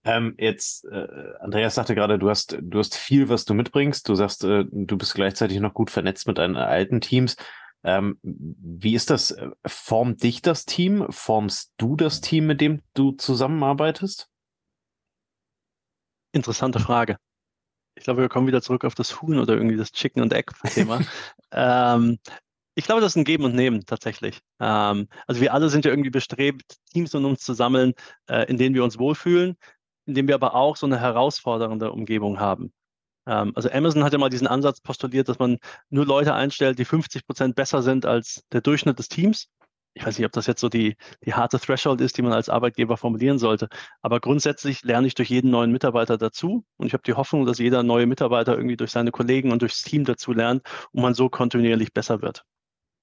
Ähm, 0.06 0.36
jetzt, 0.38 0.86
äh, 0.86 1.34
Andreas 1.40 1.76
sagte 1.76 1.96
gerade, 1.96 2.20
du 2.20 2.30
hast, 2.30 2.58
du 2.62 2.78
hast 2.78 2.96
viel, 2.96 3.28
was 3.28 3.44
du 3.44 3.56
mitbringst. 3.56 4.08
Du 4.08 4.14
sagst, 4.14 4.44
äh, 4.44 4.66
du 4.70 4.98
bist 4.98 5.16
gleichzeitig 5.16 5.60
noch 5.60 5.74
gut 5.74 5.90
vernetzt 5.90 6.28
mit 6.28 6.38
deinen 6.38 6.56
alten 6.56 7.02
Teams. 7.02 7.36
Ähm, 7.84 8.20
wie 8.22 8.94
ist 8.94 9.10
das? 9.10 9.36
Formt 9.66 10.22
dich 10.22 10.44
das 10.44 10.66
Team? 10.66 11.08
Formst 11.10 11.74
du 11.78 11.96
das 11.96 12.22
Team, 12.22 12.46
mit 12.46 12.62
dem 12.62 12.82
du 12.94 13.14
zusammenarbeitest? 13.14 14.30
Interessante 16.32 16.80
Frage. 16.80 17.18
Ich 17.96 18.04
glaube, 18.04 18.22
wir 18.22 18.30
kommen 18.30 18.48
wieder 18.48 18.62
zurück 18.62 18.86
auf 18.86 18.94
das 18.94 19.22
Huhn 19.22 19.40
oder 19.40 19.54
irgendwie 19.54 19.78
das 19.78 19.92
Chicken 19.92 20.22
and 20.22 20.34
Egg 20.34 20.52
Thema. 20.66 21.02
ähm, 21.52 22.20
ich 22.76 22.86
glaube, 22.86 23.02
das 23.02 23.14
ist 23.14 23.16
ein 23.16 23.24
Geben 23.24 23.46
und 23.46 23.56
Nehmen 23.56 23.86
tatsächlich. 23.86 24.42
Ähm, 24.60 25.08
also 25.26 25.42
wir 25.42 25.54
alle 25.54 25.70
sind 25.70 25.86
ja 25.86 25.92
irgendwie 25.92 26.10
bestrebt, 26.10 26.78
Teams 26.92 27.16
um 27.16 27.26
uns 27.26 27.40
zu 27.40 27.54
sammeln, 27.54 27.94
äh, 28.28 28.50
in 28.50 28.58
denen 28.58 28.76
wir 28.76 28.84
uns 28.84 29.00
wohlfühlen 29.00 29.56
indem 30.06 30.28
wir 30.28 30.36
aber 30.36 30.56
auch 30.56 30.76
so 30.76 30.86
eine 30.86 31.00
herausfordernde 31.00 31.92
Umgebung 31.92 32.40
haben. 32.40 32.74
Ähm, 33.28 33.52
also 33.56 33.70
Amazon 33.72 34.04
hat 34.04 34.14
ja 34.14 34.20
mal 34.20 34.30
diesen 34.30 34.48
Ansatz 34.48 34.82
postuliert, 34.82 35.30
dass 35.30 35.40
man 35.40 35.58
nur 35.90 36.06
Leute 36.06 36.34
einstellt, 36.34 36.80
die 36.80 36.86
50 36.86 37.26
Prozent 37.26 37.56
besser 37.56 37.82
sind 37.82 38.06
als 38.06 38.44
der 38.52 38.62
Durchschnitt 38.62 39.00
des 39.00 39.10
Teams. 39.10 39.48
Ich 39.98 40.06
weiß 40.06 40.18
nicht, 40.18 40.26
ob 40.26 40.34
das 40.34 40.46
jetzt 40.46 40.60
so 40.60 40.68
die, 40.68 40.98
die 41.26 41.34
harte 41.34 41.58
Threshold 41.58 42.02
ist, 42.02 42.18
die 42.18 42.22
man 42.22 42.34
als 42.34 42.50
Arbeitgeber 42.50 42.98
formulieren 42.98 43.40
sollte. 43.40 43.70
Aber 44.02 44.20
grundsätzlich 44.20 44.84
lerne 44.84 45.08
ich 45.08 45.16
durch 45.16 45.30
jeden 45.30 45.52
neuen 45.52 45.72
Mitarbeiter 45.72 46.18
dazu. 46.18 46.66
Und 46.76 46.88
ich 46.88 46.94
habe 46.94 47.04
die 47.04 47.14
Hoffnung, 47.14 47.46
dass 47.46 47.60
jeder 47.60 47.82
neue 47.82 48.06
Mitarbeiter 48.06 48.58
irgendwie 48.58 48.76
durch 48.76 48.92
seine 48.92 49.12
Kollegen 49.12 49.54
und 49.54 49.62
durchs 49.62 49.84
Team 49.84 50.04
dazu 50.04 50.34
lernt 50.34 50.64
und 50.92 51.02
man 51.02 51.14
so 51.14 51.30
kontinuierlich 51.30 51.94
besser 51.94 52.22
wird. 52.22 52.44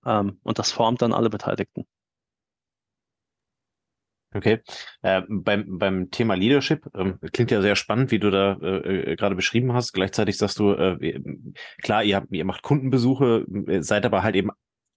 Ähm, 0.05 0.39
und 0.43 0.59
das 0.59 0.71
formt 0.71 1.01
dann 1.01 1.15
alle 1.15 1.31
Beteiligten. 1.31 1.87
Okay. 4.35 4.61
Äh, 5.03 5.23
beim, 5.29 5.79
beim 5.79 6.11
Thema 6.11 6.35
Leadership, 6.35 6.87
ähm, 6.95 7.19
klingt 7.33 7.51
ja 7.51 7.61
sehr 7.61 7.77
spannend, 7.77 8.11
wie 8.11 8.19
du 8.19 8.31
da 8.31 8.59
äh, 8.63 9.13
äh 9.13 9.17
gerade 9.17 9.35
beschrieben 9.35 9.73
hast. 9.73 9.93
Gleichzeitig 9.93 10.39
sagst 10.39 10.59
du, 10.59 10.73
äh, 10.73 11.21
klar, 11.83 12.03
ihr, 12.03 12.17
habt, 12.17 12.33
ihr 12.33 12.45
macht 12.45 12.63
Kundenbesuche, 12.63 13.47
äh, 13.67 13.83
seid 13.83 14.07
aber 14.07 14.23
halt 14.23 14.37
eben 14.37 14.51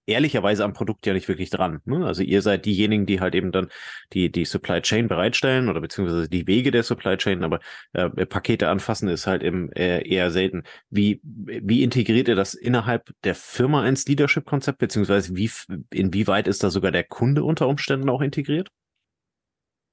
ehrlicherweise 0.07 0.63
am 0.63 0.73
Produkt 0.73 1.05
ja 1.05 1.13
nicht 1.13 1.27
wirklich 1.27 1.49
dran. 1.49 1.81
Ne? 1.85 2.05
Also 2.05 2.23
ihr 2.23 2.41
seid 2.41 2.65
diejenigen, 2.65 3.05
die 3.05 3.19
halt 3.19 3.35
eben 3.35 3.51
dann 3.51 3.69
die, 4.13 4.31
die 4.31 4.45
Supply 4.45 4.81
Chain 4.81 5.07
bereitstellen 5.07 5.69
oder 5.69 5.81
beziehungsweise 5.81 6.29
die 6.29 6.47
Wege 6.47 6.71
der 6.71 6.83
Supply 6.83 7.17
Chain, 7.17 7.43
aber 7.43 7.59
äh, 7.93 8.09
Pakete 8.25 8.69
anfassen 8.69 9.09
ist 9.09 9.27
halt 9.27 9.43
eben 9.43 9.71
äh, 9.71 10.07
eher 10.07 10.31
selten. 10.31 10.63
Wie, 10.89 11.21
wie 11.23 11.83
integriert 11.83 12.27
ihr 12.27 12.35
das 12.35 12.53
innerhalb 12.53 13.09
der 13.23 13.35
Firma 13.35 13.87
ins 13.87 14.05
Leadership-Konzept, 14.05 14.77
beziehungsweise 14.77 15.35
wie, 15.35 15.49
inwieweit 15.91 16.47
ist 16.47 16.63
da 16.63 16.69
sogar 16.69 16.91
der 16.91 17.03
Kunde 17.03 17.43
unter 17.43 17.67
Umständen 17.67 18.09
auch 18.09 18.21
integriert? 18.21 18.69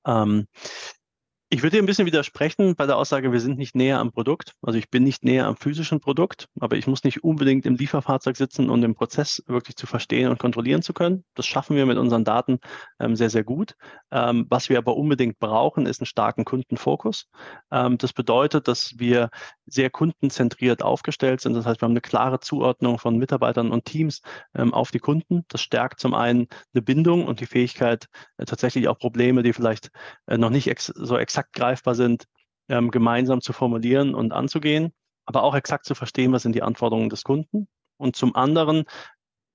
Ähm, 0.07 0.46
Ich 1.55 1.62
würde 1.62 1.76
dir 1.76 1.82
ein 1.82 1.86
bisschen 1.86 2.07
widersprechen 2.07 2.76
bei 2.76 2.86
der 2.86 2.96
Aussage, 2.96 3.30
wir 3.30 3.38
sind 3.38 3.59
nicht 3.59 3.76
näher 3.76 3.98
am 3.98 4.11
Produkt. 4.11 4.55
Also 4.62 4.78
ich 4.78 4.88
bin 4.88 5.05
nicht 5.05 5.22
näher 5.22 5.46
am 5.46 5.59
physischen 5.59 6.00
Produkt, 6.00 6.48
aber 6.59 6.76
ich 6.76 6.86
muss 6.86 7.05
nicht 7.05 7.24
unbedingt 7.24 7.66
im 7.66 7.74
Lieferfahrzeug 7.74 8.38
sitzen, 8.38 8.70
um 8.70 8.80
den 8.80 8.94
Prozess 8.94 9.42
wirklich 9.46 9.76
zu 9.76 9.86
verstehen 9.86 10.30
und 10.30 10.38
kontrollieren 10.38 10.80
zu 10.80 10.94
können. 10.94 11.24
Das 11.34 11.44
schaffen 11.44 11.76
wir 11.76 11.84
mit 11.84 11.98
unseren 11.98 12.24
Daten 12.24 12.59
ähm, 12.98 13.16
sehr, 13.16 13.28
sehr 13.28 13.44
gut. 13.44 13.76
Ähm, 14.11 14.46
was 14.48 14.70
wir 14.70 14.78
aber 14.78 14.96
unbedingt 14.96 15.38
brauchen, 15.40 15.84
ist 15.84 16.00
einen 16.00 16.07
starken 16.07 16.46
Kundenfokus. 16.46 17.28
Ähm, 17.70 17.98
das 17.98 18.14
bedeutet, 18.14 18.66
dass 18.66 18.94
wir 18.98 19.28
sehr 19.66 19.90
kundenzentriert 19.90 20.82
aufgestellt 20.82 21.42
sind. 21.42 21.53
Das 21.53 21.66
heißt, 21.66 21.82
wir 21.82 21.84
haben 21.86 21.92
eine 21.92 22.00
klare 22.00 22.40
Zuordnung 22.40 22.98
von 22.98 23.18
Mitarbeitern 23.18 23.72
und 23.72 23.84
Teams 23.84 24.22
ähm, 24.55 24.72
auf 24.72 24.90
die 24.90 25.00
Kunden. 25.00 25.44
Das 25.48 25.61
stärkt 25.61 26.00
zum 26.00 26.14
einen 26.14 26.48
eine 26.72 26.80
Bindung 26.80 27.26
und 27.26 27.40
die 27.40 27.46
Fähigkeit, 27.46 28.07
äh, 28.38 28.46
tatsächlich 28.46 28.88
auch 28.88 28.98
Probleme, 28.98 29.42
die 29.42 29.53
vielleicht 29.53 29.90
äh, 30.26 30.38
noch 30.38 30.50
nicht 30.50 30.68
ex 30.68 30.86
so 30.86 31.18
exakt 31.18 31.41
exakt 31.43 31.53
greifbar 31.55 31.95
sind, 31.95 32.26
ähm, 32.68 32.90
gemeinsam 32.90 33.40
zu 33.40 33.53
formulieren 33.53 34.14
und 34.14 34.32
anzugehen, 34.32 34.93
aber 35.26 35.43
auch 35.43 35.55
exakt 35.55 35.84
zu 35.84 35.95
verstehen, 35.95 36.32
was 36.32 36.43
sind 36.43 36.55
die 36.55 36.62
Anforderungen 36.62 37.11
des 37.11 37.24
Kunden. 37.24 37.68
Und 37.97 38.16
zum 38.16 38.34
anderen, 38.36 38.84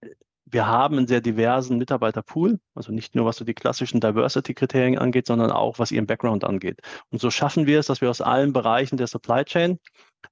äh, 0.02 0.10
wir 0.46 0.68
haben 0.68 0.98
einen 0.98 1.08
sehr 1.08 1.22
diversen 1.22 1.78
Mitarbeiterpool, 1.78 2.60
also 2.76 2.92
nicht 2.92 3.16
nur 3.16 3.26
was 3.26 3.38
so 3.38 3.46
die 3.46 3.54
klassischen 3.54 4.02
Diversity-Kriterien 4.02 4.98
angeht, 4.98 5.28
sondern 5.28 5.52
auch 5.52 5.80
was 5.80 5.92
ihren 5.92 6.08
Background 6.08 6.44
angeht. 6.44 6.82
Und 7.10 7.22
so 7.22 7.32
schaffen 7.32 7.68
wir 7.68 7.80
es, 7.80 7.88
dass 7.88 8.02
wir 8.02 8.10
aus 8.10 8.22
allen 8.22 8.54
Bereichen 8.54 8.98
der 8.98 9.08
Supply 9.08 9.44
Chain 9.46 9.80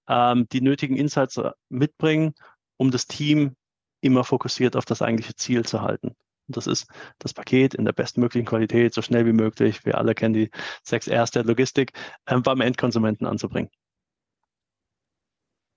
ähm, 0.07 0.47
die 0.51 0.61
nötigen 0.61 0.97
Insights 0.97 1.37
äh, 1.37 1.51
mitbringen, 1.69 2.33
um 2.77 2.91
das 2.91 3.07
Team 3.07 3.55
immer 4.01 4.23
fokussiert 4.23 4.75
auf 4.75 4.85
das 4.85 5.01
eigentliche 5.01 5.35
Ziel 5.35 5.65
zu 5.65 5.81
halten. 5.81 6.15
Und 6.47 6.57
das 6.57 6.67
ist 6.67 6.87
das 7.19 7.33
Paket 7.33 7.73
in 7.73 7.85
der 7.85 7.93
bestmöglichen 7.93 8.45
Qualität, 8.45 8.93
so 8.93 9.01
schnell 9.01 9.25
wie 9.25 9.33
möglich, 9.33 9.85
wir 9.85 9.97
alle 9.97 10.15
kennen 10.15 10.33
die 10.33 10.51
sechs 10.83 11.09
Rs 11.09 11.31
der 11.31 11.43
Logistik, 11.43 11.93
äh, 12.25 12.39
beim 12.39 12.61
Endkonsumenten 12.61 13.25
anzubringen. 13.25 13.69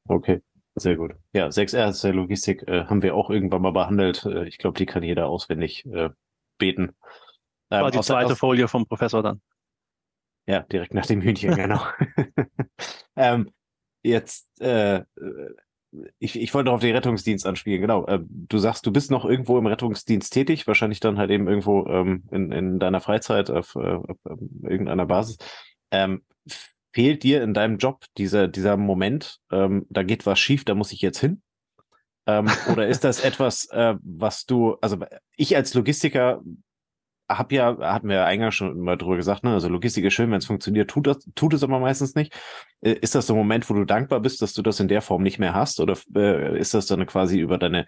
Okay, 0.09 0.43
sehr 0.75 0.97
gut. 0.97 1.15
Ja, 1.33 1.51
sechs 1.51 1.75
Rs 1.75 2.01
der 2.01 2.15
Logistik 2.15 2.67
äh, 2.69 2.85
haben 2.85 3.03
wir 3.03 3.15
auch 3.15 3.31
irgendwann 3.31 3.63
mal 3.63 3.73
behandelt. 3.73 4.25
Äh, 4.25 4.47
ich 4.47 4.59
glaube, 4.59 4.79
die 4.79 4.87
kann 4.87 5.03
jeder 5.03 5.29
auswendig 5.29 5.87
äh, 5.87 6.11
beten. 6.59 6.95
Ähm, 7.71 7.83
War 7.83 7.91
die 7.91 8.01
zweite 8.01 8.33
aus, 8.33 8.39
Folie 8.39 8.69
vom 8.69 8.87
Professor 8.87 9.23
dann. 9.23 9.41
Ja, 10.47 10.61
direkt 10.61 10.95
nach 10.95 11.07
dem 11.07 11.21
Hühnchen, 11.21 11.55
genau. 11.55 11.83
ähm, 13.17 13.53
jetzt 14.03 14.61
äh, 14.61 15.05
ich, 16.19 16.39
ich 16.41 16.53
wollte 16.55 16.67
noch 16.67 16.75
auf 16.75 16.81
den 16.81 16.95
Rettungsdienst 16.95 17.47
anspielen, 17.47 17.81
genau. 17.81 18.07
Äh, 18.07 18.21
du 18.29 18.59
sagst, 18.59 18.87
du 18.87 18.93
bist 18.93 19.11
noch 19.11 19.25
irgendwo 19.25 19.59
im 19.59 19.67
Rettungsdienst 19.67 20.33
tätig, 20.33 20.67
wahrscheinlich 20.67 21.01
dann 21.01 21.19
halt 21.19 21.31
eben 21.31 21.49
irgendwo 21.49 21.87
ähm, 21.87 22.25
in, 22.31 22.53
in 22.53 22.79
deiner 22.79 23.01
Freizeit 23.01 23.51
auf, 23.51 23.75
äh, 23.75 23.95
auf 23.95 24.19
irgendeiner 24.63 25.07
Basis. 25.07 25.39
Ähm, 25.91 26.23
fehlt 26.93 27.23
dir 27.23 27.43
in 27.43 27.55
deinem 27.55 27.79
Job 27.79 28.05
dieser, 28.17 28.49
dieser 28.49 28.77
Moment, 28.77 29.39
ähm, 29.51 29.87
da 29.89 30.03
geht 30.03 30.27
was 30.27 30.39
schief, 30.39 30.65
da 30.65 30.75
muss 30.75 30.93
ich 30.93 31.01
jetzt 31.01 31.21
hin? 31.21 31.43
Ähm, 32.27 32.49
oder 32.71 32.87
ist 32.87 33.05
das 33.05 33.21
etwas, 33.25 33.67
äh, 33.71 33.95
was 34.03 34.45
du, 34.45 34.77
also 34.81 34.99
ich 35.37 35.57
als 35.57 35.75
Logistiker 35.75 36.43
hab 37.29 37.53
ja, 37.53 37.77
hatten 37.81 38.09
wir 38.09 38.17
ja 38.17 38.25
eingangs 38.25 38.55
schon 38.55 38.81
mal 38.81 38.97
drüber 38.97 39.17
gesagt, 39.17 39.45
ne? 39.45 39.53
Also 39.53 39.69
Logistik 39.69 40.05
ist 40.05 40.15
schön, 40.15 40.31
wenn 40.31 40.39
es 40.39 40.47
funktioniert, 40.47 40.91
tut 40.91 41.07
das, 41.07 41.19
tut 41.35 41.55
es 41.55 41.63
aber 41.63 41.79
meistens 41.79 42.15
nicht. 42.15 42.35
Äh, 42.81 42.93
ist 42.93 43.15
das 43.15 43.27
so 43.27 43.35
ein 43.35 43.39
Moment, 43.39 43.69
wo 43.69 43.75
du 43.75 43.85
dankbar 43.85 44.21
bist, 44.21 44.41
dass 44.43 44.55
du 44.55 44.63
das 44.63 44.81
in 44.81 44.89
der 44.89 45.03
Form 45.03 45.23
nicht 45.23 45.39
mehr 45.39 45.55
hast? 45.55 45.81
Oder 45.81 45.97
äh, 46.15 46.59
ist 46.59 46.75
das 46.75 46.87
dann 46.87 47.05
quasi 47.07 47.39
über 47.39 47.59
deine, 47.59 47.87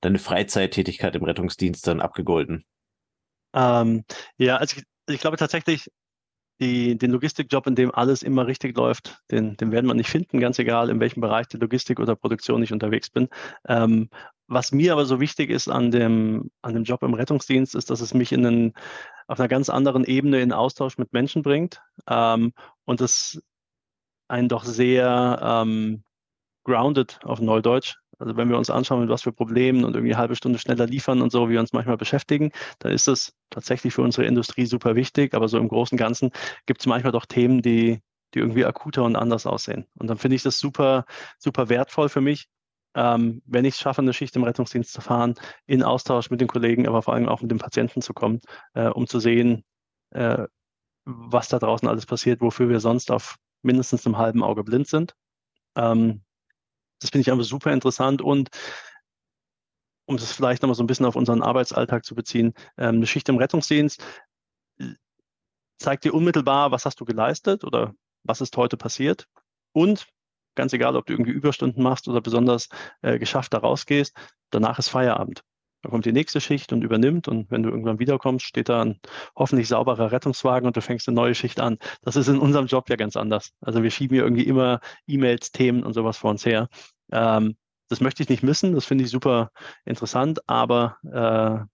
deine 0.00 0.18
Freizeittätigkeit 0.18 1.16
im 1.16 1.24
Rettungsdienst 1.24 1.86
dann 1.86 2.00
abgegolten? 2.00 2.64
Ähm, 3.54 4.04
ja, 4.38 4.56
also 4.56 4.76
ich, 4.76 4.84
ich 5.14 5.20
glaube 5.20 5.36
tatsächlich, 5.36 5.90
die, 6.60 6.96
den 6.96 7.10
Logistikjob, 7.10 7.66
in 7.66 7.74
dem 7.74 7.94
alles 7.94 8.22
immer 8.22 8.46
richtig 8.46 8.76
läuft, 8.76 9.18
den, 9.30 9.56
den 9.56 9.72
werden 9.72 9.86
wir 9.86 9.94
nicht 9.94 10.08
finden, 10.08 10.40
ganz 10.40 10.58
egal, 10.58 10.88
in 10.88 11.00
welchem 11.00 11.20
Bereich 11.20 11.48
der 11.48 11.60
Logistik 11.60 12.00
oder 12.00 12.16
Produktion 12.16 12.62
ich 12.62 12.72
unterwegs 12.72 13.10
bin. 13.10 13.28
Ähm, 13.68 14.08
was 14.48 14.72
mir 14.72 14.92
aber 14.92 15.06
so 15.06 15.20
wichtig 15.20 15.50
ist 15.50 15.68
an 15.68 15.90
dem, 15.90 16.50
an 16.62 16.74
dem 16.74 16.84
Job 16.84 17.02
im 17.02 17.14
Rettungsdienst, 17.14 17.74
ist, 17.74 17.90
dass 17.90 18.00
es 18.00 18.14
mich 18.14 18.32
in 18.32 18.46
einen, 18.46 18.74
auf 19.26 19.40
einer 19.40 19.48
ganz 19.48 19.68
anderen 19.68 20.04
Ebene 20.04 20.40
in 20.40 20.52
Austausch 20.52 20.98
mit 20.98 21.12
Menschen 21.12 21.42
bringt 21.42 21.82
ähm, 22.08 22.52
und 22.84 23.00
es 23.00 23.42
einen 24.28 24.48
doch 24.48 24.64
sehr 24.64 25.38
ähm, 25.42 26.04
grounded 26.64 27.20
auf 27.24 27.40
Neudeutsch. 27.40 27.96
Also 28.18 28.36
wenn 28.36 28.48
wir 28.48 28.56
uns 28.56 28.70
anschauen, 28.70 29.00
mit 29.00 29.10
was 29.10 29.22
für 29.22 29.32
Problemen 29.32 29.84
und 29.84 29.94
irgendwie 29.94 30.14
eine 30.14 30.20
halbe 30.20 30.36
Stunde 30.36 30.58
schneller 30.58 30.86
liefern 30.86 31.20
und 31.20 31.30
so, 31.30 31.48
wie 31.48 31.52
wir 31.52 31.60
uns 31.60 31.72
manchmal 31.72 31.98
beschäftigen, 31.98 32.50
dann 32.78 32.92
ist 32.92 33.08
das 33.08 33.34
tatsächlich 33.50 33.92
für 33.92 34.02
unsere 34.02 34.26
Industrie 34.26 34.66
super 34.66 34.96
wichtig. 34.96 35.34
Aber 35.34 35.48
so 35.48 35.58
im 35.58 35.68
Großen 35.68 35.96
und 35.96 35.98
Ganzen 35.98 36.30
gibt 36.64 36.80
es 36.80 36.86
manchmal 36.86 37.12
doch 37.12 37.26
Themen, 37.26 37.60
die, 37.60 38.00
die 38.32 38.38
irgendwie 38.38 38.64
akuter 38.64 39.04
und 39.04 39.16
anders 39.16 39.46
aussehen. 39.46 39.86
Und 39.98 40.08
dann 40.08 40.16
finde 40.16 40.36
ich 40.36 40.42
das 40.42 40.58
super, 40.58 41.04
super 41.38 41.68
wertvoll 41.68 42.08
für 42.08 42.22
mich, 42.22 42.48
ähm, 42.96 43.42
wenn 43.44 43.66
ich 43.66 43.74
es 43.74 43.80
schaffe, 43.80 44.00
eine 44.00 44.14
Schicht 44.14 44.34
im 44.36 44.42
Rettungsdienst 44.42 44.90
zu 44.90 45.02
fahren, 45.02 45.34
in 45.66 45.82
Austausch 45.82 46.30
mit 46.30 46.40
den 46.40 46.48
Kollegen, 46.48 46.88
aber 46.88 47.02
vor 47.02 47.14
allem 47.14 47.28
auch 47.28 47.42
mit 47.42 47.50
den 47.50 47.58
Patienten 47.58 48.00
zu 48.00 48.14
kommen, 48.14 48.40
äh, 48.74 48.88
um 48.88 49.06
zu 49.06 49.20
sehen, 49.20 49.64
äh, 50.10 50.46
was 51.04 51.48
da 51.48 51.58
draußen 51.58 51.86
alles 51.86 52.06
passiert, 52.06 52.40
wofür 52.40 52.70
wir 52.70 52.80
sonst 52.80 53.10
auf 53.10 53.36
mindestens 53.62 54.06
einem 54.06 54.16
halben 54.16 54.42
Auge 54.42 54.64
blind 54.64 54.88
sind. 54.88 55.14
Ähm, 55.76 56.22
das 57.00 57.10
finde 57.10 57.20
ich 57.20 57.30
einfach 57.30 57.44
super 57.44 57.70
interessant 57.72 58.22
und 58.22 58.48
um 60.06 60.16
das 60.16 60.32
vielleicht 60.32 60.62
nochmal 60.62 60.74
so 60.74 60.82
ein 60.82 60.86
bisschen 60.86 61.04
auf 61.06 61.16
unseren 61.16 61.42
Arbeitsalltag 61.42 62.04
zu 62.04 62.14
beziehen, 62.14 62.54
ähm, 62.78 62.96
eine 62.96 63.06
Schicht 63.06 63.28
im 63.28 63.36
Rettungsdienst 63.36 64.02
äh, 64.78 64.94
zeigt 65.78 66.04
dir 66.04 66.14
unmittelbar, 66.14 66.70
was 66.70 66.86
hast 66.86 66.98
du 66.98 67.04
geleistet 67.04 67.62
oder 67.62 67.94
was 68.22 68.40
ist 68.40 68.56
heute 68.56 68.78
passiert 68.78 69.28
und 69.72 70.06
Ganz 70.56 70.72
egal, 70.72 70.96
ob 70.96 71.06
du 71.06 71.12
irgendwie 71.12 71.30
Überstunden 71.30 71.82
machst 71.82 72.08
oder 72.08 72.20
besonders 72.20 72.68
äh, 73.02 73.18
geschafft 73.18 73.54
da 73.54 73.58
rausgehst, 73.58 74.16
danach 74.50 74.78
ist 74.80 74.88
Feierabend. 74.88 75.42
Dann 75.82 75.92
kommt 75.92 76.06
die 76.06 76.12
nächste 76.12 76.40
Schicht 76.40 76.72
und 76.72 76.82
übernimmt 76.82 77.28
und 77.28 77.50
wenn 77.50 77.62
du 77.62 77.70
irgendwann 77.70 78.00
wiederkommst, 78.00 78.44
steht 78.44 78.68
da 78.68 78.82
ein 78.82 78.98
hoffentlich 79.36 79.68
sauberer 79.68 80.10
Rettungswagen 80.10 80.66
und 80.66 80.76
du 80.76 80.80
fängst 80.80 81.06
eine 81.06 81.14
neue 81.14 81.34
Schicht 81.34 81.60
an. 81.60 81.78
Das 82.02 82.16
ist 82.16 82.26
in 82.26 82.38
unserem 82.38 82.66
Job 82.66 82.90
ja 82.90 82.96
ganz 82.96 83.16
anders. 83.16 83.52
Also 83.60 83.84
wir 83.84 83.90
schieben 83.92 84.16
hier 84.16 84.24
irgendwie 84.24 84.46
immer 84.46 84.80
E-Mails, 85.06 85.52
Themen 85.52 85.84
und 85.84 85.92
sowas 85.92 86.16
vor 86.16 86.30
uns 86.30 86.44
her. 86.44 86.68
Ähm, 87.12 87.56
das 87.88 88.00
möchte 88.00 88.22
ich 88.22 88.28
nicht 88.28 88.42
missen, 88.42 88.74
das 88.74 88.84
finde 88.84 89.04
ich 89.04 89.10
super 89.10 89.52
interessant, 89.84 90.40
aber 90.48 90.96
äh, 91.04 91.64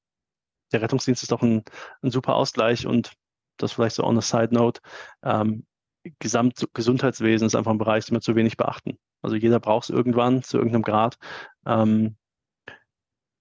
der 0.72 0.82
Rettungsdienst 0.82 1.22
ist 1.22 1.32
doch 1.32 1.42
ein, 1.42 1.62
ein 2.02 2.10
super 2.10 2.34
Ausgleich 2.34 2.86
und 2.86 3.12
das 3.56 3.72
vielleicht 3.72 3.96
so 3.96 4.04
on 4.04 4.18
a 4.18 4.22
side 4.22 4.52
note. 4.52 4.80
Ähm, 5.22 5.64
Gesamtgesundheitswesen 6.18 7.46
ist 7.46 7.54
einfach 7.54 7.70
ein 7.70 7.78
Bereich, 7.78 8.06
den 8.06 8.16
wir 8.16 8.20
zu 8.20 8.36
wenig 8.36 8.56
beachten. 8.56 8.98
Also 9.22 9.36
jeder 9.36 9.60
braucht 9.60 9.84
es 9.84 9.90
irgendwann 9.90 10.42
zu 10.42 10.58
irgendeinem 10.58 10.82
Grad. 10.82 11.16
Ähm, 11.66 12.16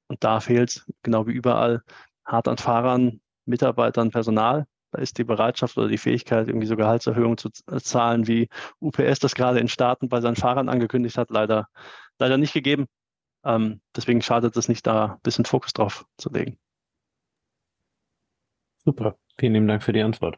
und 0.07 0.23
da 0.23 0.39
fehlt 0.39 0.85
genau 1.03 1.27
wie 1.27 1.31
überall, 1.31 1.83
hart 2.25 2.47
an 2.47 2.57
Fahrern, 2.57 3.21
Mitarbeitern, 3.45 4.11
Personal. 4.11 4.67
Da 4.91 4.99
ist 5.01 5.17
die 5.17 5.23
Bereitschaft 5.23 5.77
oder 5.77 5.87
die 5.87 5.97
Fähigkeit, 5.97 6.47
irgendwie 6.49 6.67
so 6.67 6.75
Gehaltserhöhungen 6.75 7.37
zu 7.37 7.49
zahlen, 7.49 8.27
wie 8.27 8.49
UPS 8.79 9.19
das 9.19 9.35
gerade 9.35 9.59
in 9.59 9.69
Staaten 9.69 10.09
bei 10.09 10.19
seinen 10.19 10.35
Fahrern 10.35 10.67
angekündigt 10.67 11.17
hat, 11.17 11.29
leider, 11.29 11.67
leider 12.19 12.37
nicht 12.37 12.53
gegeben. 12.53 12.87
Ähm, 13.45 13.81
deswegen 13.95 14.21
schadet 14.21 14.55
es 14.57 14.67
nicht, 14.67 14.85
da 14.85 15.13
ein 15.13 15.21
bisschen 15.23 15.45
Fokus 15.45 15.73
drauf 15.73 16.05
zu 16.17 16.29
legen. 16.29 16.59
Super. 18.83 19.17
Vielen 19.39 19.53
lieben 19.53 19.67
Dank 19.67 19.83
für 19.83 19.93
die 19.93 20.01
Antwort. 20.01 20.37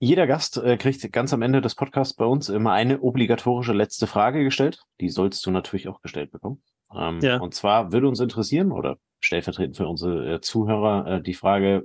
Jeder 0.00 0.26
Gast 0.26 0.56
äh, 0.58 0.76
kriegt 0.76 1.12
ganz 1.12 1.32
am 1.32 1.42
Ende 1.42 1.60
des 1.60 1.74
Podcasts 1.74 2.14
bei 2.14 2.24
uns 2.24 2.48
immer 2.48 2.72
eine 2.72 3.00
obligatorische 3.00 3.72
letzte 3.72 4.06
Frage 4.06 4.44
gestellt. 4.44 4.82
Die 5.00 5.08
sollst 5.08 5.44
du 5.44 5.50
natürlich 5.50 5.88
auch 5.88 6.00
gestellt 6.00 6.30
bekommen. 6.30 6.62
Ähm, 6.94 7.18
ja. 7.20 7.38
Und 7.38 7.54
zwar 7.54 7.92
würde 7.92 8.08
uns 8.08 8.20
interessieren 8.20 8.70
oder 8.70 8.98
stellvertretend 9.20 9.76
für 9.76 9.88
unsere 9.88 10.34
äh, 10.34 10.40
Zuhörer 10.40 11.06
äh, 11.06 11.22
die 11.22 11.34
Frage, 11.34 11.84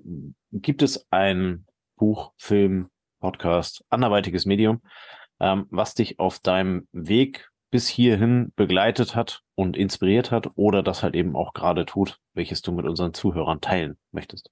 gibt 0.52 0.84
es 0.84 1.08
ein 1.10 1.66
Buch, 1.98 2.34
Film, 2.38 2.90
Podcast, 3.20 3.84
anderweitiges 3.90 4.46
Medium, 4.46 4.82
ähm, 5.40 5.66
was 5.70 5.96
dich 5.96 6.20
auf 6.20 6.40
deinem 6.40 6.88
Weg 6.92 7.50
bis 7.72 7.88
hierhin 7.88 8.54
begleitet 8.56 9.16
hat 9.16 9.42
und 9.56 9.76
inspiriert 9.76 10.30
hat 10.30 10.52
oder 10.56 10.84
das 10.84 11.02
halt 11.02 11.16
eben 11.16 11.36
auch 11.36 11.54
gerade 11.54 11.86
tut, 11.86 12.20
welches 12.34 12.62
du 12.62 12.72
mit 12.72 12.86
unseren 12.86 13.16
Zuhörern 13.16 13.62
teilen 13.62 13.98
möchtest? 14.12 14.52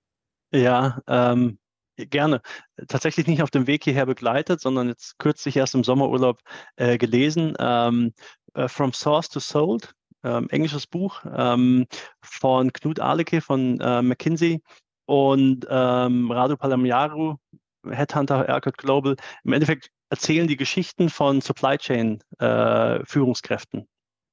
Ja, 0.51 1.01
ähm, 1.07 1.59
Gerne. 1.97 2.41
Tatsächlich 2.87 3.27
nicht 3.27 3.43
auf 3.43 3.51
dem 3.51 3.67
Weg 3.67 3.83
hierher 3.83 4.05
begleitet, 4.05 4.61
sondern 4.61 4.87
jetzt 4.87 5.19
kürzlich 5.19 5.55
erst 5.57 5.75
im 5.75 5.83
Sommerurlaub 5.83 6.39
äh, 6.77 6.97
gelesen. 6.97 7.53
Ähm, 7.59 8.13
uh, 8.57 8.67
From 8.67 8.93
Source 8.93 9.29
to 9.29 9.39
Sold, 9.39 9.93
ähm, 10.23 10.49
englisches 10.49 10.87
Buch 10.87 11.23
ähm, 11.35 11.87
von 12.21 12.71
Knut 12.73 12.99
Ahleke 12.99 13.41
von 13.41 13.79
äh, 13.79 14.01
McKinsey 14.01 14.61
und 15.05 15.65
ähm, 15.69 16.31
Radu 16.31 16.57
Palamiaru, 16.57 17.35
Headhunter 17.89 18.47
Aircut 18.47 18.77
Global. 18.77 19.15
Im 19.43 19.53
Endeffekt 19.53 19.89
erzählen 20.09 20.47
die 20.47 20.57
Geschichten 20.57 21.09
von 21.09 21.41
Supply 21.41 21.77
Chain 21.77 22.23
äh, 22.39 23.03
Führungskräften 23.05 23.87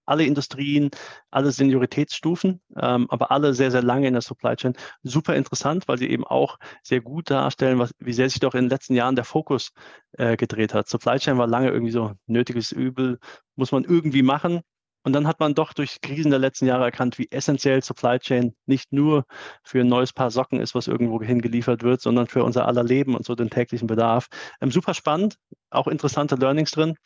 alle 0.09 0.25
Industrien, 0.25 0.91
alle 1.31 1.53
Senioritätsstufen, 1.53 2.61
ähm, 2.77 3.07
aber 3.11 3.31
alle 3.31 3.55
sehr, 3.55 3.71
sehr 3.71 3.83
lange 3.83 4.07
in 4.07 4.15
der 4.15 4.23
Supply 4.23 4.57
Chain. 4.57 4.75
Super 5.03 5.37
interessant, 5.37 5.89
weil 5.89 5.99
sie 5.99 6.09
eben 6.09 6.25
auch 6.25 6.59
sehr 6.83 7.01
gut 7.01 7.31
darstellen, 7.31 7.79
was, 7.79 7.93
wie 7.99 8.13
sehr 8.13 8.29
sich 8.29 8.41
doch 8.41 8.55
in 8.55 8.65
den 8.65 8.71
letzten 8.71 8.95
Jahren 8.95 9.17
der 9.17 9.25
Fokus 9.25 9.73
äh, 10.13 10.37
gedreht 10.37 10.75
hat. 10.75 10.89
Supply 10.89 11.19
Chain 11.19 11.39
war 11.39 11.47
lange 11.47 11.71
irgendwie 11.71 11.93
so 11.93 12.13
nötiges 12.27 12.73
Übel, 12.73 13.19
muss 13.57 13.73
man 13.73 13.85
irgendwie 13.85 14.23
machen. 14.23 14.63
Und 15.05 15.13
dann 15.13 15.27
hat 15.27 15.41
man 15.41 15.55
doch 15.55 15.73
durch 15.73 16.01
Krisen 16.03 16.31
der 16.31 16.41
letzten 16.41 16.67
Jahre 16.67 16.85
erkannt, 16.85 17.19
wie 17.19 17.31
essentiell 17.31 17.83
Supply 17.83 18.19
Chain 18.19 18.55
nicht 18.67 18.93
nur 18.93 19.25
für 19.63 19.81
ein 19.81 19.89
neues 19.89 20.13
Paar 20.13 20.31
Socken 20.31 20.61
ist, 20.61 20.75
was 20.75 20.89
irgendwo 20.89 21.23
hingeliefert 21.23 21.83
wird, 21.83 22.01
sondern 22.01 22.27
für 22.27 22.45
unser 22.45 22.67
aller 22.67 22.83
Leben 22.83 23.15
und 23.15 23.25
so 23.25 23.35
den 23.35 23.49
täglichen 23.49 23.87
Bedarf. 23.87 24.29
Ähm, 24.61 24.71
super 24.71 24.95
spannend, 24.95 25.37
auch 25.71 25.87
interessante 25.87 26.35
Learnings 26.35 26.73
drin. 26.73 26.97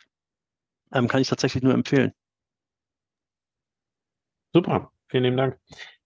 Ähm, 0.92 1.08
kann 1.08 1.20
ich 1.20 1.28
tatsächlich 1.28 1.62
nur 1.62 1.74
empfehlen. 1.74 2.12
Super, 4.52 4.90
vielen 5.08 5.24
lieben 5.24 5.36
Dank. 5.36 5.58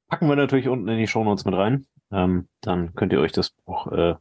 Packen 0.09 0.29
wir 0.29 0.37
natürlich 0.37 0.69
unten 0.69 0.89
in 0.89 0.99
die 0.99 1.09
Show 1.09 1.25
Notes 1.25 1.45
mit 1.45 1.55
rein. 1.55 1.87
Ähm, 2.13 2.49
dann 2.61 2.95
könnt 2.95 3.13
ihr 3.13 3.21
euch 3.21 3.33
das 3.33 3.51
Buch 3.51 3.89
äh, 3.89 4.15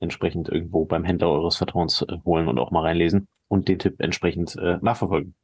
entsprechend 0.00 0.48
irgendwo 0.48 0.86
beim 0.86 1.04
Händler 1.04 1.30
eures 1.30 1.56
Vertrauens 1.56 2.02
äh, 2.02 2.16
holen 2.24 2.48
und 2.48 2.58
auch 2.58 2.70
mal 2.70 2.80
reinlesen 2.80 3.28
und 3.48 3.68
den 3.68 3.78
Tipp 3.78 3.96
entsprechend 4.00 4.56
äh, 4.56 4.78
nachverfolgen. 4.80 5.34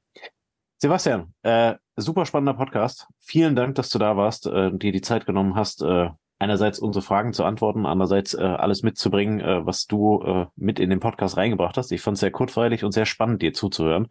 Sebastian, 0.78 1.34
äh, 1.42 1.74
super 1.96 2.24
spannender 2.24 2.54
Podcast. 2.54 3.06
Vielen 3.20 3.54
Dank, 3.54 3.74
dass 3.74 3.90
du 3.90 3.98
da 3.98 4.16
warst, 4.16 4.46
äh, 4.46 4.70
dir 4.72 4.92
die 4.92 5.02
Zeit 5.02 5.26
genommen 5.26 5.54
hast, 5.54 5.82
äh, 5.82 6.08
einerseits 6.38 6.78
unsere 6.78 7.04
Fragen 7.04 7.34
zu 7.34 7.44
antworten, 7.44 7.84
andererseits 7.84 8.32
äh, 8.34 8.42
alles 8.42 8.82
mitzubringen, 8.82 9.40
äh, 9.40 9.64
was 9.66 9.86
du 9.86 10.22
äh, 10.22 10.46
mit 10.56 10.80
in 10.80 10.90
den 10.90 11.00
Podcast 11.00 11.36
reingebracht 11.36 11.76
hast. 11.76 11.92
Ich 11.92 12.00
fand 12.00 12.14
es 12.14 12.20
sehr 12.20 12.32
kurzweilig 12.32 12.82
und 12.82 12.92
sehr 12.92 13.06
spannend, 13.06 13.42
dir 13.42 13.52
zuzuhören, 13.52 14.08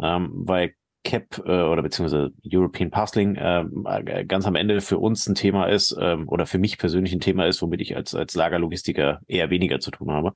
ähm, 0.00 0.30
weil 0.34 0.74
CAP 1.06 1.38
äh, 1.46 1.62
oder 1.62 1.82
beziehungsweise 1.82 2.32
European 2.44 2.90
Parceling 2.90 3.36
äh, 3.36 4.24
ganz 4.26 4.44
am 4.46 4.56
Ende 4.56 4.80
für 4.80 4.98
uns 4.98 5.26
ein 5.28 5.36
Thema 5.36 5.66
ist 5.66 5.92
äh, 5.92 6.16
oder 6.26 6.46
für 6.46 6.58
mich 6.58 6.78
persönlich 6.78 7.12
ein 7.12 7.20
Thema 7.20 7.46
ist, 7.46 7.62
womit 7.62 7.80
ich 7.80 7.94
als, 7.94 8.14
als 8.14 8.34
Lagerlogistiker 8.34 9.20
eher 9.28 9.50
weniger 9.50 9.78
zu 9.78 9.92
tun 9.92 10.10
habe. 10.10 10.32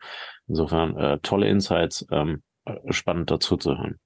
Insofern 0.46 0.96
äh, 0.96 1.18
tolle 1.22 1.48
Insights, 1.48 2.06
ähm, 2.12 2.42
äh, 2.64 2.74
spannend 2.92 3.30
dazu 3.30 3.56
zu 3.56 3.76
hören. 3.76 3.98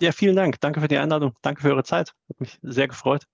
Ja, 0.00 0.12
vielen 0.12 0.36
Dank. 0.36 0.60
Danke 0.60 0.80
für 0.80 0.88
die 0.88 0.98
Einladung. 0.98 1.34
Danke 1.42 1.62
für 1.62 1.68
eure 1.68 1.84
Zeit. 1.84 2.12
Hat 2.28 2.40
mich 2.40 2.58
sehr 2.62 2.88
gefreut. 2.88 3.24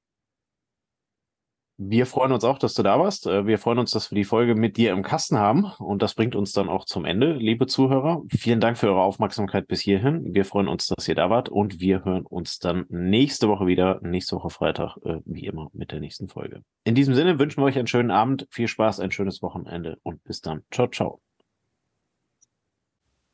Wir 1.83 2.05
freuen 2.05 2.33
uns 2.33 2.45
auch, 2.45 2.59
dass 2.59 2.75
du 2.75 2.83
da 2.83 2.99
warst. 2.99 3.27
Äh, 3.27 3.47
wir 3.47 3.57
freuen 3.57 3.79
uns, 3.79 3.93
dass 3.93 4.11
wir 4.11 4.17
die 4.17 4.25
Folge 4.25 4.55
mit 4.55 4.77
dir 4.77 4.93
im 4.93 5.03
Kasten 5.03 5.39
haben. 5.39 5.65
Und 5.79 6.03
das 6.03 6.13
bringt 6.13 6.37
uns 6.37 6.53
dann 6.53 6.69
auch 6.69 6.85
zum 6.85 7.07
Ende, 7.07 7.33
liebe 7.33 7.67
Zuhörer. 7.67 8.21
Vielen 8.29 8.61
Dank 8.61 8.77
für 8.77 8.89
eure 8.89 9.01
Aufmerksamkeit 9.01 9.67
bis 9.67 9.81
hierhin. 9.81 10.35
Wir 10.35 10.45
freuen 10.45 10.69
uns, 10.69 10.89
dass 10.89 11.09
ihr 11.09 11.15
da 11.15 11.31
wart. 11.31 11.49
Und 11.49 11.81
wir 11.81 12.05
hören 12.05 12.27
uns 12.27 12.59
dann 12.59 12.85
nächste 12.91 13.49
Woche 13.49 13.67
wieder, 13.67 13.99
nächste 14.03 14.37
Woche 14.37 14.51
Freitag, 14.51 14.99
äh, 15.07 15.21
wie 15.25 15.47
immer, 15.47 15.71
mit 15.73 15.91
der 15.91 16.01
nächsten 16.01 16.29
Folge. 16.29 16.63
In 16.85 16.95
diesem 16.95 17.15
Sinne 17.15 17.39
wünschen 17.39 17.63
wir 17.63 17.65
euch 17.65 17.79
einen 17.79 17.87
schönen 17.87 18.11
Abend, 18.11 18.47
viel 18.51 18.69
Spaß, 18.69 19.01
ein 19.01 19.11
schönes 19.11 19.41
Wochenende 19.41 19.97
und 20.03 20.23
bis 20.23 20.43
dann. 20.43 20.65
Ciao, 20.71 20.87
ciao. 20.87 21.23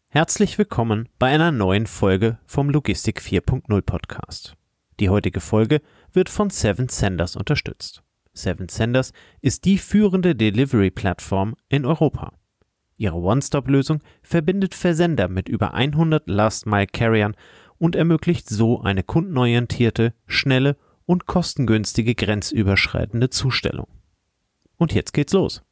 Herzlich 0.06 0.56
willkommen 0.56 1.08
bei 1.18 1.34
einer 1.34 1.50
neuen 1.50 1.88
Folge 1.88 2.38
vom 2.46 2.70
Logistik 2.70 3.20
4.0 3.20 3.82
Podcast. 3.82 4.54
Die 5.00 5.08
heutige 5.08 5.40
Folge 5.40 5.82
wird 6.12 6.28
von 6.28 6.50
Seven 6.50 6.88
Senders 6.88 7.34
unterstützt. 7.34 8.05
Seven 8.36 8.68
Senders 8.68 9.12
ist 9.40 9.64
die 9.64 9.78
führende 9.78 10.34
Delivery-Plattform 10.34 11.56
in 11.68 11.84
Europa. 11.84 12.32
Ihre 12.98 13.16
One-Stop-Lösung 13.16 14.00
verbindet 14.22 14.74
Versender 14.74 15.28
mit 15.28 15.48
über 15.48 15.74
100 15.74 16.28
Last-Mile-Carriern 16.28 17.36
und 17.78 17.96
ermöglicht 17.96 18.48
so 18.48 18.80
eine 18.80 19.02
kundenorientierte, 19.02 20.14
schnelle 20.26 20.76
und 21.04 21.26
kostengünstige 21.26 22.14
grenzüberschreitende 22.14 23.30
Zustellung. 23.30 23.88
Und 24.76 24.94
jetzt 24.94 25.12
geht's 25.12 25.32
los. 25.32 25.62